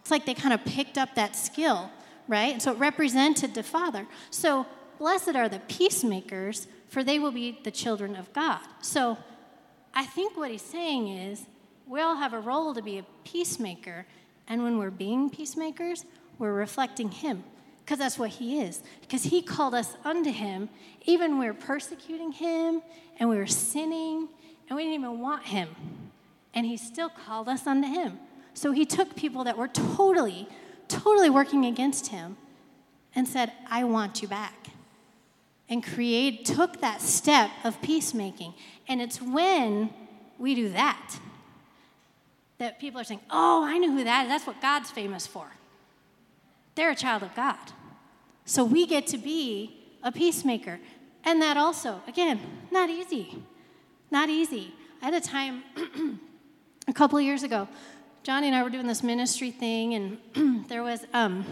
It's 0.00 0.10
like 0.10 0.26
they 0.26 0.34
kind 0.34 0.52
of 0.52 0.64
picked 0.64 0.98
up 0.98 1.14
that 1.14 1.36
skill, 1.36 1.90
right? 2.28 2.52
And 2.52 2.62
so 2.62 2.72
it 2.72 2.78
represented 2.78 3.54
the 3.54 3.62
Father. 3.62 4.06
So 4.30 4.66
blessed 4.98 5.34
are 5.34 5.48
the 5.48 5.60
peacemakers, 5.60 6.66
for 6.88 7.02
they 7.02 7.18
will 7.18 7.32
be 7.32 7.58
the 7.64 7.70
children 7.70 8.14
of 8.16 8.32
God. 8.32 8.60
So 8.82 9.16
I 9.94 10.04
think 10.04 10.36
what 10.36 10.50
he's 10.50 10.62
saying 10.62 11.08
is 11.08 11.46
we 11.86 12.00
all 12.00 12.16
have 12.16 12.32
a 12.32 12.40
role 12.40 12.74
to 12.74 12.82
be 12.82 12.98
a 12.98 13.06
peacemaker. 13.24 14.06
And 14.48 14.62
when 14.62 14.78
we're 14.78 14.90
being 14.90 15.30
peacemakers, 15.30 16.04
we're 16.38 16.52
reflecting 16.52 17.10
him 17.10 17.44
because 17.84 17.98
that's 17.98 18.18
what 18.18 18.30
he 18.30 18.60
is. 18.60 18.82
Because 19.00 19.24
he 19.24 19.42
called 19.42 19.74
us 19.74 19.96
unto 20.04 20.30
him, 20.30 20.68
even 21.04 21.38
were 21.38 21.54
persecuting 21.54 22.32
him 22.32 22.82
and 23.18 23.28
we 23.28 23.36
were 23.36 23.46
sinning 23.46 24.28
and 24.68 24.76
we 24.76 24.82
didn't 24.82 24.94
even 24.94 25.20
want 25.20 25.44
him. 25.44 25.68
And 26.54 26.66
he 26.66 26.76
still 26.76 27.08
called 27.08 27.48
us 27.48 27.66
unto 27.66 27.86
him. 27.88 28.18
So 28.54 28.72
he 28.72 28.86
took 28.86 29.14
people 29.16 29.44
that 29.44 29.58
were 29.58 29.68
totally, 29.68 30.48
totally 30.88 31.30
working 31.30 31.64
against 31.66 32.08
him 32.08 32.36
and 33.14 33.28
said, 33.28 33.52
I 33.68 33.84
want 33.84 34.22
you 34.22 34.28
back. 34.28 34.63
And 35.68 35.82
create 35.82 36.44
took 36.44 36.80
that 36.80 37.00
step 37.00 37.50
of 37.64 37.80
peacemaking. 37.80 38.54
And 38.86 39.00
it's 39.00 39.20
when 39.20 39.90
we 40.38 40.54
do 40.54 40.70
that 40.70 41.18
that 42.58 42.78
people 42.78 43.00
are 43.00 43.04
saying, 43.04 43.20
Oh, 43.30 43.64
I 43.64 43.78
know 43.78 43.90
who 43.90 44.04
that 44.04 44.24
is. 44.24 44.28
That's 44.28 44.46
what 44.46 44.60
God's 44.60 44.90
famous 44.90 45.26
for. 45.26 45.46
They're 46.74 46.90
a 46.90 46.94
child 46.94 47.22
of 47.22 47.34
God. 47.34 47.56
So 48.44 48.64
we 48.64 48.86
get 48.86 49.06
to 49.08 49.18
be 49.18 49.80
a 50.02 50.12
peacemaker. 50.12 50.78
And 51.24 51.40
that 51.40 51.56
also, 51.56 52.02
again, 52.06 52.40
not 52.70 52.90
easy. 52.90 53.42
Not 54.10 54.28
easy. 54.28 54.74
I 55.00 55.06
had 55.06 55.14
a 55.14 55.20
time 55.20 55.62
a 56.88 56.92
couple 56.92 57.20
years 57.20 57.42
ago 57.42 57.68
Johnny 58.24 58.46
and 58.46 58.56
I 58.56 58.62
were 58.62 58.70
doing 58.70 58.86
this 58.86 59.02
ministry 59.02 59.50
thing, 59.50 59.92
and 59.92 60.66
there 60.70 60.82
was 60.82 61.04
um, 61.12 61.44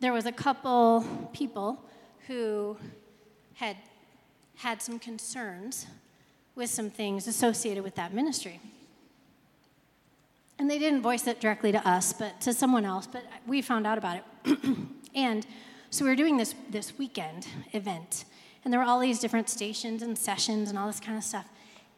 there 0.00 0.12
was 0.12 0.26
a 0.26 0.32
couple 0.32 1.30
people 1.32 1.80
who 2.26 2.76
had 3.54 3.76
had 4.56 4.80
some 4.80 4.98
concerns 4.98 5.86
with 6.54 6.70
some 6.70 6.90
things 6.90 7.26
associated 7.26 7.82
with 7.82 7.94
that 7.94 8.12
ministry. 8.12 8.60
And 10.58 10.70
they 10.70 10.78
didn't 10.78 11.02
voice 11.02 11.26
it 11.26 11.40
directly 11.40 11.72
to 11.72 11.88
us, 11.88 12.12
but 12.12 12.40
to 12.42 12.52
someone 12.52 12.84
else, 12.84 13.06
but 13.06 13.24
we 13.46 13.62
found 13.62 13.86
out 13.86 13.98
about 13.98 14.18
it. 14.44 14.58
and 15.14 15.46
so 15.90 16.04
we 16.04 16.10
were 16.10 16.16
doing 16.16 16.36
this, 16.36 16.54
this 16.70 16.96
weekend 16.98 17.48
event, 17.72 18.24
and 18.64 18.72
there 18.72 18.78
were 18.78 18.86
all 18.86 19.00
these 19.00 19.18
different 19.18 19.48
stations 19.48 20.02
and 20.02 20.16
sessions 20.16 20.70
and 20.70 20.78
all 20.78 20.86
this 20.86 21.00
kind 21.00 21.18
of 21.18 21.24
stuff. 21.24 21.48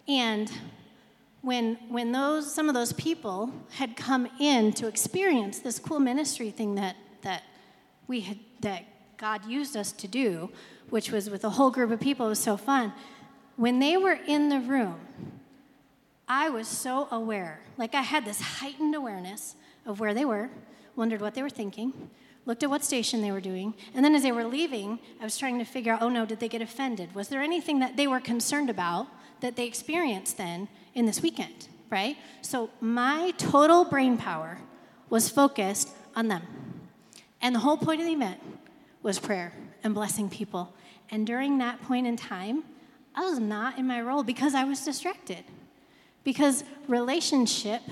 And 0.08 0.50
when, 1.42 1.74
when 1.88 2.12
those, 2.12 2.52
some 2.52 2.68
of 2.68 2.74
those 2.74 2.92
people 2.94 3.52
had 3.72 3.96
come 3.96 4.26
in 4.40 4.72
to 4.74 4.86
experience 4.86 5.58
this 5.58 5.78
cool 5.78 6.00
ministry 6.00 6.50
thing 6.50 6.76
that, 6.76 6.96
that, 7.22 7.42
we 8.06 8.20
had, 8.20 8.38
that 8.60 8.84
God 9.16 9.46
used 9.46 9.76
us 9.76 9.92
to 9.92 10.08
do, 10.08 10.50
which 10.90 11.10
was 11.10 11.30
with 11.30 11.44
a 11.44 11.50
whole 11.50 11.70
group 11.70 11.90
of 11.90 12.00
people, 12.00 12.26
it 12.26 12.30
was 12.30 12.38
so 12.38 12.56
fun. 12.56 12.92
When 13.56 13.78
they 13.78 13.96
were 13.96 14.18
in 14.26 14.48
the 14.48 14.60
room, 14.60 15.00
I 16.26 16.48
was 16.48 16.66
so 16.66 17.08
aware. 17.10 17.60
Like 17.76 17.94
I 17.94 18.02
had 18.02 18.24
this 18.24 18.40
heightened 18.40 18.94
awareness 18.94 19.54
of 19.86 20.00
where 20.00 20.14
they 20.14 20.24
were, 20.24 20.50
wondered 20.96 21.20
what 21.20 21.34
they 21.34 21.42
were 21.42 21.50
thinking, 21.50 22.10
looked 22.46 22.62
at 22.62 22.70
what 22.70 22.84
station 22.84 23.22
they 23.22 23.30
were 23.30 23.40
doing, 23.40 23.74
and 23.94 24.04
then 24.04 24.14
as 24.14 24.22
they 24.22 24.32
were 24.32 24.44
leaving, 24.44 24.98
I 25.20 25.24
was 25.24 25.38
trying 25.38 25.58
to 25.58 25.64
figure 25.64 25.92
out 25.92 26.02
oh 26.02 26.08
no, 26.08 26.26
did 26.26 26.40
they 26.40 26.48
get 26.48 26.62
offended? 26.62 27.14
Was 27.14 27.28
there 27.28 27.42
anything 27.42 27.78
that 27.80 27.96
they 27.96 28.06
were 28.06 28.20
concerned 28.20 28.70
about 28.70 29.06
that 29.40 29.56
they 29.56 29.66
experienced 29.66 30.36
then 30.36 30.68
in 30.94 31.06
this 31.06 31.20
weekend, 31.20 31.68
right? 31.90 32.16
So 32.42 32.70
my 32.80 33.32
total 33.36 33.84
brain 33.84 34.16
power 34.16 34.58
was 35.10 35.28
focused 35.28 35.90
on 36.16 36.28
them. 36.28 36.42
And 37.42 37.54
the 37.54 37.60
whole 37.60 37.76
point 37.76 38.00
of 38.00 38.06
the 38.06 38.12
event 38.12 38.40
was 39.04 39.20
prayer 39.20 39.52
and 39.84 39.94
blessing 39.94 40.28
people. 40.28 40.74
And 41.10 41.24
during 41.26 41.58
that 41.58 41.80
point 41.82 42.08
in 42.08 42.16
time, 42.16 42.64
I 43.14 43.20
was 43.20 43.38
not 43.38 43.78
in 43.78 43.86
my 43.86 44.00
role 44.00 44.24
because 44.24 44.54
I 44.54 44.64
was 44.64 44.84
distracted, 44.84 45.44
because 46.24 46.64
relationship 46.88 47.82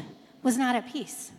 was 0.42 0.56
not 0.56 0.74
at 0.74 0.90
peace. 0.90 1.30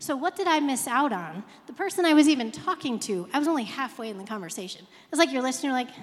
So, 0.00 0.16
what 0.16 0.36
did 0.36 0.46
I 0.46 0.60
miss 0.60 0.86
out 0.86 1.12
on? 1.12 1.44
The 1.66 1.72
person 1.72 2.04
I 2.04 2.12
was 2.12 2.28
even 2.28 2.52
talking 2.52 2.98
to, 3.00 3.26
I 3.32 3.38
was 3.38 3.48
only 3.48 3.64
halfway 3.64 4.10
in 4.10 4.18
the 4.18 4.24
conversation. 4.24 4.86
It's 5.10 5.18
like 5.18 5.32
you're 5.32 5.40
listening, 5.40 5.70
you're 5.70 5.78
like, 5.78 5.88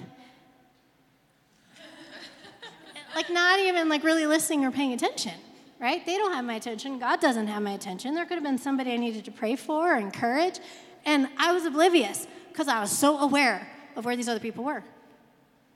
like 3.16 3.30
not 3.30 3.60
even 3.60 3.90
like 3.90 4.04
really 4.04 4.26
listening 4.26 4.66
or 4.66 4.72
paying 4.72 4.94
attention, 4.94 5.34
right? 5.80 6.04
They 6.04 6.18
don't 6.18 6.34
have 6.34 6.46
my 6.46 6.56
attention. 6.56 6.98
God 6.98 7.20
doesn't 7.20 7.46
have 7.48 7.62
my 7.62 7.74
attention. 7.74 8.16
There 8.16 8.26
could 8.26 8.36
have 8.36 8.44
been 8.44 8.58
somebody 8.58 8.94
I 8.94 8.98
needed 8.98 9.26
to 9.26 9.32
pray 9.32 9.56
for 9.56 9.94
or 9.94 9.98
encourage. 9.98 10.60
And 11.06 11.28
I 11.38 11.52
was 11.52 11.66
oblivious 11.66 12.26
because 12.52 12.68
I 12.68 12.82
was 12.82 12.92
so 12.92 13.20
aware 13.20 13.68
of 13.96 14.06
where 14.06 14.16
these 14.16 14.28
other 14.28 14.40
people 14.40 14.64
were. 14.64 14.84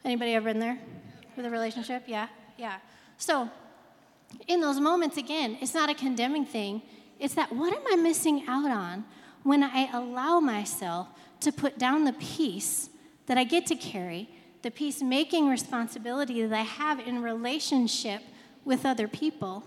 Anybody 0.03 0.34
ever 0.34 0.51
been 0.51 0.59
there 0.59 0.78
with 1.36 1.45
a 1.45 1.49
relationship? 1.49 2.03
Yeah, 2.05 2.28
yeah. 2.57 2.78
So 3.17 3.49
in 4.47 4.61
those 4.61 4.80
moments, 4.80 5.17
again, 5.17 5.57
it's 5.61 5.73
not 5.73 5.89
a 5.89 5.93
condemning 5.93 6.45
thing. 6.45 6.82
It's 7.19 7.34
that 7.36 7.51
what 7.51 7.73
am 7.73 7.82
I 7.91 7.95
missing 7.95 8.43
out 8.47 8.69
on 8.69 9.05
when 9.43 9.63
I 9.63 9.89
allow 9.93 10.39
myself 10.39 11.07
to 11.41 11.51
put 11.51 11.78
down 11.78 12.03
the 12.03 12.13
peace 12.13 12.89
that 13.28 13.38
I 13.38 13.43
get 13.43 13.65
to 13.67 13.76
carry, 13.76 14.30
the 14.61 14.71
peacemaking 14.71 15.47
responsibility 15.49 16.45
that 16.45 16.55
I 16.55 16.63
have 16.63 16.99
in 16.99 17.21
relationship 17.21 18.21
with 18.63 18.86
other 18.86 19.07
people? 19.07 19.63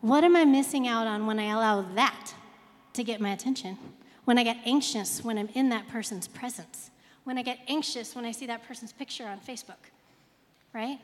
What 0.00 0.24
am 0.24 0.34
I 0.34 0.44
missing 0.44 0.88
out 0.88 1.06
on 1.06 1.26
when 1.26 1.38
I 1.38 1.52
allow 1.52 1.82
that 1.94 2.34
to 2.94 3.04
get 3.04 3.20
my 3.20 3.30
attention? 3.30 3.78
When 4.24 4.38
I 4.38 4.44
get 4.44 4.58
anxious 4.64 5.24
when 5.24 5.38
I'm 5.38 5.48
in 5.54 5.68
that 5.70 5.88
person's 5.88 6.28
presence? 6.28 6.90
When 7.24 7.38
I 7.38 7.42
get 7.42 7.58
anxious 7.68 8.14
when 8.14 8.24
I 8.24 8.32
see 8.32 8.46
that 8.46 8.66
person's 8.66 8.92
picture 8.92 9.26
on 9.26 9.40
Facebook? 9.40 9.90
Right? 10.72 10.98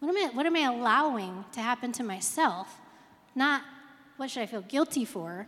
What 0.00 0.16
am 0.16 0.16
I, 0.16 0.34
what 0.34 0.46
am 0.46 0.56
I 0.56 0.60
allowing 0.60 1.44
to 1.52 1.60
happen 1.60 1.92
to 1.92 2.02
myself? 2.02 2.80
Not 3.34 3.62
what 4.16 4.30
should 4.30 4.42
I 4.42 4.46
feel 4.46 4.62
guilty 4.62 5.04
for, 5.04 5.46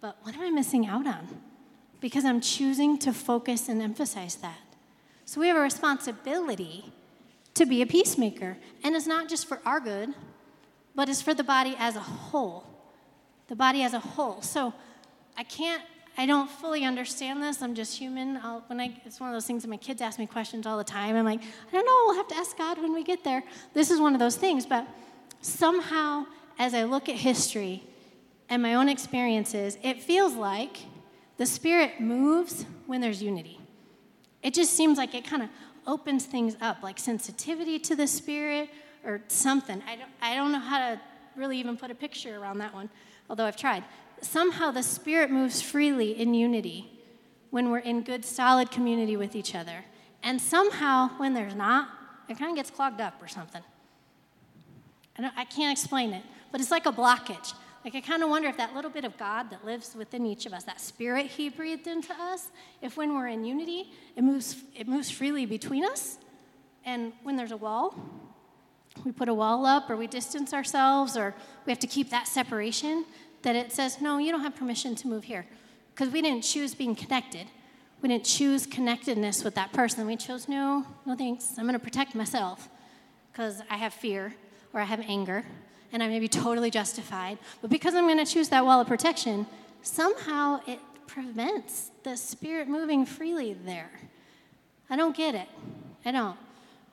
but 0.00 0.16
what 0.22 0.34
am 0.34 0.42
I 0.42 0.50
missing 0.50 0.86
out 0.86 1.06
on? 1.06 1.28
Because 2.00 2.24
I'm 2.24 2.40
choosing 2.40 2.98
to 2.98 3.12
focus 3.12 3.68
and 3.68 3.80
emphasize 3.80 4.36
that. 4.36 4.58
So 5.24 5.40
we 5.40 5.48
have 5.48 5.56
a 5.56 5.60
responsibility 5.60 6.92
to 7.54 7.66
be 7.66 7.82
a 7.82 7.86
peacemaker. 7.86 8.56
And 8.84 8.94
it's 8.94 9.06
not 9.06 9.28
just 9.28 9.48
for 9.48 9.60
our 9.64 9.80
good, 9.80 10.14
but 10.94 11.08
it's 11.08 11.22
for 11.22 11.34
the 11.34 11.44
body 11.44 11.74
as 11.78 11.96
a 11.96 12.00
whole. 12.00 12.64
The 13.48 13.56
body 13.56 13.82
as 13.82 13.94
a 13.94 14.00
whole. 14.00 14.42
So 14.42 14.74
I 15.36 15.42
can't, 15.42 15.82
I 16.18 16.26
don't 16.26 16.50
fully 16.50 16.84
understand 16.84 17.42
this. 17.42 17.60
I'm 17.62 17.74
just 17.74 17.98
human. 17.98 18.38
I'll, 18.38 18.64
when 18.68 18.80
I, 18.80 19.00
it's 19.04 19.20
one 19.20 19.28
of 19.28 19.34
those 19.34 19.46
things 19.46 19.62
that 19.62 19.68
my 19.68 19.76
kids 19.76 20.00
ask 20.00 20.18
me 20.18 20.26
questions 20.26 20.66
all 20.66 20.78
the 20.78 20.84
time. 20.84 21.14
I'm 21.16 21.24
like, 21.24 21.40
I 21.42 21.72
don't 21.72 21.84
know, 21.84 22.02
we'll 22.06 22.16
have 22.16 22.28
to 22.28 22.36
ask 22.36 22.56
God 22.56 22.78
when 22.78 22.94
we 22.94 23.04
get 23.04 23.22
there. 23.22 23.42
This 23.74 23.90
is 23.90 24.00
one 24.00 24.14
of 24.14 24.18
those 24.18 24.36
things. 24.36 24.64
But 24.64 24.86
somehow, 25.42 26.26
as 26.58 26.72
I 26.72 26.84
look 26.84 27.08
at 27.08 27.16
history, 27.16 27.82
and 28.48 28.62
my 28.62 28.74
own 28.74 28.88
experiences, 28.88 29.76
it 29.82 30.02
feels 30.02 30.34
like 30.34 30.78
the 31.36 31.46
Spirit 31.46 32.00
moves 32.00 32.64
when 32.86 33.00
there's 33.00 33.22
unity. 33.22 33.60
It 34.42 34.54
just 34.54 34.74
seems 34.74 34.98
like 34.98 35.14
it 35.14 35.24
kind 35.24 35.42
of 35.42 35.48
opens 35.86 36.24
things 36.24 36.56
up, 36.60 36.82
like 36.82 36.98
sensitivity 36.98 37.78
to 37.80 37.96
the 37.96 38.06
Spirit 38.06 38.70
or 39.04 39.20
something. 39.28 39.82
I 39.86 39.96
don't, 39.96 40.10
I 40.20 40.34
don't 40.34 40.52
know 40.52 40.58
how 40.58 40.78
to 40.78 41.00
really 41.34 41.58
even 41.58 41.76
put 41.76 41.90
a 41.90 41.94
picture 41.94 42.38
around 42.38 42.58
that 42.58 42.72
one, 42.72 42.88
although 43.28 43.44
I've 43.44 43.56
tried. 43.56 43.84
Somehow 44.22 44.70
the 44.70 44.82
Spirit 44.82 45.30
moves 45.30 45.62
freely 45.62 46.18
in 46.18 46.34
unity 46.34 46.90
when 47.50 47.70
we're 47.70 47.78
in 47.78 48.02
good, 48.02 48.24
solid 48.24 48.70
community 48.70 49.16
with 49.16 49.36
each 49.36 49.54
other. 49.54 49.84
And 50.22 50.40
somehow, 50.40 51.10
when 51.18 51.34
there's 51.34 51.54
not, 51.54 51.88
it 52.28 52.38
kind 52.38 52.50
of 52.50 52.56
gets 52.56 52.70
clogged 52.70 53.00
up 53.00 53.22
or 53.22 53.28
something. 53.28 53.62
I, 55.18 55.30
I 55.36 55.44
can't 55.44 55.72
explain 55.72 56.12
it, 56.12 56.24
but 56.50 56.60
it's 56.60 56.70
like 56.70 56.86
a 56.86 56.92
blockage. 56.92 57.54
Like, 57.84 57.94
I 57.94 58.00
kind 58.00 58.24
of 58.24 58.30
wonder 58.30 58.48
if 58.48 58.56
that 58.56 58.74
little 58.74 58.90
bit 58.90 59.04
of 59.04 59.16
God 59.16 59.50
that 59.50 59.64
lives 59.64 59.94
within 59.94 60.26
each 60.26 60.44
of 60.44 60.52
us, 60.52 60.64
that 60.64 60.80
spirit 60.80 61.26
He 61.26 61.48
breathed 61.48 61.86
into 61.86 62.12
us, 62.14 62.50
if 62.82 62.96
when 62.96 63.14
we're 63.14 63.28
in 63.28 63.44
unity, 63.44 63.92
it 64.16 64.24
moves, 64.24 64.56
it 64.74 64.88
moves 64.88 65.08
freely 65.08 65.46
between 65.46 65.84
us. 65.84 66.18
And 66.84 67.12
when 67.22 67.36
there's 67.36 67.52
a 67.52 67.56
wall, 67.56 67.94
we 69.04 69.12
put 69.12 69.28
a 69.28 69.34
wall 69.34 69.66
up 69.66 69.88
or 69.88 69.96
we 69.96 70.06
distance 70.06 70.52
ourselves 70.52 71.16
or 71.16 71.34
we 71.64 71.70
have 71.70 71.78
to 71.80 71.86
keep 71.86 72.10
that 72.10 72.26
separation, 72.26 73.04
that 73.42 73.56
it 73.56 73.72
says, 73.72 74.00
no, 74.00 74.18
you 74.18 74.32
don't 74.32 74.42
have 74.42 74.56
permission 74.56 74.94
to 74.96 75.08
move 75.08 75.24
here. 75.24 75.46
Because 75.94 76.12
we 76.12 76.20
didn't 76.20 76.42
choose 76.42 76.74
being 76.74 76.94
connected. 76.94 77.46
We 78.02 78.08
didn't 78.08 78.24
choose 78.24 78.66
connectedness 78.66 79.42
with 79.44 79.54
that 79.54 79.72
person. 79.72 80.06
We 80.06 80.16
chose, 80.16 80.48
no, 80.48 80.86
no 81.04 81.16
thanks. 81.16 81.54
I'm 81.58 81.64
going 81.64 81.72
to 81.72 81.78
protect 81.78 82.14
myself 82.14 82.68
because 83.32 83.62
I 83.70 83.76
have 83.76 83.94
fear 83.94 84.34
or 84.72 84.80
I 84.80 84.84
have 84.84 85.00
anger 85.00 85.44
and 85.92 86.02
I 86.02 86.08
may 86.08 86.18
be 86.18 86.28
totally 86.28 86.70
justified, 86.70 87.38
but 87.62 87.70
because 87.70 87.94
I'm 87.94 88.04
going 88.04 88.24
to 88.24 88.30
choose 88.30 88.48
that 88.48 88.64
wall 88.64 88.80
of 88.80 88.86
protection, 88.86 89.46
somehow 89.82 90.60
it 90.66 90.80
prevents 91.06 91.90
the 92.02 92.16
spirit 92.16 92.68
moving 92.68 93.06
freely 93.06 93.54
there. 93.54 93.90
I 94.90 94.96
don't 94.96 95.16
get 95.16 95.34
it. 95.34 95.48
I 96.04 96.10
don't. 96.10 96.36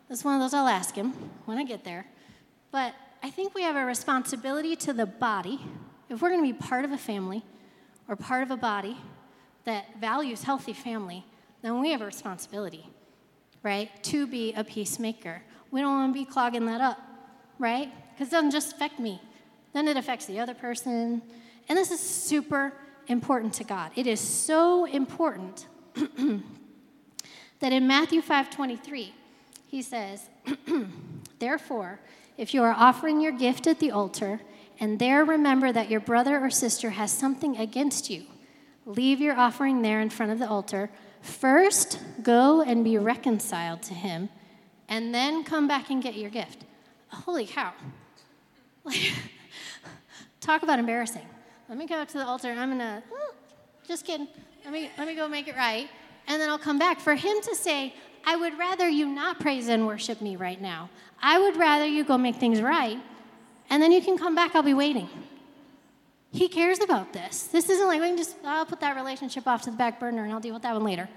That's 0.08 0.24
one 0.24 0.36
of 0.36 0.42
those 0.42 0.54
I'll 0.54 0.68
ask 0.68 0.96
him 0.96 1.12
when 1.46 1.58
I 1.58 1.64
get 1.64 1.84
there. 1.84 2.06
But 2.72 2.94
I 3.22 3.30
think 3.30 3.56
we 3.56 3.64
have 3.64 3.76
a 3.76 3.86
responsibility 3.86 4.76
to 4.78 4.94
the 4.94 5.06
body. 5.06 5.60
If 6.10 6.22
we're 6.22 6.30
going 6.30 6.46
to 6.46 6.54
be 6.54 6.58
part 6.58 6.86
of 6.86 6.92
a 6.92 6.98
family 6.98 7.44
or 8.08 8.16
part 8.16 8.44
of 8.44 8.52
a 8.52 8.58
body 8.58 8.98
that 9.66 10.00
values 10.00 10.44
healthy 10.44 10.74
family, 10.74 11.26
then 11.62 11.80
we 11.80 11.92
have 11.92 12.02
a 12.02 12.06
responsibility, 12.06 12.90
right, 13.64 13.90
to 14.04 14.28
be 14.28 14.54
a 14.54 14.64
peacemaker. 14.64 15.42
We 15.72 15.82
don't 15.82 15.94
want 15.94 16.14
to 16.14 16.20
be 16.20 16.26
clogging 16.26 16.66
that 16.66 16.82
up, 16.82 17.00
right? 17.58 17.92
because 18.14 18.28
it 18.28 18.32
doesn't 18.32 18.52
just 18.52 18.74
affect 18.74 19.00
me, 19.00 19.22
then 19.74 19.88
it 19.88 19.98
affects 19.98 20.26
the 20.26 20.40
other 20.40 20.54
person. 20.54 21.22
And 21.68 21.78
this 21.78 21.92
is 21.92 22.00
super 22.00 22.74
important 23.08 23.54
to 23.56 23.64
God. 23.64 23.92
It 23.96 24.08
is 24.08 24.20
so 24.20 24.86
important 24.86 25.68
that 27.60 27.74
in 27.74 27.88
Matthew 27.88 28.22
5:23, 28.22 29.12
he 29.68 29.82
says, 29.82 30.30
"Therefore, 31.40 32.00
if 32.38 32.54
you 32.54 32.64
are 32.64 32.74
offering 32.74 33.22
your 33.22 33.32
gift 33.32 33.68
at 33.68 33.80
the 33.80 33.92
altar, 33.92 34.42
and 34.84 35.00
there 35.00 35.24
remember 35.24 35.72
that 35.72 35.90
your 35.90 36.02
brother 36.02 36.38
or 36.38 36.50
sister 36.50 36.90
has 36.90 37.10
something 37.10 37.56
against 37.56 38.10
you, 38.10 38.26
leave 38.86 39.22
your 39.22 39.34
offering 39.34 39.82
there 39.82 40.02
in 40.02 40.10
front 40.10 40.34
of 40.34 40.40
the 40.40 40.50
altar. 40.50 40.90
First, 41.22 42.00
go 42.22 42.62
and 42.62 42.84
be 42.84 42.98
reconciled 42.98 43.82
to 43.84 43.94
him, 43.94 44.28
and 44.90 45.16
then 45.16 45.46
come 45.46 45.70
back 45.70 45.90
and 45.90 46.04
get 46.04 46.16
your 46.16 46.30
gift." 46.30 46.66
Holy 47.08 47.46
cow. 47.46 47.72
Like, 48.84 49.14
talk 50.42 50.64
about 50.64 50.80
embarrassing. 50.80 51.26
Let 51.70 51.78
me 51.78 51.88
go 51.88 51.96
up 51.96 52.10
to 52.10 52.18
the 52.18 52.26
altar 52.26 52.50
I'm 52.52 52.72
gonna, 52.72 53.02
oh, 53.10 53.34
just 53.88 54.06
kidding. 54.06 54.28
Let 54.66 54.74
me, 54.74 54.92
let 54.98 55.08
me 55.08 55.16
go 55.16 55.30
make 55.30 55.48
it 55.48 55.56
right. 55.56 55.88
And 56.28 56.42
then 56.42 56.50
I'll 56.50 56.58
come 56.58 56.78
back. 56.78 57.00
For 57.00 57.16
him 57.16 57.38
to 57.44 57.56
say, 57.56 57.94
I 58.26 58.36
would 58.36 58.60
rather 58.60 58.90
you 58.90 59.06
not 59.06 59.40
praise 59.40 59.70
and 59.70 59.88
worship 59.88 60.20
me 60.20 60.36
right 60.36 60.62
now. 60.62 60.90
I 61.22 61.40
would 61.40 61.56
rather 61.56 61.86
you 61.86 62.04
go 62.04 62.18
make 62.18 62.36
things 62.36 62.62
right. 62.62 63.00
And 63.74 63.82
then 63.82 63.92
you 63.92 64.02
can 64.04 64.20
come 64.20 64.36
back. 64.36 64.54
I'll 64.54 64.62
be 64.62 64.76
waiting. 64.76 65.10
He 66.32 66.48
cares 66.48 66.80
about 66.80 67.12
this. 67.12 67.46
This 67.48 67.72
isn't 67.72 67.88
like 67.88 68.00
we 68.00 68.06
can 68.06 68.18
just, 68.18 68.36
I'll 68.46 68.68
put 68.68 68.80
that 68.82 68.96
relationship 68.96 69.48
off 69.48 69.64
to 69.64 69.72
the 69.72 69.78
back 69.78 70.00
burner 70.00 70.24
and 70.24 70.32
I'll 70.32 70.40
deal 70.40 70.54
with 70.54 70.62
that 70.62 70.76
one 70.76 70.84
later. 70.84 71.10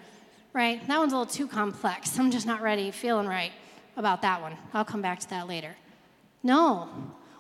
Right? 0.55 0.81
That 0.89 0.99
one's 0.99 1.13
a 1.13 1.19
little 1.19 1.31
too 1.31 1.49
complex. 1.49 2.19
I'm 2.19 2.31
just 2.31 2.47
not 2.47 2.63
ready, 2.63 2.91
feeling 2.93 3.27
right 3.27 3.53
about 3.95 4.23
that 4.23 4.41
one. 4.41 4.57
I'll 4.73 4.87
come 4.87 5.03
back 5.03 5.21
to 5.21 5.29
that 5.29 5.47
later. 5.47 5.77
No, 6.43 6.89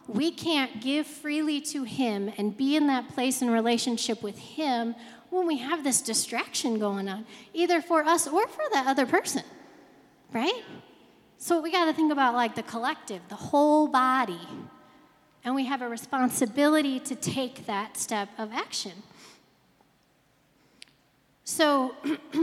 we 0.06 0.30
can't 0.32 0.82
give 0.82 1.06
freely 1.06 1.62
to 1.62 1.84
Him 1.84 2.30
and 2.36 2.54
be 2.54 2.76
in 2.76 2.86
that 2.88 3.08
place 3.08 3.40
in 3.40 3.48
relationship 3.48 4.22
with 4.22 4.36
Him 4.36 4.94
when 5.30 5.46
we 5.46 5.56
have 5.56 5.82
this 5.82 6.02
distraction 6.02 6.78
going 6.78 7.08
on, 7.08 7.24
either 7.54 7.80
for 7.80 8.04
us 8.04 8.26
or 8.26 8.46
for 8.48 8.64
that 8.74 8.86
other 8.86 9.06
person, 9.06 9.44
right? 10.34 10.62
So 11.38 11.62
we 11.62 11.72
got 11.72 11.86
to 11.86 11.94
think 11.94 12.12
about 12.12 12.34
like 12.34 12.54
the 12.54 12.62
collective, 12.62 13.22
the 13.30 13.34
whole 13.34 13.88
body. 13.88 14.46
And 15.46 15.54
we 15.54 15.64
have 15.66 15.80
a 15.80 15.88
responsibility 15.88 16.98
to 16.98 17.14
take 17.14 17.66
that 17.66 17.96
step 17.96 18.28
of 18.36 18.52
action. 18.52 19.04
So, 21.44 21.94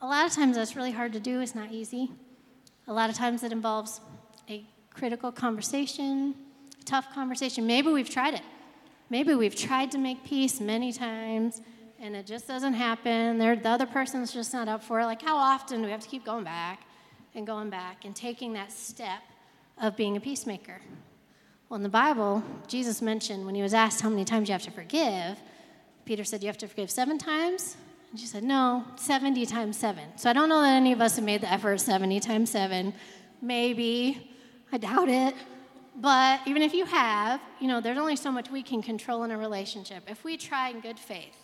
a 0.00 0.06
lot 0.06 0.24
of 0.24 0.32
times 0.32 0.54
that's 0.54 0.76
really 0.76 0.92
hard 0.92 1.12
to 1.14 1.18
do, 1.18 1.40
it's 1.40 1.56
not 1.56 1.72
easy. 1.72 2.12
A 2.86 2.92
lot 2.92 3.10
of 3.10 3.16
times 3.16 3.42
it 3.42 3.50
involves 3.50 4.00
a 4.48 4.64
critical 4.94 5.32
conversation, 5.32 6.36
tough 6.84 7.12
conversation. 7.12 7.66
Maybe 7.66 7.90
we've 7.90 8.08
tried 8.08 8.34
it. 8.34 8.42
Maybe 9.08 9.34
we've 9.34 9.56
tried 9.56 9.90
to 9.90 9.98
make 9.98 10.22
peace 10.22 10.60
many 10.60 10.92
times 10.92 11.60
and 11.98 12.14
it 12.14 12.24
just 12.24 12.46
doesn't 12.46 12.74
happen. 12.74 13.36
They're, 13.36 13.56
the 13.56 13.68
other 13.68 13.86
person's 13.86 14.32
just 14.32 14.52
not 14.52 14.68
up 14.68 14.84
for 14.84 15.00
it. 15.00 15.06
Like, 15.06 15.22
how 15.22 15.36
often 15.36 15.80
do 15.80 15.86
we 15.86 15.90
have 15.90 16.02
to 16.02 16.08
keep 16.08 16.24
going 16.24 16.44
back 16.44 16.84
and 17.34 17.44
going 17.44 17.68
back 17.68 18.04
and 18.04 18.14
taking 18.14 18.52
that 18.52 18.70
step 18.70 19.22
of 19.80 19.96
being 19.96 20.16
a 20.16 20.20
peacemaker? 20.20 20.80
Well, 21.68 21.76
in 21.76 21.82
the 21.82 21.88
Bible, 21.88 22.42
Jesus 22.66 23.00
mentioned 23.00 23.46
when 23.46 23.54
he 23.54 23.62
was 23.62 23.74
asked 23.74 24.00
how 24.00 24.10
many 24.10 24.24
times 24.24 24.48
you 24.48 24.52
have 24.52 24.62
to 24.62 24.70
forgive, 24.70 25.38
Peter 26.04 26.24
said, 26.24 26.42
You 26.42 26.48
have 26.48 26.58
to 26.58 26.68
forgive 26.68 26.90
seven 26.90 27.18
times? 27.18 27.76
And 28.10 28.18
she 28.18 28.26
said, 28.26 28.42
No, 28.42 28.84
70 28.96 29.46
times 29.46 29.76
seven. 29.76 30.04
So 30.16 30.28
I 30.28 30.32
don't 30.32 30.48
know 30.48 30.60
that 30.62 30.74
any 30.74 30.92
of 30.92 31.00
us 31.00 31.16
have 31.16 31.24
made 31.24 31.40
the 31.40 31.52
effort 31.52 31.80
70 31.80 32.18
times 32.20 32.50
seven. 32.50 32.92
Maybe. 33.40 34.30
I 34.72 34.78
doubt 34.78 35.08
it. 35.08 35.34
But 35.96 36.40
even 36.46 36.62
if 36.62 36.72
you 36.72 36.84
have, 36.86 37.40
you 37.60 37.68
know, 37.68 37.80
there's 37.80 37.98
only 37.98 38.16
so 38.16 38.30
much 38.30 38.50
we 38.50 38.62
can 38.62 38.82
control 38.82 39.24
in 39.24 39.30
a 39.30 39.38
relationship. 39.38 40.04
If 40.08 40.24
we 40.24 40.36
try 40.36 40.70
in 40.70 40.80
good 40.80 40.98
faith, 40.98 41.36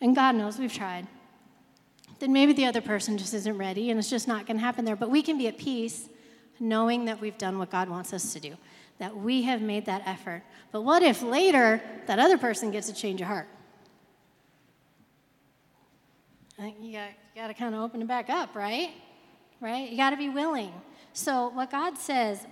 and 0.00 0.14
God 0.14 0.34
knows 0.34 0.58
we've 0.58 0.72
tried, 0.72 1.06
then 2.18 2.32
maybe 2.32 2.52
the 2.52 2.66
other 2.66 2.80
person 2.80 3.18
just 3.18 3.34
isn't 3.34 3.58
ready 3.58 3.90
and 3.90 3.98
it's 3.98 4.10
just 4.10 4.26
not 4.26 4.46
going 4.46 4.56
to 4.56 4.64
happen 4.64 4.84
there. 4.84 4.96
But 4.96 5.10
we 5.10 5.22
can 5.22 5.38
be 5.38 5.46
at 5.48 5.58
peace 5.58 6.08
knowing 6.60 7.04
that 7.06 7.20
we've 7.20 7.38
done 7.38 7.58
what 7.58 7.70
God 7.70 7.88
wants 7.88 8.12
us 8.12 8.32
to 8.32 8.40
do. 8.40 8.56
that 8.98 9.16
we 9.16 9.42
have 9.42 9.62
made 9.62 9.86
that 9.86 10.02
effort. 10.06 10.42
But 10.72 10.82
what 10.82 11.04
if 11.04 11.22
later 11.22 11.80
that 12.06 12.18
other 12.18 12.36
person 12.36 12.72
gets 12.72 12.88
a 12.88 12.92
change 12.92 13.20
of 13.20 13.28
heart? 13.28 13.46
I 16.58 16.62
think 16.62 16.78
you 16.80 16.92
got, 16.92 17.10
you 17.34 17.40
got 17.40 17.46
to 17.46 17.54
kind 17.54 17.76
of 17.76 17.80
open 17.82 18.02
it 18.02 18.08
back 18.08 18.28
up, 18.28 18.56
right? 18.56 18.90
Right? 19.60 19.88
You 19.88 19.96
got 19.96 20.10
to 20.10 20.16
be 20.16 20.28
willing. 20.28 20.72
So, 21.12 21.50
what 21.50 21.70
God 21.70 21.96
says 21.96 22.44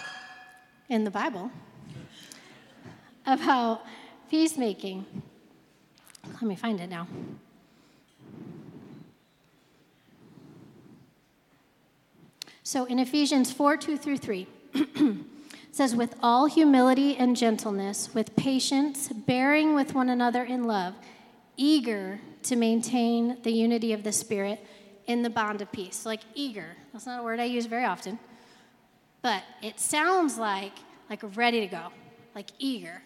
in 0.88 1.02
the 1.02 1.10
Bible 1.10 1.50
about 3.26 3.82
peacemaking, 4.30 5.04
let 6.24 6.42
me 6.42 6.54
find 6.54 6.80
it 6.80 6.88
now. 6.88 7.08
So, 12.66 12.86
in 12.86 12.98
Ephesians 12.98 13.52
4 13.52 13.76
2 13.76 13.98
through 13.98 14.16
3, 14.16 14.46
says, 15.70 15.94
with 15.94 16.16
all 16.22 16.46
humility 16.46 17.14
and 17.14 17.36
gentleness, 17.36 18.14
with 18.14 18.34
patience, 18.36 19.08
bearing 19.08 19.74
with 19.74 19.94
one 19.94 20.08
another 20.08 20.42
in 20.42 20.64
love, 20.64 20.94
eager 21.58 22.20
to 22.44 22.56
maintain 22.56 23.36
the 23.42 23.50
unity 23.50 23.92
of 23.92 24.02
the 24.02 24.12
Spirit 24.12 24.66
in 25.06 25.20
the 25.20 25.28
bond 25.28 25.60
of 25.60 25.70
peace. 25.72 26.06
Like 26.06 26.20
eager. 26.34 26.74
That's 26.94 27.04
not 27.04 27.20
a 27.20 27.22
word 27.22 27.38
I 27.38 27.44
use 27.44 27.66
very 27.66 27.84
often. 27.84 28.18
But 29.20 29.42
it 29.60 29.78
sounds 29.78 30.38
like 30.38 30.72
like 31.10 31.22
ready 31.36 31.60
to 31.60 31.66
go, 31.66 31.88
like 32.34 32.48
eager, 32.58 33.02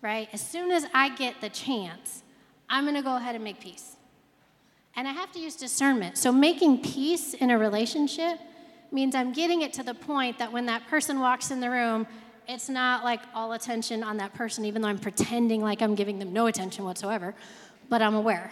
right? 0.00 0.30
As 0.32 0.40
soon 0.40 0.70
as 0.70 0.86
I 0.94 1.14
get 1.14 1.42
the 1.42 1.50
chance, 1.50 2.22
I'm 2.70 2.84
going 2.84 2.96
to 2.96 3.02
go 3.02 3.16
ahead 3.16 3.34
and 3.34 3.44
make 3.44 3.60
peace. 3.60 3.96
And 4.96 5.06
I 5.06 5.12
have 5.12 5.30
to 5.32 5.38
use 5.38 5.56
discernment. 5.56 6.16
So 6.16 6.32
making 6.32 6.82
peace 6.82 7.34
in 7.34 7.50
a 7.50 7.58
relationship 7.58 8.38
means 8.92 9.14
I'm 9.14 9.32
getting 9.32 9.62
it 9.62 9.72
to 9.74 9.82
the 9.82 9.94
point 9.94 10.38
that 10.38 10.52
when 10.52 10.66
that 10.66 10.86
person 10.86 11.20
walks 11.20 11.50
in 11.50 11.60
the 11.60 11.70
room, 11.70 12.06
it's 12.46 12.68
not 12.68 13.04
like 13.04 13.20
all 13.34 13.52
attention 13.52 14.02
on 14.02 14.18
that 14.18 14.34
person, 14.34 14.64
even 14.64 14.82
though 14.82 14.88
I'm 14.88 14.98
pretending 14.98 15.62
like 15.62 15.80
I'm 15.82 15.94
giving 15.94 16.18
them 16.18 16.32
no 16.32 16.46
attention 16.46 16.84
whatsoever, 16.84 17.34
but 17.88 18.02
I'm 18.02 18.14
aware. 18.14 18.50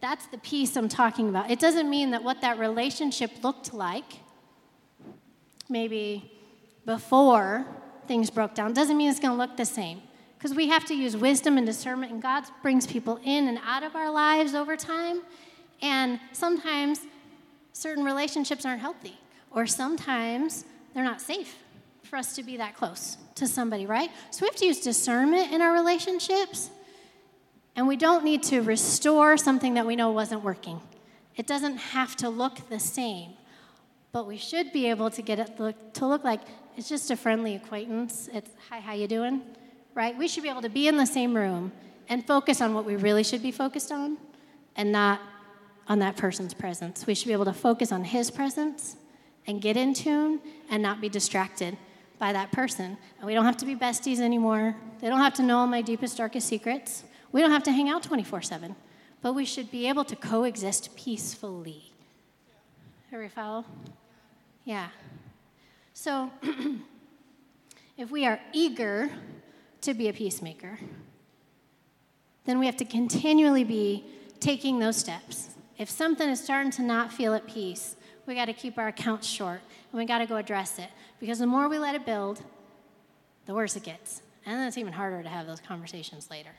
That's 0.00 0.26
the 0.26 0.38
peace 0.38 0.76
I'm 0.76 0.88
talking 0.88 1.28
about. 1.28 1.50
It 1.50 1.58
doesn't 1.58 1.88
mean 1.88 2.10
that 2.10 2.22
what 2.22 2.42
that 2.42 2.58
relationship 2.58 3.42
looked 3.42 3.72
like, 3.72 4.20
maybe 5.68 6.30
before 6.84 7.64
things 8.06 8.28
broke 8.28 8.54
down, 8.54 8.74
doesn't 8.74 8.96
mean 8.98 9.08
it's 9.08 9.20
going 9.20 9.32
to 9.32 9.38
look 9.38 9.56
the 9.56 9.64
same. 9.64 10.02
Because 10.36 10.54
we 10.54 10.68
have 10.68 10.84
to 10.86 10.94
use 10.94 11.16
wisdom 11.16 11.56
and 11.56 11.66
discernment, 11.66 12.12
and 12.12 12.20
God 12.20 12.44
brings 12.60 12.86
people 12.86 13.18
in 13.24 13.48
and 13.48 13.58
out 13.64 13.82
of 13.82 13.96
our 13.96 14.10
lives 14.10 14.54
over 14.54 14.76
time. 14.76 15.22
And 15.80 16.20
sometimes 16.32 17.00
certain 17.74 18.04
relationships 18.04 18.64
aren't 18.64 18.80
healthy 18.80 19.18
or 19.50 19.66
sometimes 19.66 20.64
they're 20.94 21.04
not 21.04 21.20
safe 21.20 21.58
for 22.02 22.16
us 22.16 22.34
to 22.36 22.42
be 22.42 22.56
that 22.56 22.76
close 22.76 23.18
to 23.34 23.46
somebody, 23.46 23.84
right? 23.84 24.10
So 24.30 24.42
we 24.42 24.48
have 24.48 24.56
to 24.56 24.66
use 24.66 24.80
discernment 24.80 25.52
in 25.52 25.60
our 25.60 25.72
relationships, 25.72 26.70
and 27.74 27.88
we 27.88 27.96
don't 27.96 28.24
need 28.24 28.42
to 28.44 28.60
restore 28.60 29.36
something 29.36 29.74
that 29.74 29.86
we 29.86 29.96
know 29.96 30.12
wasn't 30.12 30.44
working. 30.44 30.80
It 31.34 31.46
doesn't 31.46 31.76
have 31.78 32.14
to 32.16 32.28
look 32.28 32.68
the 32.68 32.78
same, 32.78 33.32
but 34.12 34.26
we 34.26 34.36
should 34.36 34.72
be 34.72 34.88
able 34.88 35.10
to 35.10 35.22
get 35.22 35.38
it 35.40 35.58
look, 35.58 35.92
to 35.94 36.06
look 36.06 36.22
like 36.22 36.40
it's 36.76 36.88
just 36.88 37.10
a 37.10 37.16
friendly 37.16 37.56
acquaintance. 37.56 38.28
It's 38.32 38.50
hi, 38.68 38.80
how 38.80 38.92
you 38.92 39.08
doing? 39.08 39.42
Right? 39.94 40.16
We 40.16 40.28
should 40.28 40.42
be 40.42 40.48
able 40.48 40.62
to 40.62 40.68
be 40.68 40.86
in 40.86 40.96
the 40.96 41.06
same 41.06 41.34
room 41.34 41.72
and 42.08 42.24
focus 42.24 42.60
on 42.60 42.74
what 42.74 42.84
we 42.84 42.96
really 42.96 43.24
should 43.24 43.42
be 43.42 43.50
focused 43.50 43.90
on, 43.90 44.18
and 44.76 44.92
not 44.92 45.20
on 45.88 45.98
that 45.98 46.16
person's 46.16 46.54
presence. 46.54 47.06
We 47.06 47.14
should 47.14 47.26
be 47.26 47.32
able 47.32 47.44
to 47.44 47.52
focus 47.52 47.92
on 47.92 48.04
his 48.04 48.30
presence 48.30 48.96
and 49.46 49.60
get 49.60 49.76
in 49.76 49.94
tune 49.94 50.40
and 50.70 50.82
not 50.82 51.00
be 51.00 51.08
distracted 51.08 51.76
by 52.18 52.32
that 52.32 52.52
person. 52.52 52.96
And 53.18 53.26
we 53.26 53.34
don't 53.34 53.44
have 53.44 53.56
to 53.58 53.66
be 53.66 53.76
besties 53.76 54.18
anymore. 54.18 54.74
They 55.00 55.08
don't 55.08 55.20
have 55.20 55.34
to 55.34 55.42
know 55.42 55.58
all 55.58 55.66
my 55.66 55.82
deepest, 55.82 56.16
darkest 56.16 56.48
secrets. 56.48 57.04
We 57.32 57.40
don't 57.40 57.50
have 57.50 57.64
to 57.64 57.72
hang 57.72 57.88
out 57.88 58.02
24 58.02 58.42
7. 58.42 58.74
But 59.20 59.34
we 59.34 59.44
should 59.44 59.70
be 59.70 59.88
able 59.88 60.04
to 60.04 60.16
coexist 60.16 60.96
peacefully. 60.96 61.92
Every 63.12 63.28
follow? 63.28 63.64
Yeah. 64.64 64.88
So, 65.92 66.30
if 67.96 68.10
we 68.10 68.26
are 68.26 68.40
eager 68.52 69.10
to 69.82 69.94
be 69.94 70.08
a 70.08 70.12
peacemaker, 70.12 70.78
then 72.44 72.58
we 72.58 72.66
have 72.66 72.76
to 72.76 72.84
continually 72.84 73.64
be 73.64 74.04
taking 74.40 74.78
those 74.78 74.96
steps. 74.96 75.53
If 75.78 75.90
something 75.90 76.28
is 76.28 76.42
starting 76.42 76.70
to 76.72 76.82
not 76.82 77.12
feel 77.12 77.34
at 77.34 77.46
peace, 77.46 77.96
we 78.26 78.34
got 78.34 78.46
to 78.46 78.52
keep 78.52 78.78
our 78.78 78.88
accounts 78.88 79.26
short 79.26 79.60
and 79.92 79.98
we 79.98 80.04
got 80.06 80.18
to 80.18 80.26
go 80.26 80.36
address 80.36 80.78
it 80.78 80.88
because 81.20 81.38
the 81.38 81.46
more 81.46 81.68
we 81.68 81.78
let 81.78 81.94
it 81.94 82.06
build, 82.06 82.42
the 83.46 83.54
worse 83.54 83.76
it 83.76 83.82
gets. 83.82 84.22
And 84.46 84.58
then 84.58 84.68
it's 84.68 84.78
even 84.78 84.92
harder 84.92 85.22
to 85.22 85.28
have 85.28 85.46
those 85.46 85.60
conversations 85.60 86.30
later, 86.30 86.50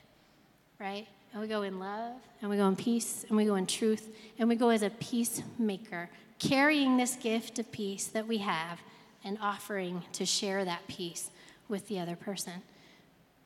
right? 0.79 1.07
And 1.31 1.41
we 1.41 1.47
go 1.47 1.63
in 1.63 1.79
love, 1.79 2.13
and 2.41 2.49
we 2.49 2.55
go 2.55 2.67
in 2.67 2.75
peace, 2.77 3.25
and 3.27 3.35
we 3.35 3.43
go 3.43 3.55
in 3.55 3.67
truth, 3.67 4.07
and 4.39 4.47
we 4.47 4.55
go 4.55 4.69
as 4.69 4.83
a 4.83 4.89
peacemaker, 4.89 6.09
carrying 6.39 6.95
this 6.95 7.15
gift 7.15 7.59
of 7.59 7.69
peace 7.73 8.07
that 8.07 8.25
we 8.25 8.37
have 8.37 8.79
and 9.23 9.37
offering 9.41 10.01
to 10.13 10.25
share 10.25 10.63
that 10.63 10.87
peace 10.87 11.29
with 11.67 11.89
the 11.89 11.99
other 11.99 12.15
person. 12.15 12.53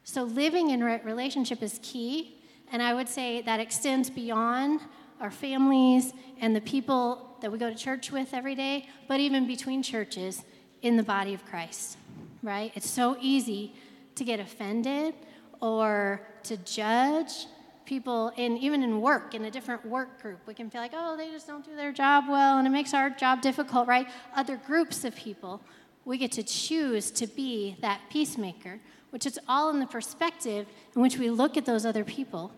So, 0.03 0.23
living 0.23 0.69
in 0.69 0.83
relationship 0.83 1.63
is 1.63 1.79
key, 1.81 2.37
and 2.71 2.83
I 2.83 2.93
would 2.93 3.09
say 3.09 3.41
that 3.41 3.59
extends 3.59 4.09
beyond 4.09 4.81
our 5.19 5.31
families 5.31 6.13
and 6.39 6.55
the 6.55 6.61
people 6.61 7.37
that 7.41 7.51
we 7.51 7.57
go 7.57 7.69
to 7.69 7.75
church 7.75 8.11
with 8.11 8.33
every 8.33 8.55
day, 8.55 8.87
but 9.07 9.19
even 9.19 9.47
between 9.47 9.83
churches 9.83 10.43
in 10.81 10.97
the 10.97 11.03
body 11.03 11.33
of 11.33 11.45
Christ, 11.45 11.97
right? 12.41 12.71
It's 12.75 12.89
so 12.89 13.17
easy 13.21 13.73
to 14.15 14.23
get 14.23 14.39
offended 14.39 15.13
or 15.61 16.21
to 16.43 16.57
judge 16.57 17.47
people 17.85 18.31
in 18.37 18.55
even 18.57 18.83
in 18.83 19.01
work 19.01 19.33
in 19.33 19.45
a 19.45 19.51
different 19.51 19.83
work 19.83 20.21
group 20.21 20.39
we 20.45 20.53
can 20.53 20.69
feel 20.69 20.79
like 20.79 20.91
oh 20.93 21.17
they 21.17 21.31
just 21.31 21.47
don't 21.47 21.65
do 21.65 21.75
their 21.75 21.91
job 21.91 22.25
well 22.29 22.59
and 22.59 22.67
it 22.67 22.69
makes 22.69 22.93
our 22.93 23.09
job 23.09 23.41
difficult 23.41 23.87
right 23.87 24.07
other 24.35 24.57
groups 24.57 25.03
of 25.03 25.15
people 25.15 25.59
we 26.05 26.15
get 26.15 26.31
to 26.31 26.43
choose 26.43 27.09
to 27.09 27.25
be 27.25 27.75
that 27.81 27.99
peacemaker 28.11 28.79
which 29.09 29.25
is 29.25 29.39
all 29.47 29.71
in 29.71 29.79
the 29.79 29.87
perspective 29.87 30.67
in 30.95 31.01
which 31.01 31.17
we 31.17 31.31
look 31.31 31.57
at 31.57 31.65
those 31.65 31.83
other 31.83 32.03
people 32.03 32.51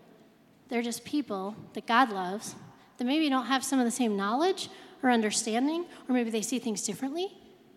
they're 0.68 0.82
just 0.82 1.04
people 1.04 1.54
that 1.74 1.86
god 1.86 2.10
loves 2.10 2.54
that 2.98 3.04
maybe 3.04 3.28
don't 3.28 3.46
have 3.46 3.64
some 3.64 3.78
of 3.78 3.84
the 3.84 3.90
same 3.90 4.16
knowledge 4.16 4.68
or 5.02 5.10
understanding, 5.10 5.84
or 6.08 6.14
maybe 6.14 6.30
they 6.30 6.42
see 6.42 6.58
things 6.58 6.82
differently 6.82 7.32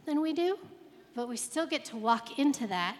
than 0.05 0.21
we 0.21 0.33
do, 0.33 0.59
but 1.15 1.27
we 1.27 1.37
still 1.37 1.65
get 1.65 1.83
to 1.85 1.97
walk 1.97 2.37
into 2.37 2.67
that 2.67 2.97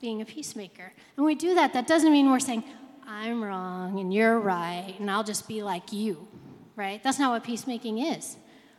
being 0.00 0.20
a 0.20 0.24
peacemaker. 0.24 0.92
And 1.16 1.24
we 1.24 1.34
do 1.34 1.54
that, 1.54 1.72
that 1.74 1.86
doesn't 1.86 2.10
mean 2.10 2.30
we're 2.30 2.40
saying, 2.40 2.64
I'm 3.06 3.42
wrong 3.42 4.00
and 4.00 4.12
you're 4.12 4.40
right, 4.40 4.94
and 4.98 5.10
I'll 5.10 5.24
just 5.24 5.46
be 5.46 5.62
like 5.62 5.92
you, 5.92 6.26
right? 6.74 7.02
That's 7.02 7.18
not 7.18 7.30
what 7.30 7.44
peacemaking 7.44 7.98
is. 7.98 8.36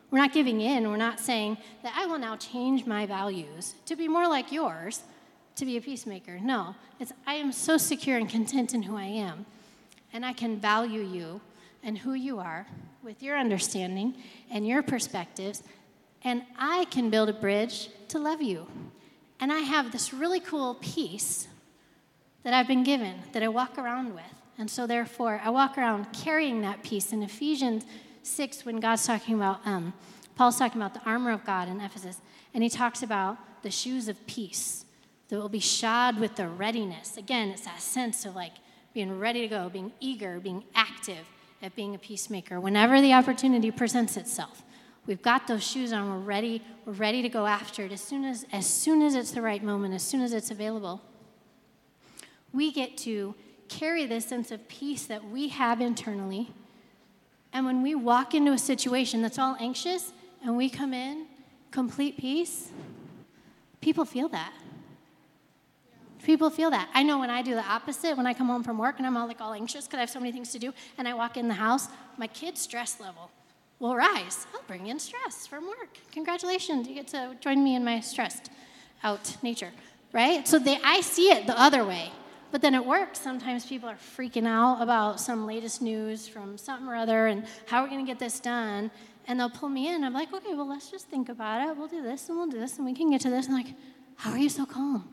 We're 0.10 0.20
not 0.20 0.34
giving 0.34 0.60
in. 0.60 0.90
We're 0.90 0.98
not 0.98 1.22
saying 1.22 1.58
that 1.84 1.94
I 1.96 2.06
will 2.06 2.20
now 2.20 2.36
change 2.36 2.86
my 2.86 3.06
values 3.06 3.76
to 3.86 3.96
be 3.96 4.10
more 4.10 4.28
like 4.28 4.52
yours 4.52 5.04
to 5.56 5.66
be 5.66 5.78
a 5.78 5.82
peacemaker. 5.82 6.38
No, 6.40 6.76
it's 7.00 7.14
I 7.26 7.36
am 7.36 7.52
so 7.54 7.78
secure 7.78 8.18
and 8.18 8.30
content 8.30 8.74
in 8.74 8.84
who 8.84 8.98
I 8.98 9.06
am, 9.06 9.46
and 10.14 10.26
I 10.26 10.34
can 10.34 10.60
value 10.60 11.02
you 11.02 11.42
and 11.84 11.98
who 11.98 12.14
you 12.14 12.40
are 12.40 12.68
with 13.04 13.24
your 13.24 13.38
understanding 13.38 14.16
and 14.52 14.68
your 14.68 14.84
perspectives, 14.84 15.64
and 16.24 16.44
I 16.58 16.86
can 16.86 17.10
build 17.10 17.30
a 17.30 17.34
bridge 17.34 17.90
to 18.10 18.20
love 18.20 18.42
you. 18.42 18.68
And 19.40 19.52
I 19.52 19.60
have 19.60 19.92
this 19.92 20.14
really 20.14 20.40
cool 20.40 20.76
peace 20.76 21.48
that 22.44 22.54
I've 22.54 22.68
been 22.68 22.84
given 22.84 23.16
that 23.34 23.42
I 23.42 23.48
walk 23.48 23.78
around 23.78 24.14
with. 24.14 24.24
And 24.58 24.70
so, 24.70 24.86
therefore, 24.86 25.42
I 25.44 25.50
walk 25.50 25.78
around 25.78 26.14
carrying 26.14 26.62
that 26.62 26.84
peace. 26.84 27.12
In 27.12 27.24
Ephesians 27.24 27.84
6, 28.22 28.66
when 28.66 28.80
God's 28.80 29.06
talking 29.08 29.36
about, 29.36 29.66
um, 29.66 29.94
Paul's 30.36 30.60
talking 30.60 30.80
about 30.80 30.94
the 30.94 31.02
armor 31.10 31.32
of 31.32 31.44
God 31.44 31.68
in 31.68 31.82
Ephesus, 31.82 32.22
and 32.54 32.62
he 32.62 32.70
talks 32.70 33.02
about 33.02 33.38
the 33.64 33.72
shoes 33.72 34.08
of 34.08 34.28
peace 34.28 34.86
that 35.30 35.40
will 35.40 35.50
be 35.50 35.60
shod 35.60 36.20
with 36.20 36.36
the 36.36 36.48
readiness. 36.48 37.18
Again, 37.18 37.50
it's 37.50 37.64
that 37.64 37.82
sense 37.82 38.26
of 38.26 38.36
like 38.36 38.54
being 38.94 39.20
ready 39.20 39.42
to 39.42 39.48
go, 39.48 39.70
being 39.70 39.92
eager, 40.00 40.40
being 40.40 40.64
active 40.76 41.26
at 41.62 41.76
being 41.76 41.96
a 41.96 41.98
peacemaker 41.98 42.60
whenever 42.60 43.02
the 43.02 43.14
opportunity 43.14 43.72
presents 43.72 44.18
itself. 44.18 44.64
We've 45.08 45.22
got 45.22 45.48
those 45.48 45.64
shoes 45.64 45.94
on, 45.94 46.10
we're 46.10 46.20
ready, 46.20 46.62
we're 46.86 46.94
ready 46.94 47.22
to 47.22 47.30
go 47.30 47.48
after 47.48 47.84
it 47.84 47.92
as 47.92 48.02
soon 48.02 48.24
as, 48.24 48.46
as 48.52 48.68
soon 48.68 49.02
as 49.02 49.16
it's 49.16 49.32
the 49.32 49.42
right 49.42 49.64
moment, 49.64 49.94
as 49.94 50.04
soon 50.04 50.22
as 50.22 50.34
it's 50.34 50.52
available. 50.52 51.02
We 52.54 52.72
get 52.72 52.98
to 52.98 53.34
carry 53.68 54.06
this 54.06 54.26
sense 54.26 54.52
of 54.52 54.68
peace 54.68 55.06
that 55.06 55.24
we 55.24 55.48
have 55.50 55.82
internally. 55.82 56.52
And 57.54 57.66
when 57.66 57.82
we 57.82 57.96
walk 57.96 58.36
into 58.36 58.52
a 58.52 58.58
situation 58.58 59.22
that's 59.22 59.40
all 59.40 59.56
anxious 59.60 60.14
and 60.44 60.56
we 60.56 60.70
come 60.70 60.94
in 60.94 61.28
complete 61.72 62.18
peace, 62.18 62.70
people 63.80 64.06
feel 64.06 64.28
that. 64.30 64.54
People 66.24 66.50
feel 66.50 66.70
that. 66.72 66.90
I 66.94 67.04
know 67.04 67.20
when 67.20 67.30
I 67.30 67.42
do 67.42 67.56
the 67.56 67.66
opposite, 67.66 68.16
when 68.16 68.28
I 68.28 68.34
come 68.34 68.48
home 68.48 68.64
from 68.64 68.78
work 68.78 68.96
and 68.98 69.08
I'm 69.08 69.18
all 69.18 69.28
like 69.28 69.42
all 69.42 69.54
anxious 69.54 69.86
because 69.86 69.98
I 69.98 70.02
have 70.02 70.10
so 70.10 70.20
many 70.20 70.32
things 70.32 70.52
to 70.52 70.60
do, 70.60 70.74
and 70.98 71.08
I 71.08 71.14
walk 71.14 71.38
in 71.38 71.48
the 71.48 71.56
house, 71.56 71.88
my 72.18 72.28
kid's 72.28 72.62
stress 72.62 73.00
level 73.00 73.32
will 73.80 73.96
rise. 73.96 74.46
I'll 74.54 74.64
bring 74.68 74.88
in 74.88 75.00
stress 75.00 75.48
from 75.48 75.66
work. 75.66 75.98
Congratulations, 76.12 76.88
you 76.88 76.96
get 76.96 77.08
to 77.10 77.36
join 77.40 77.64
me 77.64 77.76
in 77.76 77.84
my 77.84 78.00
stressed 78.00 78.52
out 79.04 79.38
nature, 79.42 79.72
right? 80.14 80.48
So 80.48 80.60
they, 80.60 80.78
I 80.84 81.02
see 81.02 81.32
it 81.32 81.48
the 81.48 81.60
other 81.60 81.84
way. 81.84 82.12
But 82.52 82.62
then 82.62 82.76
at 82.76 82.86
work, 82.86 83.16
sometimes 83.16 83.66
people 83.66 83.90
are 83.90 83.96
freaking 83.96 84.46
out 84.46 84.82
about 84.82 85.20
some 85.20 85.48
latest 85.48 85.82
news 85.82 86.28
from 86.28 86.58
something 86.58 86.88
or 86.88 86.96
other 86.96 87.28
and 87.28 87.46
how 87.66 87.82
we're 87.82 87.90
we 87.90 87.96
going 87.96 88.06
to 88.06 88.12
get 88.12 88.20
this 88.20 88.40
done. 88.40 88.92
And 89.28 89.40
they'll 89.40 89.50
pull 89.50 89.70
me 89.70 89.88
in. 89.88 90.04
I'm 90.04 90.14
like, 90.14 90.34
okay, 90.34 90.54
well, 90.54 90.68
let's 90.68 90.92
just 90.92 91.08
think 91.08 91.30
about 91.30 91.68
it. 91.68 91.78
We'll 91.78 91.88
do 91.88 92.04
this 92.04 92.28
and 92.28 92.38
we'll 92.38 92.48
do 92.48 92.60
this 92.60 92.76
and 92.78 92.86
we 92.86 92.94
can 92.94 93.10
get 93.10 93.22
to 93.22 93.30
this. 93.30 93.46
And 93.46 93.56
like, 93.56 93.74
how 94.18 94.32
are 94.32 94.38
you 94.38 94.50
so 94.50 94.66
calm? 94.66 95.08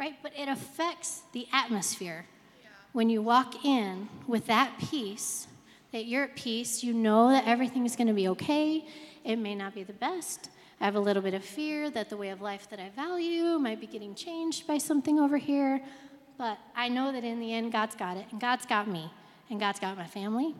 Right? 0.00 0.16
But 0.22 0.32
it 0.34 0.48
affects 0.48 1.24
the 1.32 1.46
atmosphere. 1.52 2.24
Yeah. 2.62 2.68
When 2.92 3.10
you 3.10 3.20
walk 3.20 3.66
in 3.66 4.08
with 4.26 4.46
that 4.46 4.78
peace, 4.78 5.46
that 5.92 6.06
you're 6.06 6.24
at 6.24 6.36
peace, 6.36 6.82
you 6.82 6.94
know 6.94 7.28
that 7.28 7.46
everything 7.46 7.84
is 7.84 7.96
going 7.96 8.06
to 8.06 8.14
be 8.14 8.26
okay. 8.28 8.86
It 9.24 9.36
may 9.36 9.54
not 9.54 9.74
be 9.74 9.82
the 9.82 9.92
best. 9.92 10.48
I 10.80 10.86
have 10.86 10.94
a 10.94 11.00
little 11.00 11.22
bit 11.22 11.34
of 11.34 11.44
fear 11.44 11.90
that 11.90 12.08
the 12.08 12.16
way 12.16 12.30
of 12.30 12.40
life 12.40 12.70
that 12.70 12.80
I 12.80 12.88
value 12.96 13.58
might 13.58 13.78
be 13.78 13.86
getting 13.86 14.14
changed 14.14 14.66
by 14.66 14.78
something 14.78 15.20
over 15.20 15.36
here. 15.36 15.82
But 16.38 16.56
I 16.74 16.88
know 16.88 17.12
that 17.12 17.22
in 17.22 17.38
the 17.38 17.52
end, 17.52 17.70
God's 17.70 17.94
got 17.94 18.16
it, 18.16 18.24
and 18.30 18.40
God's 18.40 18.64
got 18.64 18.88
me, 18.88 19.12
and 19.50 19.60
God's 19.60 19.78
got 19.78 19.98
my 19.98 20.06
family, 20.06 20.54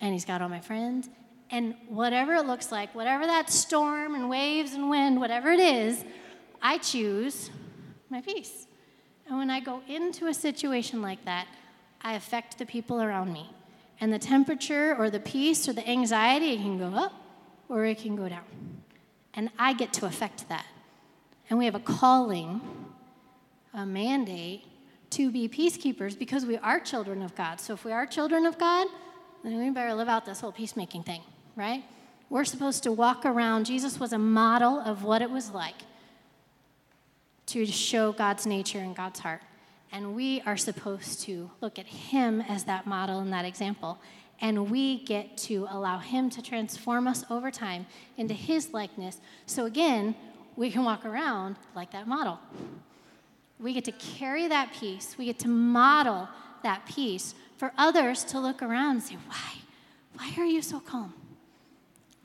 and 0.00 0.12
He's 0.12 0.24
got 0.24 0.42
all 0.42 0.48
my 0.48 0.58
friends. 0.58 1.08
And 1.52 1.76
whatever 1.86 2.34
it 2.34 2.46
looks 2.46 2.72
like, 2.72 2.92
whatever 2.96 3.24
that 3.24 3.50
storm 3.50 4.16
and 4.16 4.28
waves 4.28 4.72
and 4.72 4.90
wind, 4.90 5.20
whatever 5.20 5.52
it 5.52 5.60
is, 5.60 6.04
I 6.60 6.78
choose 6.78 7.50
my 8.14 8.20
peace. 8.20 8.68
And 9.26 9.36
when 9.36 9.50
I 9.50 9.58
go 9.58 9.82
into 9.88 10.28
a 10.28 10.34
situation 10.34 11.02
like 11.02 11.24
that, 11.24 11.48
I 12.00 12.14
affect 12.14 12.58
the 12.58 12.64
people 12.64 13.02
around 13.02 13.32
me. 13.32 13.50
And 14.00 14.12
the 14.12 14.20
temperature 14.20 14.94
or 14.96 15.10
the 15.10 15.18
peace 15.18 15.68
or 15.68 15.72
the 15.72 15.88
anxiety, 15.88 16.56
can 16.56 16.78
go 16.78 16.96
up 16.96 17.12
or 17.68 17.84
it 17.84 17.98
can 17.98 18.14
go 18.14 18.28
down. 18.28 18.44
And 19.34 19.50
I 19.58 19.72
get 19.72 19.92
to 19.94 20.06
affect 20.06 20.48
that. 20.48 20.64
And 21.50 21.58
we 21.58 21.64
have 21.64 21.74
a 21.74 21.80
calling, 21.80 22.60
a 23.72 23.84
mandate 23.84 24.62
to 25.10 25.32
be 25.32 25.48
peacekeepers 25.48 26.16
because 26.16 26.46
we 26.46 26.56
are 26.58 26.78
children 26.78 27.20
of 27.20 27.34
God. 27.34 27.60
So 27.60 27.72
if 27.72 27.84
we 27.84 27.90
are 27.90 28.06
children 28.06 28.46
of 28.46 28.58
God, 28.58 28.86
then 29.42 29.58
we 29.58 29.70
better 29.70 29.92
live 29.92 30.08
out 30.08 30.24
this 30.24 30.38
whole 30.38 30.52
peacemaking 30.52 31.02
thing, 31.02 31.22
right? 31.56 31.82
We're 32.30 32.44
supposed 32.44 32.84
to 32.84 32.92
walk 32.92 33.26
around. 33.26 33.66
Jesus 33.66 33.98
was 33.98 34.12
a 34.12 34.18
model 34.18 34.78
of 34.78 35.02
what 35.02 35.20
it 35.20 35.30
was 35.30 35.50
like 35.50 35.74
to 37.54 37.66
show 37.66 38.12
God's 38.12 38.46
nature 38.46 38.80
and 38.80 38.96
God's 38.96 39.20
heart. 39.20 39.40
And 39.92 40.16
we 40.16 40.40
are 40.44 40.56
supposed 40.56 41.20
to 41.22 41.50
look 41.60 41.78
at 41.78 41.86
him 41.86 42.40
as 42.40 42.64
that 42.64 42.86
model 42.86 43.20
and 43.20 43.32
that 43.32 43.44
example. 43.44 43.98
And 44.40 44.70
we 44.70 45.04
get 45.04 45.36
to 45.38 45.68
allow 45.70 45.98
him 45.98 46.30
to 46.30 46.42
transform 46.42 47.06
us 47.06 47.24
over 47.30 47.52
time 47.52 47.86
into 48.16 48.34
his 48.34 48.72
likeness. 48.72 49.20
So 49.46 49.66
again, 49.66 50.16
we 50.56 50.70
can 50.70 50.84
walk 50.84 51.04
around 51.04 51.56
like 51.76 51.92
that 51.92 52.08
model. 52.08 52.40
We 53.60 53.72
get 53.72 53.84
to 53.84 53.92
carry 53.92 54.48
that 54.48 54.72
peace. 54.72 55.14
We 55.16 55.26
get 55.26 55.38
to 55.40 55.48
model 55.48 56.28
that 56.64 56.86
peace 56.86 57.36
for 57.56 57.72
others 57.78 58.24
to 58.24 58.40
look 58.40 58.62
around 58.62 58.96
and 58.96 59.02
say, 59.02 59.16
Why? 59.28 59.52
Why 60.16 60.32
are 60.42 60.46
you 60.46 60.62
so 60.62 60.80
calm? 60.80 61.14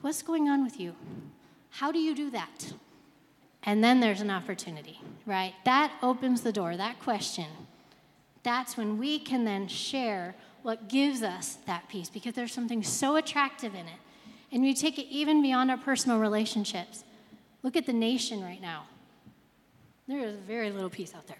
What's 0.00 0.22
going 0.22 0.48
on 0.48 0.64
with 0.64 0.80
you? 0.80 0.94
How 1.70 1.92
do 1.92 2.00
you 2.00 2.14
do 2.14 2.30
that? 2.30 2.72
And 3.64 3.84
then 3.84 4.00
there's 4.00 4.20
an 4.20 4.30
opportunity, 4.30 5.00
right? 5.26 5.54
That 5.64 5.92
opens 6.02 6.40
the 6.40 6.52
door, 6.52 6.76
that 6.76 6.98
question. 7.00 7.46
That's 8.42 8.76
when 8.76 8.98
we 8.98 9.18
can 9.18 9.44
then 9.44 9.68
share 9.68 10.34
what 10.62 10.88
gives 10.88 11.22
us 11.22 11.58
that 11.66 11.88
peace 11.88 12.08
because 12.08 12.34
there's 12.34 12.52
something 12.52 12.82
so 12.82 13.16
attractive 13.16 13.74
in 13.74 13.86
it. 13.86 14.00
And 14.52 14.66
you 14.66 14.74
take 14.74 14.98
it 14.98 15.06
even 15.10 15.42
beyond 15.42 15.70
our 15.70 15.76
personal 15.76 16.18
relationships. 16.18 17.04
Look 17.62 17.76
at 17.76 17.86
the 17.86 17.92
nation 17.92 18.42
right 18.42 18.60
now. 18.60 18.84
There 20.08 20.20
is 20.20 20.36
very 20.46 20.70
little 20.70 20.90
peace 20.90 21.14
out 21.14 21.26
there. 21.26 21.38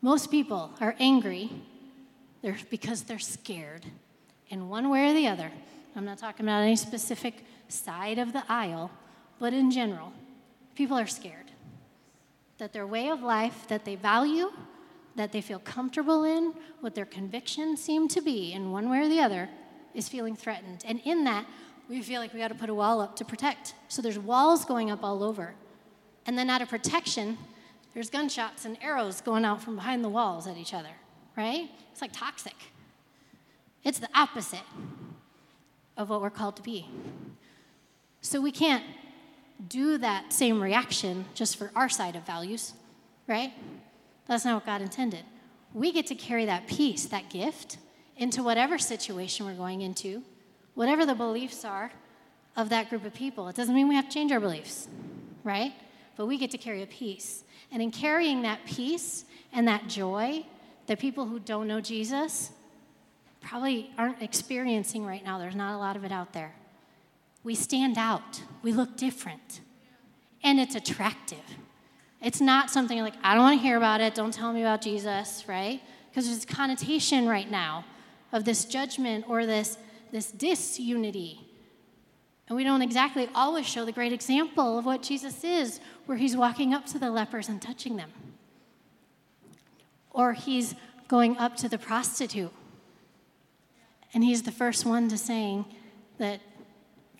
Most 0.00 0.30
people 0.30 0.72
are 0.80 0.96
angry 0.98 1.50
they're, 2.40 2.56
because 2.70 3.02
they're 3.02 3.18
scared 3.18 3.86
in 4.48 4.68
one 4.68 4.88
way 4.88 5.10
or 5.10 5.14
the 5.14 5.28
other. 5.28 5.50
I'm 5.94 6.04
not 6.04 6.18
talking 6.18 6.46
about 6.46 6.62
any 6.62 6.76
specific 6.76 7.44
side 7.68 8.18
of 8.18 8.32
the 8.32 8.42
aisle, 8.48 8.90
but 9.42 9.52
in 9.52 9.72
general, 9.72 10.12
people 10.76 10.96
are 10.96 11.08
scared 11.08 11.50
that 12.58 12.72
their 12.72 12.86
way 12.86 13.08
of 13.08 13.24
life 13.24 13.66
that 13.66 13.84
they 13.84 13.96
value, 13.96 14.52
that 15.16 15.32
they 15.32 15.40
feel 15.40 15.58
comfortable 15.58 16.22
in, 16.22 16.54
what 16.78 16.94
their 16.94 17.04
convictions 17.04 17.82
seem 17.82 18.06
to 18.06 18.20
be 18.20 18.52
in 18.52 18.70
one 18.70 18.88
way 18.88 19.00
or 19.00 19.08
the 19.08 19.18
other, 19.18 19.48
is 19.94 20.08
feeling 20.08 20.36
threatened. 20.36 20.84
And 20.86 21.00
in 21.04 21.24
that, 21.24 21.44
we 21.88 22.02
feel 22.02 22.20
like 22.20 22.32
we 22.32 22.38
got 22.38 22.52
to 22.52 22.54
put 22.54 22.70
a 22.70 22.74
wall 22.74 23.00
up 23.00 23.16
to 23.16 23.24
protect. 23.24 23.74
So 23.88 24.00
there's 24.00 24.16
walls 24.16 24.64
going 24.64 24.92
up 24.92 25.02
all 25.02 25.24
over. 25.24 25.54
And 26.24 26.38
then 26.38 26.48
out 26.48 26.62
of 26.62 26.68
protection, 26.68 27.36
there's 27.94 28.10
gunshots 28.10 28.64
and 28.64 28.78
arrows 28.80 29.20
going 29.20 29.44
out 29.44 29.60
from 29.60 29.74
behind 29.74 30.04
the 30.04 30.08
walls 30.08 30.46
at 30.46 30.56
each 30.56 30.72
other, 30.72 30.94
right? 31.36 31.68
It's 31.90 32.00
like 32.00 32.12
toxic. 32.12 32.54
It's 33.82 33.98
the 33.98 34.08
opposite 34.14 34.68
of 35.96 36.10
what 36.10 36.22
we're 36.22 36.30
called 36.30 36.54
to 36.58 36.62
be. 36.62 36.86
So 38.20 38.40
we 38.40 38.52
can't 38.52 38.84
do 39.68 39.98
that 39.98 40.32
same 40.32 40.62
reaction 40.62 41.24
just 41.34 41.56
for 41.56 41.70
our 41.74 41.88
side 41.88 42.16
of 42.16 42.24
values, 42.24 42.72
right? 43.26 43.52
That's 44.26 44.44
not 44.44 44.54
what 44.54 44.66
God 44.66 44.82
intended. 44.82 45.24
We 45.72 45.92
get 45.92 46.06
to 46.08 46.14
carry 46.14 46.46
that 46.46 46.66
peace, 46.66 47.06
that 47.06 47.30
gift, 47.30 47.78
into 48.16 48.42
whatever 48.42 48.78
situation 48.78 49.46
we're 49.46 49.54
going 49.54 49.80
into, 49.80 50.22
whatever 50.74 51.06
the 51.06 51.14
beliefs 51.14 51.64
are 51.64 51.90
of 52.56 52.68
that 52.68 52.90
group 52.90 53.04
of 53.04 53.14
people. 53.14 53.48
It 53.48 53.56
doesn't 53.56 53.74
mean 53.74 53.88
we 53.88 53.94
have 53.94 54.08
to 54.08 54.14
change 54.14 54.32
our 54.32 54.40
beliefs, 54.40 54.88
right? 55.44 55.72
but 56.16 56.26
we 56.26 56.38
get 56.38 56.50
to 56.52 56.58
carry 56.58 56.82
a 56.82 56.86
peace. 56.86 57.44
And 57.70 57.82
in 57.82 57.90
carrying 57.90 58.42
that 58.42 58.64
peace 58.66 59.24
and 59.52 59.66
that 59.68 59.88
joy 59.88 60.44
that 60.86 60.98
people 60.98 61.26
who 61.26 61.38
don't 61.38 61.66
know 61.66 61.80
Jesus 61.80 62.50
probably 63.40 63.90
aren't 63.98 64.22
experiencing 64.22 65.04
right 65.04 65.24
now, 65.24 65.38
there's 65.38 65.56
not 65.56 65.74
a 65.74 65.78
lot 65.78 65.96
of 65.96 66.04
it 66.04 66.12
out 66.12 66.32
there. 66.32 66.54
We 67.44 67.54
stand 67.54 67.98
out, 67.98 68.42
we 68.62 68.72
look 68.72 68.96
different, 68.96 69.60
and 70.42 70.60
it's 70.60 70.74
attractive. 70.74 71.38
It's 72.20 72.40
not 72.40 72.70
something 72.70 73.00
like, 73.00 73.14
I 73.22 73.34
don't 73.34 73.42
want 73.42 73.60
to 73.60 73.66
hear 73.66 73.76
about 73.76 74.00
it, 74.00 74.14
don't 74.14 74.32
tell 74.32 74.52
me 74.52 74.60
about 74.60 74.80
Jesus, 74.80 75.44
right? 75.48 75.80
Because 76.10 76.26
there's 76.26 76.44
a 76.44 76.46
connotation 76.46 77.28
right 77.28 77.50
now 77.50 77.84
of 78.32 78.44
this 78.44 78.64
judgment 78.64 79.24
or 79.28 79.44
this, 79.44 79.76
this 80.12 80.30
disunity 80.30 81.52
and 82.52 82.56
we 82.58 82.64
don't 82.64 82.82
exactly 82.82 83.30
always 83.34 83.66
show 83.66 83.86
the 83.86 83.92
great 83.92 84.12
example 84.12 84.78
of 84.78 84.84
what 84.84 85.02
Jesus 85.02 85.42
is, 85.42 85.80
where 86.04 86.18
he's 86.18 86.36
walking 86.36 86.74
up 86.74 86.84
to 86.86 86.98
the 86.98 87.10
lepers 87.10 87.48
and 87.48 87.62
touching 87.62 87.96
them. 87.96 88.10
Or 90.10 90.34
he's 90.34 90.74
going 91.08 91.38
up 91.38 91.56
to 91.56 91.68
the 91.70 91.78
prostitute. 91.78 92.52
And 94.12 94.22
he's 94.22 94.42
the 94.42 94.52
first 94.52 94.84
one 94.84 95.08
to 95.08 95.16
saying 95.16 95.64
that 96.18 96.40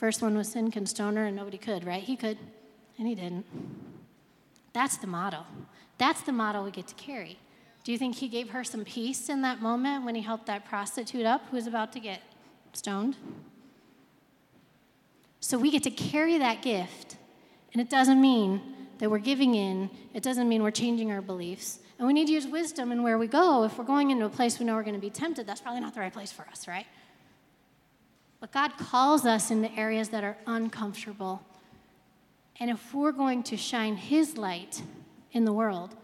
first 0.02 0.20
one 0.20 0.36
was 0.36 0.48
sin 0.48 0.68
can 0.68 0.84
stone 0.84 1.14
her 1.14 1.26
and 1.26 1.36
nobody 1.36 1.56
could, 1.56 1.86
right? 1.86 2.02
He 2.02 2.16
could, 2.16 2.36
and 2.98 3.06
he 3.06 3.14
didn't. 3.14 3.46
That's 4.72 4.96
the 4.96 5.06
model. 5.06 5.46
That's 5.96 6.22
the 6.22 6.32
model 6.32 6.64
we 6.64 6.72
get 6.72 6.88
to 6.88 6.94
carry. 6.96 7.38
Do 7.84 7.92
you 7.92 7.98
think 7.98 8.16
he 8.16 8.26
gave 8.26 8.50
her 8.50 8.64
some 8.64 8.84
peace 8.84 9.28
in 9.28 9.42
that 9.42 9.62
moment 9.62 10.04
when 10.04 10.16
he 10.16 10.20
helped 10.20 10.46
that 10.46 10.64
prostitute 10.64 11.24
up 11.24 11.42
who 11.48 11.56
was 11.56 11.68
about 11.68 11.92
to 11.92 12.00
get 12.00 12.20
stoned? 12.72 13.14
So 15.38 15.56
we 15.56 15.70
get 15.70 15.84
to 15.84 15.90
carry 15.92 16.36
that 16.36 16.62
gift. 16.62 17.16
And 17.72 17.80
it 17.80 17.88
doesn't 17.88 18.20
mean 18.20 18.60
that 18.98 19.08
we're 19.08 19.18
giving 19.18 19.54
in, 19.54 19.88
it 20.14 20.24
doesn't 20.24 20.48
mean 20.48 20.64
we're 20.64 20.72
changing 20.72 21.12
our 21.12 21.22
beliefs. 21.22 21.78
And 22.00 22.08
we 22.08 22.12
need 22.12 22.26
to 22.26 22.32
use 22.32 22.48
wisdom 22.48 22.90
in 22.90 23.04
where 23.04 23.18
we 23.18 23.28
go. 23.28 23.62
If 23.62 23.78
we're 23.78 23.84
going 23.84 24.10
into 24.10 24.24
a 24.24 24.30
place 24.30 24.58
we 24.58 24.66
know 24.66 24.74
we're 24.74 24.82
going 24.82 24.96
to 24.96 25.00
be 25.00 25.10
tempted, 25.10 25.46
that's 25.46 25.60
probably 25.60 25.80
not 25.80 25.94
the 25.94 26.00
right 26.00 26.12
place 26.12 26.32
for 26.32 26.42
us, 26.50 26.66
right? 26.66 26.86
But 28.42 28.52
God 28.52 28.76
calls 28.76 29.24
us 29.24 29.50
into 29.50 29.72
areas 29.72 30.10
that 30.10 30.22
are 30.22 30.36
uncomfortable. 30.46 31.42
And 32.60 32.70
if 32.70 32.92
we're 32.92 33.12
going 33.12 33.42
to 33.44 33.56
shine 33.56 33.96
His 33.96 34.36
light 34.36 34.82
in 35.32 35.46
the 35.46 35.54
world, 35.54 35.96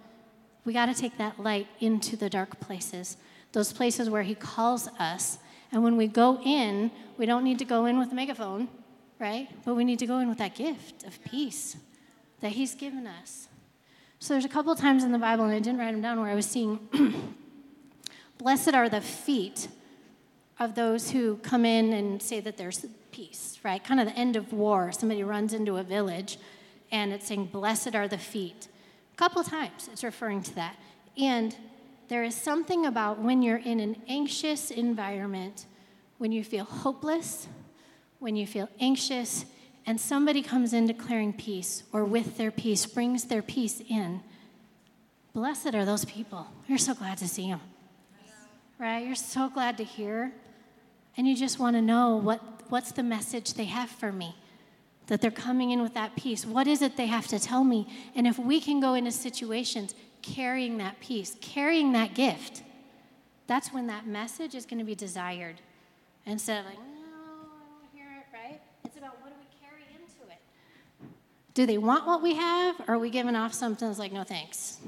we 0.65 0.73
got 0.73 0.87
to 0.87 0.95
take 0.95 1.19
that 1.19 1.39
light 1.39 1.67
into 1.79 2.17
the 2.17 2.31
dark 2.31 2.59
places, 2.59 3.19
those 3.53 3.75
places 3.75 4.09
where 4.09 4.23
He 4.23 4.35
calls 4.35 4.89
us. 4.99 5.39
And 5.71 5.85
when 5.85 5.99
we 5.99 6.07
go 6.07 6.41
in, 6.43 6.91
we 7.19 7.27
don't 7.27 7.45
need 7.45 7.59
to 7.59 7.67
go 7.67 7.85
in 7.85 7.99
with 7.99 8.13
a 8.13 8.15
megaphone 8.15 8.69
right? 9.19 9.49
But 9.65 9.75
we 9.75 9.85
need 9.85 9.99
to 9.99 10.07
go 10.07 10.19
in 10.19 10.29
with 10.29 10.39
that 10.39 10.55
gift 10.55 11.05
of 11.05 11.23
peace 11.25 11.77
that 12.41 12.53
He's 12.53 12.75
given 12.75 13.07
us. 13.07 13.49
So 14.21 14.35
there's 14.35 14.45
a 14.45 14.49
couple 14.49 14.75
times 14.75 15.05
in 15.05 15.13
the 15.13 15.19
Bible, 15.19 15.45
and 15.45 15.53
I 15.53 15.59
didn't 15.59 15.79
write 15.79 15.93
them 15.93 16.01
down, 16.01 16.21
where 16.21 16.31
I 16.31 16.35
was 16.35 16.47
seeing, 16.47 16.79
Blessed 18.39 18.75
are 18.75 18.89
the 18.89 19.01
feet 19.01 19.69
of 20.59 20.75
those 20.75 21.11
who 21.11 21.37
come 21.37 21.65
in 21.65 21.93
and 21.93 22.21
say 22.23 22.41
that 22.41 22.57
there's 22.57 22.85
peace, 23.13 23.59
right? 23.63 23.83
Kind 23.83 24.01
of 24.01 24.07
the 24.07 24.17
end 24.17 24.37
of 24.37 24.53
war. 24.53 24.93
Somebody 24.93 25.23
runs 25.23 25.53
into 25.53 25.77
a 25.77 25.83
village 25.83 26.39
and 26.91 27.13
it's 27.13 27.27
saying, 27.27 27.47
Blessed 27.47 27.95
are 27.95 28.09
the 28.09 28.19
feet. 28.19 28.69
A 29.15 29.17
couple 29.17 29.43
times 29.45 29.89
it's 29.93 30.05
referring 30.05 30.43
to 30.43 30.55
that. 30.57 30.77
And 31.17 31.55
there 32.09 32.25
is 32.25 32.35
something 32.35 32.87
about 32.87 33.21
when 33.21 33.43
you're 33.43 33.59
in 33.59 33.81
an 33.81 33.97
anxious 34.09 34.71
environment, 34.71 35.67
when 36.19 36.33
you 36.33 36.43
feel 36.43 36.65
hopeless, 36.65 37.49
when 38.19 38.35
you 38.35 38.47
feel 38.47 38.69
anxious 38.81 39.45
and 39.87 40.01
somebody 40.01 40.43
comes 40.43 40.73
in 40.73 40.87
declaring 40.87 41.33
peace 41.33 41.83
or 41.93 42.05
with 42.05 42.37
their 42.37 42.51
peace, 42.51 42.85
brings 42.87 43.25
their 43.25 43.43
peace 43.43 43.81
in, 43.89 44.23
blessed 45.33 45.75
are 45.75 45.85
those 45.85 46.05
people. 46.05 46.47
You're 46.67 46.79
so 46.79 46.95
glad 46.95 47.19
to 47.19 47.29
see 47.29 47.49
them. 47.49 47.61
Right? 48.79 49.05
You're 49.07 49.15
so 49.15 49.49
glad 49.49 49.77
to 49.79 49.85
hear. 49.85 50.33
And 51.19 51.27
you 51.27 51.35
just 51.35 51.59
want 51.59 51.75
to 51.75 51.83
know 51.83 52.17
what, 52.17 52.41
what's 52.69 52.93
the 52.93 53.03
message 53.03 53.55
they 53.55 53.65
have 53.65 53.91
for 53.91 54.13
me 54.13 54.37
that 55.09 55.21
they're 55.21 55.31
coming 55.31 55.73
in 55.73 55.83
with 55.83 55.95
that 55.95 56.15
peace. 56.15 56.47
What 56.47 56.69
is 56.69 56.81
it 56.81 56.97
they 56.97 57.07
have 57.07 57.27
to 57.29 57.41
tell 57.41 57.65
me? 57.65 57.89
And 58.15 58.27
if 58.27 58.39
we 58.39 58.61
can 58.61 58.79
go 58.79 58.95
into 58.95 59.11
situations 59.11 59.95
carrying 60.23 60.79
that 60.79 61.01
peace, 61.01 61.37
carrying 61.41 61.93
that 61.93 62.15
gift, 62.15 62.63
that's 63.49 63.73
when 63.73 63.89
that 63.89 64.07
message 64.07 64.55
is 64.55 64.65
going 64.65 64.79
to 64.79 64.85
be 64.85 64.95
desired. 64.95 65.57
Instead 66.25 66.61
of 66.61 66.67
like, 66.67 66.79
no, 66.79 66.85
I 66.85 67.81
don't 67.81 67.93
hear 67.93 68.07
it, 68.19 68.27
right? 68.33 68.61
It's 68.85 68.97
about 68.97 69.21
what 69.21 69.31
do 69.31 69.37
we 69.41 69.67
carry 69.67 69.83
into 69.91 70.31
it? 70.31 70.39
Do 71.55 71.67
they 71.67 71.79
want 71.79 72.07
what 72.07 72.23
we 72.23 72.35
have, 72.35 72.79
or 72.81 72.95
are 72.95 72.99
we 72.99 73.11
giving 73.11 73.35
off 73.35 73.55
something 73.55 73.89
that's 73.89 73.99
like, 73.99 74.13
no 74.13 74.23
thanks? 74.23 74.79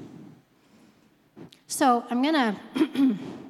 So 1.67 2.05
I'm 2.09 2.21
going 2.21 2.35
to. 2.35 3.17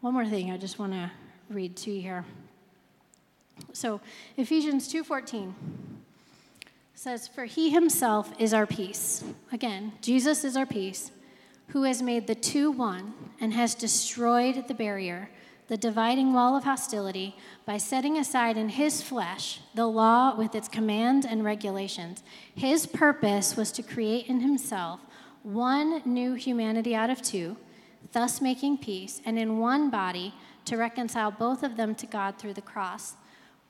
One 0.00 0.14
more 0.14 0.24
thing 0.24 0.50
I 0.50 0.56
just 0.56 0.78
want 0.78 0.92
to 0.92 1.10
read 1.50 1.76
to 1.76 1.90
you 1.90 2.00
here. 2.00 2.24
So 3.74 4.00
Ephesians 4.38 4.88
2:14 4.88 5.54
says, 6.94 7.28
"For 7.28 7.44
he 7.44 7.68
himself 7.68 8.32
is 8.38 8.54
our 8.54 8.66
peace." 8.66 9.22
Again, 9.52 9.92
Jesus 10.00 10.42
is 10.42 10.56
our 10.56 10.64
peace, 10.64 11.10
who 11.68 11.82
has 11.82 12.00
made 12.00 12.26
the 12.26 12.34
two 12.34 12.70
one 12.70 13.12
and 13.40 13.52
has 13.52 13.74
destroyed 13.74 14.68
the 14.68 14.74
barrier, 14.74 15.28
the 15.68 15.76
dividing 15.76 16.32
wall 16.32 16.56
of 16.56 16.64
hostility, 16.64 17.36
by 17.66 17.76
setting 17.76 18.16
aside 18.16 18.56
in 18.56 18.70
his 18.70 19.02
flesh 19.02 19.60
the 19.74 19.86
law 19.86 20.34
with 20.34 20.54
its 20.54 20.68
commands 20.68 21.26
and 21.26 21.44
regulations. 21.44 22.22
His 22.54 22.86
purpose 22.86 23.54
was 23.54 23.70
to 23.72 23.82
create 23.82 24.28
in 24.28 24.40
himself 24.40 25.00
one 25.42 26.00
new 26.06 26.32
humanity 26.34 26.94
out 26.94 27.10
of 27.10 27.20
two, 27.20 27.58
thus 28.12 28.40
making 28.40 28.78
peace, 28.78 29.20
and 29.24 29.38
in 29.38 29.58
one 29.58 29.90
body 29.90 30.34
to 30.64 30.76
reconcile 30.76 31.30
both 31.30 31.62
of 31.62 31.76
them 31.76 31.94
to 31.96 32.06
God 32.06 32.38
through 32.38 32.54
the 32.54 32.62
cross 32.62 33.14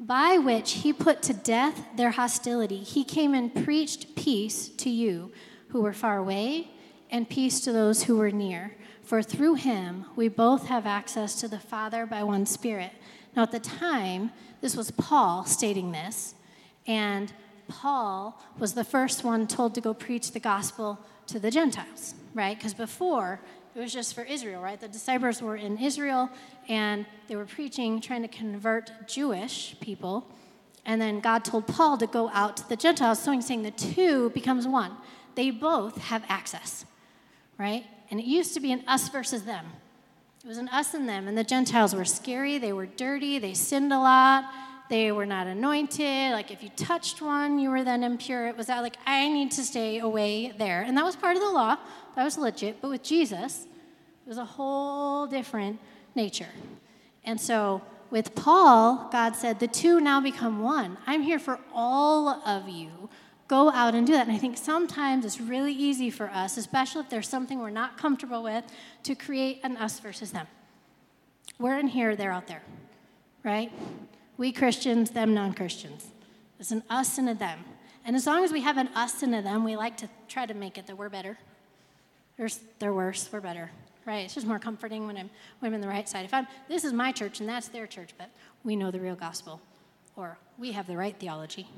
by 0.01 0.39
which 0.39 0.73
he 0.73 0.95
put 0.95 1.23
to 1.23 1.35
death 1.35 1.85
their 1.95 2.13
hostility. 2.13 2.79
He 2.79 3.05
came 3.05 3.35
and 3.35 3.55
preached 3.55 4.17
peace 4.17 4.71
to 4.71 4.89
you 4.89 5.31
who 5.69 5.83
were 5.83 5.93
far 5.93 6.17
away, 6.17 6.71
and 7.11 7.29
peace 7.29 7.61
to 7.61 7.73
those 7.73 8.05
who 8.05 8.17
were 8.17 8.31
near. 8.31 8.75
For 9.03 9.23
through 9.23 9.55
him 9.55 10.07
we 10.17 10.29
both 10.29 10.67
have 10.67 10.87
access 10.87 11.39
to 11.41 11.49
the 11.49 11.59
Father 11.59 12.07
by 12.07 12.23
one 12.23 12.47
Spirit. 12.47 12.93
Now, 13.37 13.43
at 13.43 13.53
the 13.53 13.61
time, 13.61 14.31
this 14.61 14.75
was 14.75 14.91
Paul 14.91 15.45
stating 15.45 15.93
this, 15.93 16.35
and 16.87 17.33
Paul 17.69 18.43
was 18.59 18.73
the 18.75 18.85
first 18.85 19.23
one 19.23 19.47
told 19.47 19.75
to 19.75 19.81
go 19.81 19.95
preach 19.95 20.33
the 20.33 20.41
gospel 20.41 20.99
to 21.27 21.39
the 21.39 21.51
Gentiles, 21.51 22.15
right? 22.35 22.57
Because 22.57 22.75
before, 22.75 23.41
it 23.75 23.79
was 23.79 23.93
just 23.93 24.15
for 24.15 24.23
Israel, 24.23 24.61
right? 24.61 24.81
The 24.81 24.89
disciples 24.89 25.41
were 25.41 25.57
in 25.57 25.79
Israel 25.79 26.29
and 26.69 27.07
they 27.29 27.37
were 27.37 27.45
preaching, 27.47 28.01
trying 28.01 28.23
to 28.23 28.29
convert 28.29 28.91
Jewish 29.07 29.77
people. 29.81 30.27
And 30.85 31.01
then 31.01 31.21
God 31.21 31.45
told 31.45 31.67
Paul 31.67 31.99
to 31.99 32.07
go 32.07 32.31
out 32.31 32.57
to 32.59 32.69
the 32.69 32.77
Gentiles. 32.77 33.21
So 33.21 33.33
he's 33.33 33.47
saying 33.47 33.63
the 33.63 33.71
two 33.71 34.31
becomes 34.31 34.67
one. 34.67 34.97
They 35.35 35.51
both 35.51 35.99
have 35.99 36.25
access, 36.29 36.85
right? 37.59 37.85
And 38.11 38.19
it 38.19 38.27
used 38.27 38.55
to 38.55 38.61
be 38.61 38.73
an 38.73 38.83
us 38.89 39.09
versus 39.09 39.45
them. 39.45 39.67
It 40.43 40.49
was 40.49 40.59
an 40.59 40.69
us 40.69 40.95
and 40.95 41.09
them. 41.09 41.29
And 41.29 41.39
the 41.39 41.45
Gentiles 41.45 41.95
were 41.95 42.05
scary, 42.05 42.59
they 42.59 42.73
were 42.73 42.87
dirty, 42.87 43.39
they 43.39 43.55
sinned 43.55 43.93
a 43.93 43.99
lot, 43.99 44.45
they 44.89 45.13
were 45.13 45.27
not 45.27 45.47
anointed. 45.47 46.33
Like 46.33 46.51
if 46.51 46.63
you 46.63 46.71
touched 46.71 47.23
one, 47.23 47.59
you 47.59 47.71
were 47.71 47.85
then 47.85 48.03
impure. 48.03 48.49
It 48.49 48.57
was 48.57 48.67
that, 48.67 48.81
like, 48.81 48.97
I 49.07 49.29
need 49.29 49.53
to 49.53 49.63
stay 49.63 50.01
away 50.01 50.53
there. 50.59 50.83
And 50.83 50.97
that 50.97 51.05
was 51.05 51.15
part 51.15 51.37
of 51.37 51.43
the 51.43 51.51
law. 51.51 51.77
That 52.17 52.25
was 52.25 52.39
legit. 52.39 52.81
But 52.81 52.91
with 52.91 53.03
Jesus, 53.03 53.67
it 54.27 54.29
was 54.29 54.39
a 54.39 54.45
whole 54.45 55.27
different 55.27 55.79
nature. 56.15 56.49
And 57.25 57.41
so 57.41 57.83
with 58.11 58.35
Paul, 58.35 59.09
God 59.13 59.37
said, 59.37 59.61
the 59.61 59.69
two 59.69 60.01
now 60.01 60.21
become 60.21 60.63
one. 60.63 60.99
I'm 61.07 61.23
here 61.23 61.39
for 61.39 61.59
all 61.75 62.29
of 62.29 62.69
you. 62.69 63.09
Go 63.47 63.71
out 63.71 63.95
and 63.95 64.07
do 64.07 64.13
that. 64.13 64.27
And 64.27 64.37
I 64.37 64.39
think 64.39 64.57
sometimes 64.57 65.25
it's 65.25 65.41
really 65.41 65.73
easy 65.73 66.11
for 66.11 66.31
us, 66.31 66.57
especially 66.57 67.03
if 67.03 67.11
there's 67.11 67.29
something 67.29 67.59
we're 67.59 67.71
not 67.71 67.97
comfortable 67.97 68.43
with, 68.43 68.65
to 69.05 69.15
create 69.15 69.61
an 69.63 69.77
us 69.77 69.99
versus 70.01 70.31
them. 70.31 70.47
We're 71.59 71.79
in 71.79 71.89
here, 71.89 72.17
they're 72.17 72.33
out 72.33 72.47
there, 72.47 72.63
right? 73.45 73.73
We 74.37 74.53
Christians, 74.53 75.11
them 75.11 75.35
non 75.35 75.53
Christians. 75.53 76.07
It's 76.59 76.71
an 76.71 76.83
us 76.89 77.19
and 77.19 77.29
a 77.29 77.35
them. 77.35 77.59
And 78.05 78.17
as 78.17 78.27
long 78.27 78.45
as 78.45 78.53
we 78.53 78.61
have 78.61 78.77
an 78.77 78.89
us 78.95 79.23
and 79.23 79.35
a 79.35 79.43
them, 79.43 79.65
we 79.65 79.77
like 79.77 79.97
to 79.99 80.09
try 80.29 80.47
to 80.47 80.55
make 80.55 80.79
it 80.79 80.87
that 80.87 80.97
we're 80.97 81.09
better. 81.09 81.37
They're 82.79 82.95
worse, 82.95 83.29
we're 83.33 83.41
better. 83.41 83.71
Right? 84.07 84.25
It's 84.25 84.35
just 84.35 84.47
more 84.47 84.59
comforting 84.59 85.07
when 85.07 85.17
I'm, 85.17 85.31
when 85.59 85.71
I'm 85.71 85.75
in 85.75 85.81
the 85.81 85.89
right 85.89 86.09
side. 86.09 86.25
If 86.25 86.33
I'm, 86.33 86.47
this 86.69 86.85
is 86.85 86.93
my 86.93 87.13
church 87.13 87.41
and 87.41 87.49
that's 87.49 87.69
their 87.69 87.87
church, 87.87 88.15
but 88.17 88.31
we 88.65 88.75
know 88.75 88.91
the 88.91 89.01
real 89.01 89.15
gospel. 89.15 89.61
Or 90.17 90.39
we 90.59 90.73
have 90.73 90.87
the 90.87 90.97
right 90.97 91.15
theology. 91.19 91.69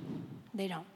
They 0.55 0.69
don't. 0.69 0.87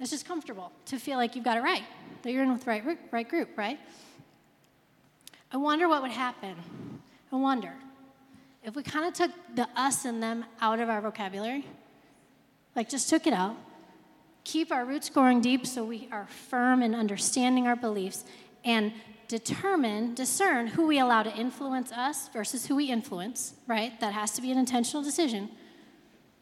It's 0.00 0.10
just 0.10 0.26
comfortable 0.26 0.72
to 0.86 0.98
feel 0.98 1.16
like 1.16 1.36
you've 1.36 1.44
got 1.44 1.56
it 1.56 1.62
right, 1.62 1.84
that 2.22 2.32
you're 2.32 2.42
in 2.42 2.52
with 2.52 2.64
the 2.64 2.70
right, 2.70 2.98
right 3.10 3.28
group, 3.28 3.50
right? 3.56 3.78
I 5.52 5.56
wonder 5.58 5.88
what 5.88 6.02
would 6.02 6.10
happen. 6.10 6.56
I 7.32 7.36
wonder 7.36 7.72
if 8.64 8.74
we 8.74 8.82
kind 8.82 9.06
of 9.06 9.12
took 9.12 9.30
the 9.54 9.68
us 9.76 10.04
and 10.04 10.22
them 10.22 10.44
out 10.60 10.80
of 10.80 10.88
our 10.88 11.00
vocabulary, 11.00 11.66
like 12.74 12.88
just 12.88 13.08
took 13.10 13.26
it 13.26 13.32
out, 13.32 13.56
keep 14.44 14.72
our 14.72 14.84
roots 14.84 15.08
growing 15.10 15.40
deep 15.40 15.66
so 15.66 15.84
we 15.84 16.08
are 16.10 16.26
firm 16.26 16.82
in 16.82 16.94
understanding 16.94 17.66
our 17.66 17.76
beliefs, 17.76 18.24
and 18.64 18.92
determine, 19.28 20.14
discern 20.14 20.66
who 20.66 20.86
we 20.86 20.98
allow 20.98 21.22
to 21.22 21.34
influence 21.34 21.90
us 21.92 22.28
versus 22.28 22.66
who 22.66 22.76
we 22.76 22.86
influence, 22.86 23.54
right? 23.66 23.98
That 24.00 24.12
has 24.12 24.32
to 24.32 24.42
be 24.42 24.50
an 24.50 24.58
intentional 24.58 25.02
decision. 25.02 25.48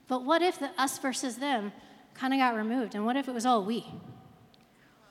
But 0.08 0.24
what 0.24 0.42
if 0.42 0.58
the 0.58 0.70
us 0.76 0.98
versus 0.98 1.36
them 1.36 1.72
kind 2.14 2.34
of 2.34 2.40
got 2.40 2.56
removed? 2.56 2.94
And 2.94 3.06
what 3.06 3.16
if 3.16 3.28
it 3.28 3.32
was 3.32 3.46
all 3.46 3.64
we? 3.64 3.86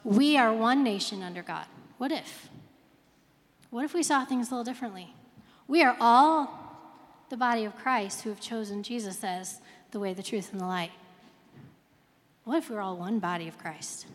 We 0.03 0.37
are 0.37 0.53
one 0.53 0.83
nation 0.83 1.23
under 1.23 1.41
God. 1.41 1.65
What 1.97 2.11
if? 2.11 2.49
What 3.69 3.85
if 3.85 3.93
we 3.93 4.03
saw 4.03 4.25
things 4.25 4.47
a 4.47 4.51
little 4.51 4.63
differently? 4.63 5.13
We 5.67 5.83
are 5.83 5.95
all 5.99 6.59
the 7.29 7.37
body 7.37 7.63
of 7.63 7.77
Christ 7.77 8.23
who 8.23 8.29
have 8.29 8.39
chosen 8.39 8.83
Jesus 8.83 9.23
as 9.23 9.61
the 9.91 9.99
way, 9.99 10.13
the 10.13 10.23
truth, 10.23 10.51
and 10.51 10.59
the 10.59 10.65
light. 10.65 10.91
What 12.43 12.57
if 12.57 12.69
we 12.69 12.75
we're 12.75 12.81
all 12.81 12.97
one 12.97 13.19
body 13.19 13.47
of 13.47 13.57
Christ? 13.57 14.07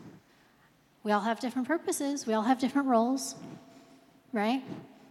We 1.05 1.13
all 1.13 1.21
have 1.21 1.39
different 1.39 1.67
purposes, 1.67 2.27
we 2.27 2.33
all 2.33 2.41
have 2.41 2.59
different 2.59 2.89
roles, 2.89 3.35
right? 4.33 4.61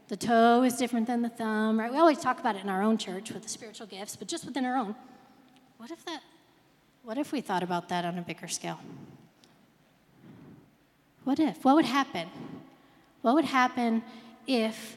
The 0.08 0.16
toe 0.18 0.62
is 0.62 0.76
different 0.76 1.06
than 1.06 1.22
the 1.22 1.30
thumb, 1.30 1.80
right? 1.80 1.90
We 1.90 1.96
always 1.96 2.18
talk 2.18 2.38
about 2.38 2.56
it 2.56 2.62
in 2.62 2.68
our 2.68 2.82
own 2.82 2.98
church 2.98 3.30
with 3.30 3.42
the 3.44 3.48
spiritual 3.48 3.86
gifts, 3.86 4.16
but 4.16 4.28
just 4.28 4.44
within 4.44 4.66
our 4.66 4.76
own. 4.76 4.94
What 5.78 5.90
if 5.90 6.04
that 6.04 6.20
what 7.04 7.18
if 7.18 7.32
we 7.32 7.42
thought 7.42 7.62
about 7.62 7.90
that 7.90 8.06
on 8.06 8.18
a 8.18 8.22
bigger 8.22 8.48
scale? 8.48 8.80
What 11.24 11.38
if? 11.38 11.62
What 11.62 11.74
would 11.74 11.84
happen? 11.84 12.28
What 13.20 13.34
would 13.34 13.44
happen 13.44 14.02
if 14.46 14.96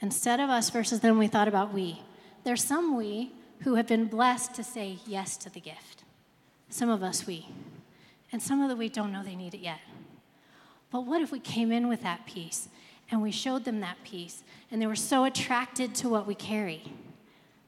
instead 0.00 0.40
of 0.40 0.50
us 0.50 0.70
versus 0.70 1.00
them 1.00 1.18
we 1.18 1.28
thought 1.28 1.46
about 1.46 1.72
we? 1.72 2.02
There's 2.42 2.64
some 2.64 2.96
we 2.96 3.32
who 3.60 3.76
have 3.76 3.86
been 3.86 4.06
blessed 4.06 4.54
to 4.54 4.64
say 4.64 4.98
yes 5.06 5.36
to 5.38 5.50
the 5.50 5.60
gift. 5.60 6.02
Some 6.68 6.90
of 6.90 7.02
us 7.02 7.26
we. 7.26 7.46
And 8.32 8.42
some 8.42 8.60
of 8.60 8.68
the 8.68 8.74
we 8.74 8.88
don't 8.88 9.12
know 9.12 9.22
they 9.22 9.36
need 9.36 9.54
it 9.54 9.60
yet. 9.60 9.78
But 10.94 11.06
what 11.06 11.22
if 11.22 11.32
we 11.32 11.40
came 11.40 11.72
in 11.72 11.88
with 11.88 12.02
that 12.04 12.24
peace 12.24 12.68
and 13.10 13.20
we 13.20 13.32
showed 13.32 13.64
them 13.64 13.80
that 13.80 13.96
peace 14.04 14.44
and 14.70 14.80
they 14.80 14.86
were 14.86 14.94
so 14.94 15.24
attracted 15.24 15.92
to 15.96 16.08
what 16.08 16.24
we 16.24 16.36
carry 16.36 16.84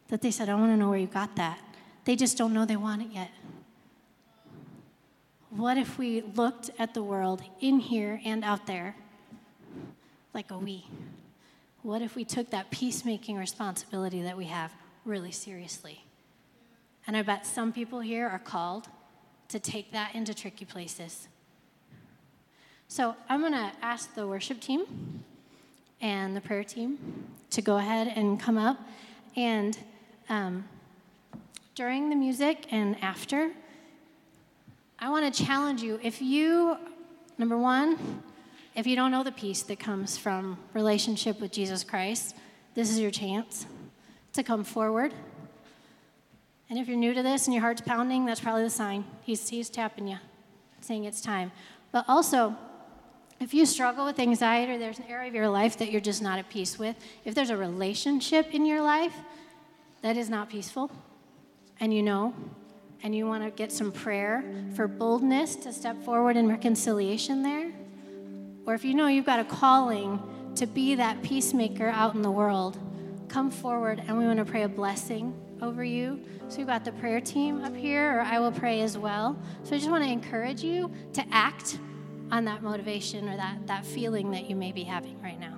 that 0.06 0.22
they 0.22 0.30
said, 0.30 0.48
I 0.48 0.54
want 0.54 0.70
to 0.70 0.76
know 0.76 0.88
where 0.88 0.98
you 1.00 1.08
got 1.08 1.34
that. 1.34 1.58
They 2.04 2.14
just 2.14 2.38
don't 2.38 2.52
know 2.52 2.64
they 2.64 2.76
want 2.76 3.02
it 3.02 3.08
yet. 3.12 3.32
What 5.50 5.76
if 5.76 5.98
we 5.98 6.20
looked 6.20 6.70
at 6.78 6.94
the 6.94 7.02
world 7.02 7.42
in 7.58 7.80
here 7.80 8.20
and 8.24 8.44
out 8.44 8.68
there 8.68 8.94
like 10.32 10.52
a 10.52 10.58
we? 10.58 10.86
What 11.82 12.02
if 12.02 12.14
we 12.14 12.24
took 12.24 12.50
that 12.50 12.70
peacemaking 12.70 13.36
responsibility 13.36 14.22
that 14.22 14.36
we 14.36 14.44
have 14.44 14.72
really 15.04 15.32
seriously? 15.32 16.04
And 17.08 17.16
I 17.16 17.22
bet 17.22 17.44
some 17.44 17.72
people 17.72 17.98
here 17.98 18.28
are 18.28 18.38
called 18.38 18.86
to 19.48 19.58
take 19.58 19.90
that 19.90 20.14
into 20.14 20.32
tricky 20.32 20.64
places. 20.64 21.26
So 22.88 23.16
I'm 23.28 23.40
going 23.40 23.52
to 23.52 23.72
ask 23.82 24.14
the 24.14 24.26
worship 24.26 24.60
team 24.60 25.24
and 26.00 26.36
the 26.36 26.40
prayer 26.40 26.62
team 26.62 27.26
to 27.50 27.60
go 27.60 27.78
ahead 27.78 28.12
and 28.14 28.38
come 28.38 28.56
up. 28.56 28.78
And 29.34 29.76
um, 30.28 30.64
during 31.74 32.10
the 32.10 32.16
music 32.16 32.66
and 32.70 32.96
after, 33.02 33.50
I 34.98 35.10
want 35.10 35.32
to 35.32 35.44
challenge 35.44 35.82
you. 35.82 35.98
If 36.02 36.22
you, 36.22 36.76
number 37.38 37.58
one, 37.58 38.22
if 38.74 38.86
you 38.86 38.94
don't 38.94 39.10
know 39.10 39.24
the 39.24 39.32
peace 39.32 39.62
that 39.62 39.78
comes 39.78 40.16
from 40.16 40.58
relationship 40.72 41.40
with 41.40 41.50
Jesus 41.50 41.82
Christ, 41.82 42.36
this 42.74 42.90
is 42.90 43.00
your 43.00 43.10
chance 43.10 43.66
to 44.32 44.42
come 44.42 44.62
forward. 44.64 45.12
And 46.70 46.78
if 46.78 46.88
you're 46.88 46.96
new 46.96 47.14
to 47.14 47.22
this 47.22 47.46
and 47.46 47.54
your 47.54 47.62
heart's 47.62 47.80
pounding, 47.80 48.26
that's 48.26 48.40
probably 48.40 48.62
the 48.62 48.70
sign. 48.70 49.04
He's, 49.22 49.48
he's 49.48 49.70
tapping 49.70 50.08
you, 50.08 50.18
saying 50.80 51.04
it's 51.04 51.20
time. 51.20 51.52
But 51.92 52.04
also, 52.08 52.56
if 53.38 53.52
you 53.52 53.66
struggle 53.66 54.04
with 54.04 54.18
anxiety 54.18 54.72
or 54.72 54.78
there's 54.78 54.98
an 54.98 55.04
area 55.08 55.28
of 55.28 55.34
your 55.34 55.48
life 55.48 55.76
that 55.78 55.90
you're 55.90 56.00
just 56.00 56.22
not 56.22 56.38
at 56.38 56.48
peace 56.48 56.78
with, 56.78 56.96
if 57.24 57.34
there's 57.34 57.50
a 57.50 57.56
relationship 57.56 58.54
in 58.54 58.64
your 58.64 58.82
life 58.82 59.14
that 60.02 60.16
is 60.16 60.30
not 60.30 60.48
peaceful, 60.48 60.90
and 61.80 61.92
you 61.92 62.02
know, 62.02 62.34
and 63.02 63.14
you 63.14 63.26
want 63.26 63.44
to 63.44 63.50
get 63.50 63.70
some 63.70 63.92
prayer 63.92 64.42
for 64.74 64.88
boldness 64.88 65.56
to 65.56 65.72
step 65.72 66.02
forward 66.02 66.36
in 66.36 66.48
reconciliation 66.48 67.42
there, 67.42 67.72
or 68.64 68.74
if 68.74 68.84
you 68.84 68.94
know 68.94 69.06
you've 69.06 69.26
got 69.26 69.38
a 69.38 69.44
calling 69.44 70.20
to 70.54 70.66
be 70.66 70.94
that 70.94 71.22
peacemaker 71.22 71.88
out 71.88 72.14
in 72.14 72.22
the 72.22 72.30
world, 72.30 72.78
come 73.28 73.50
forward 73.50 74.02
and 74.06 74.16
we 74.16 74.24
want 74.24 74.38
to 74.38 74.44
pray 74.44 74.62
a 74.62 74.68
blessing 74.68 75.34
over 75.60 75.84
you. 75.84 76.20
So 76.48 76.58
we've 76.58 76.66
got 76.66 76.84
the 76.84 76.92
prayer 76.92 77.20
team 77.20 77.62
up 77.62 77.74
here, 77.76 78.18
or 78.18 78.20
I 78.22 78.38
will 78.38 78.52
pray 78.52 78.80
as 78.80 78.96
well. 78.96 79.38
So 79.64 79.74
I 79.74 79.78
just 79.78 79.90
want 79.90 80.04
to 80.04 80.10
encourage 80.10 80.62
you 80.62 80.90
to 81.12 81.24
act 81.30 81.78
on 82.30 82.44
that 82.44 82.62
motivation 82.62 83.28
or 83.28 83.36
that, 83.36 83.66
that 83.66 83.84
feeling 83.84 84.30
that 84.32 84.48
you 84.48 84.56
may 84.56 84.72
be 84.72 84.84
having 84.84 85.20
right 85.22 85.38
now. 85.38 85.55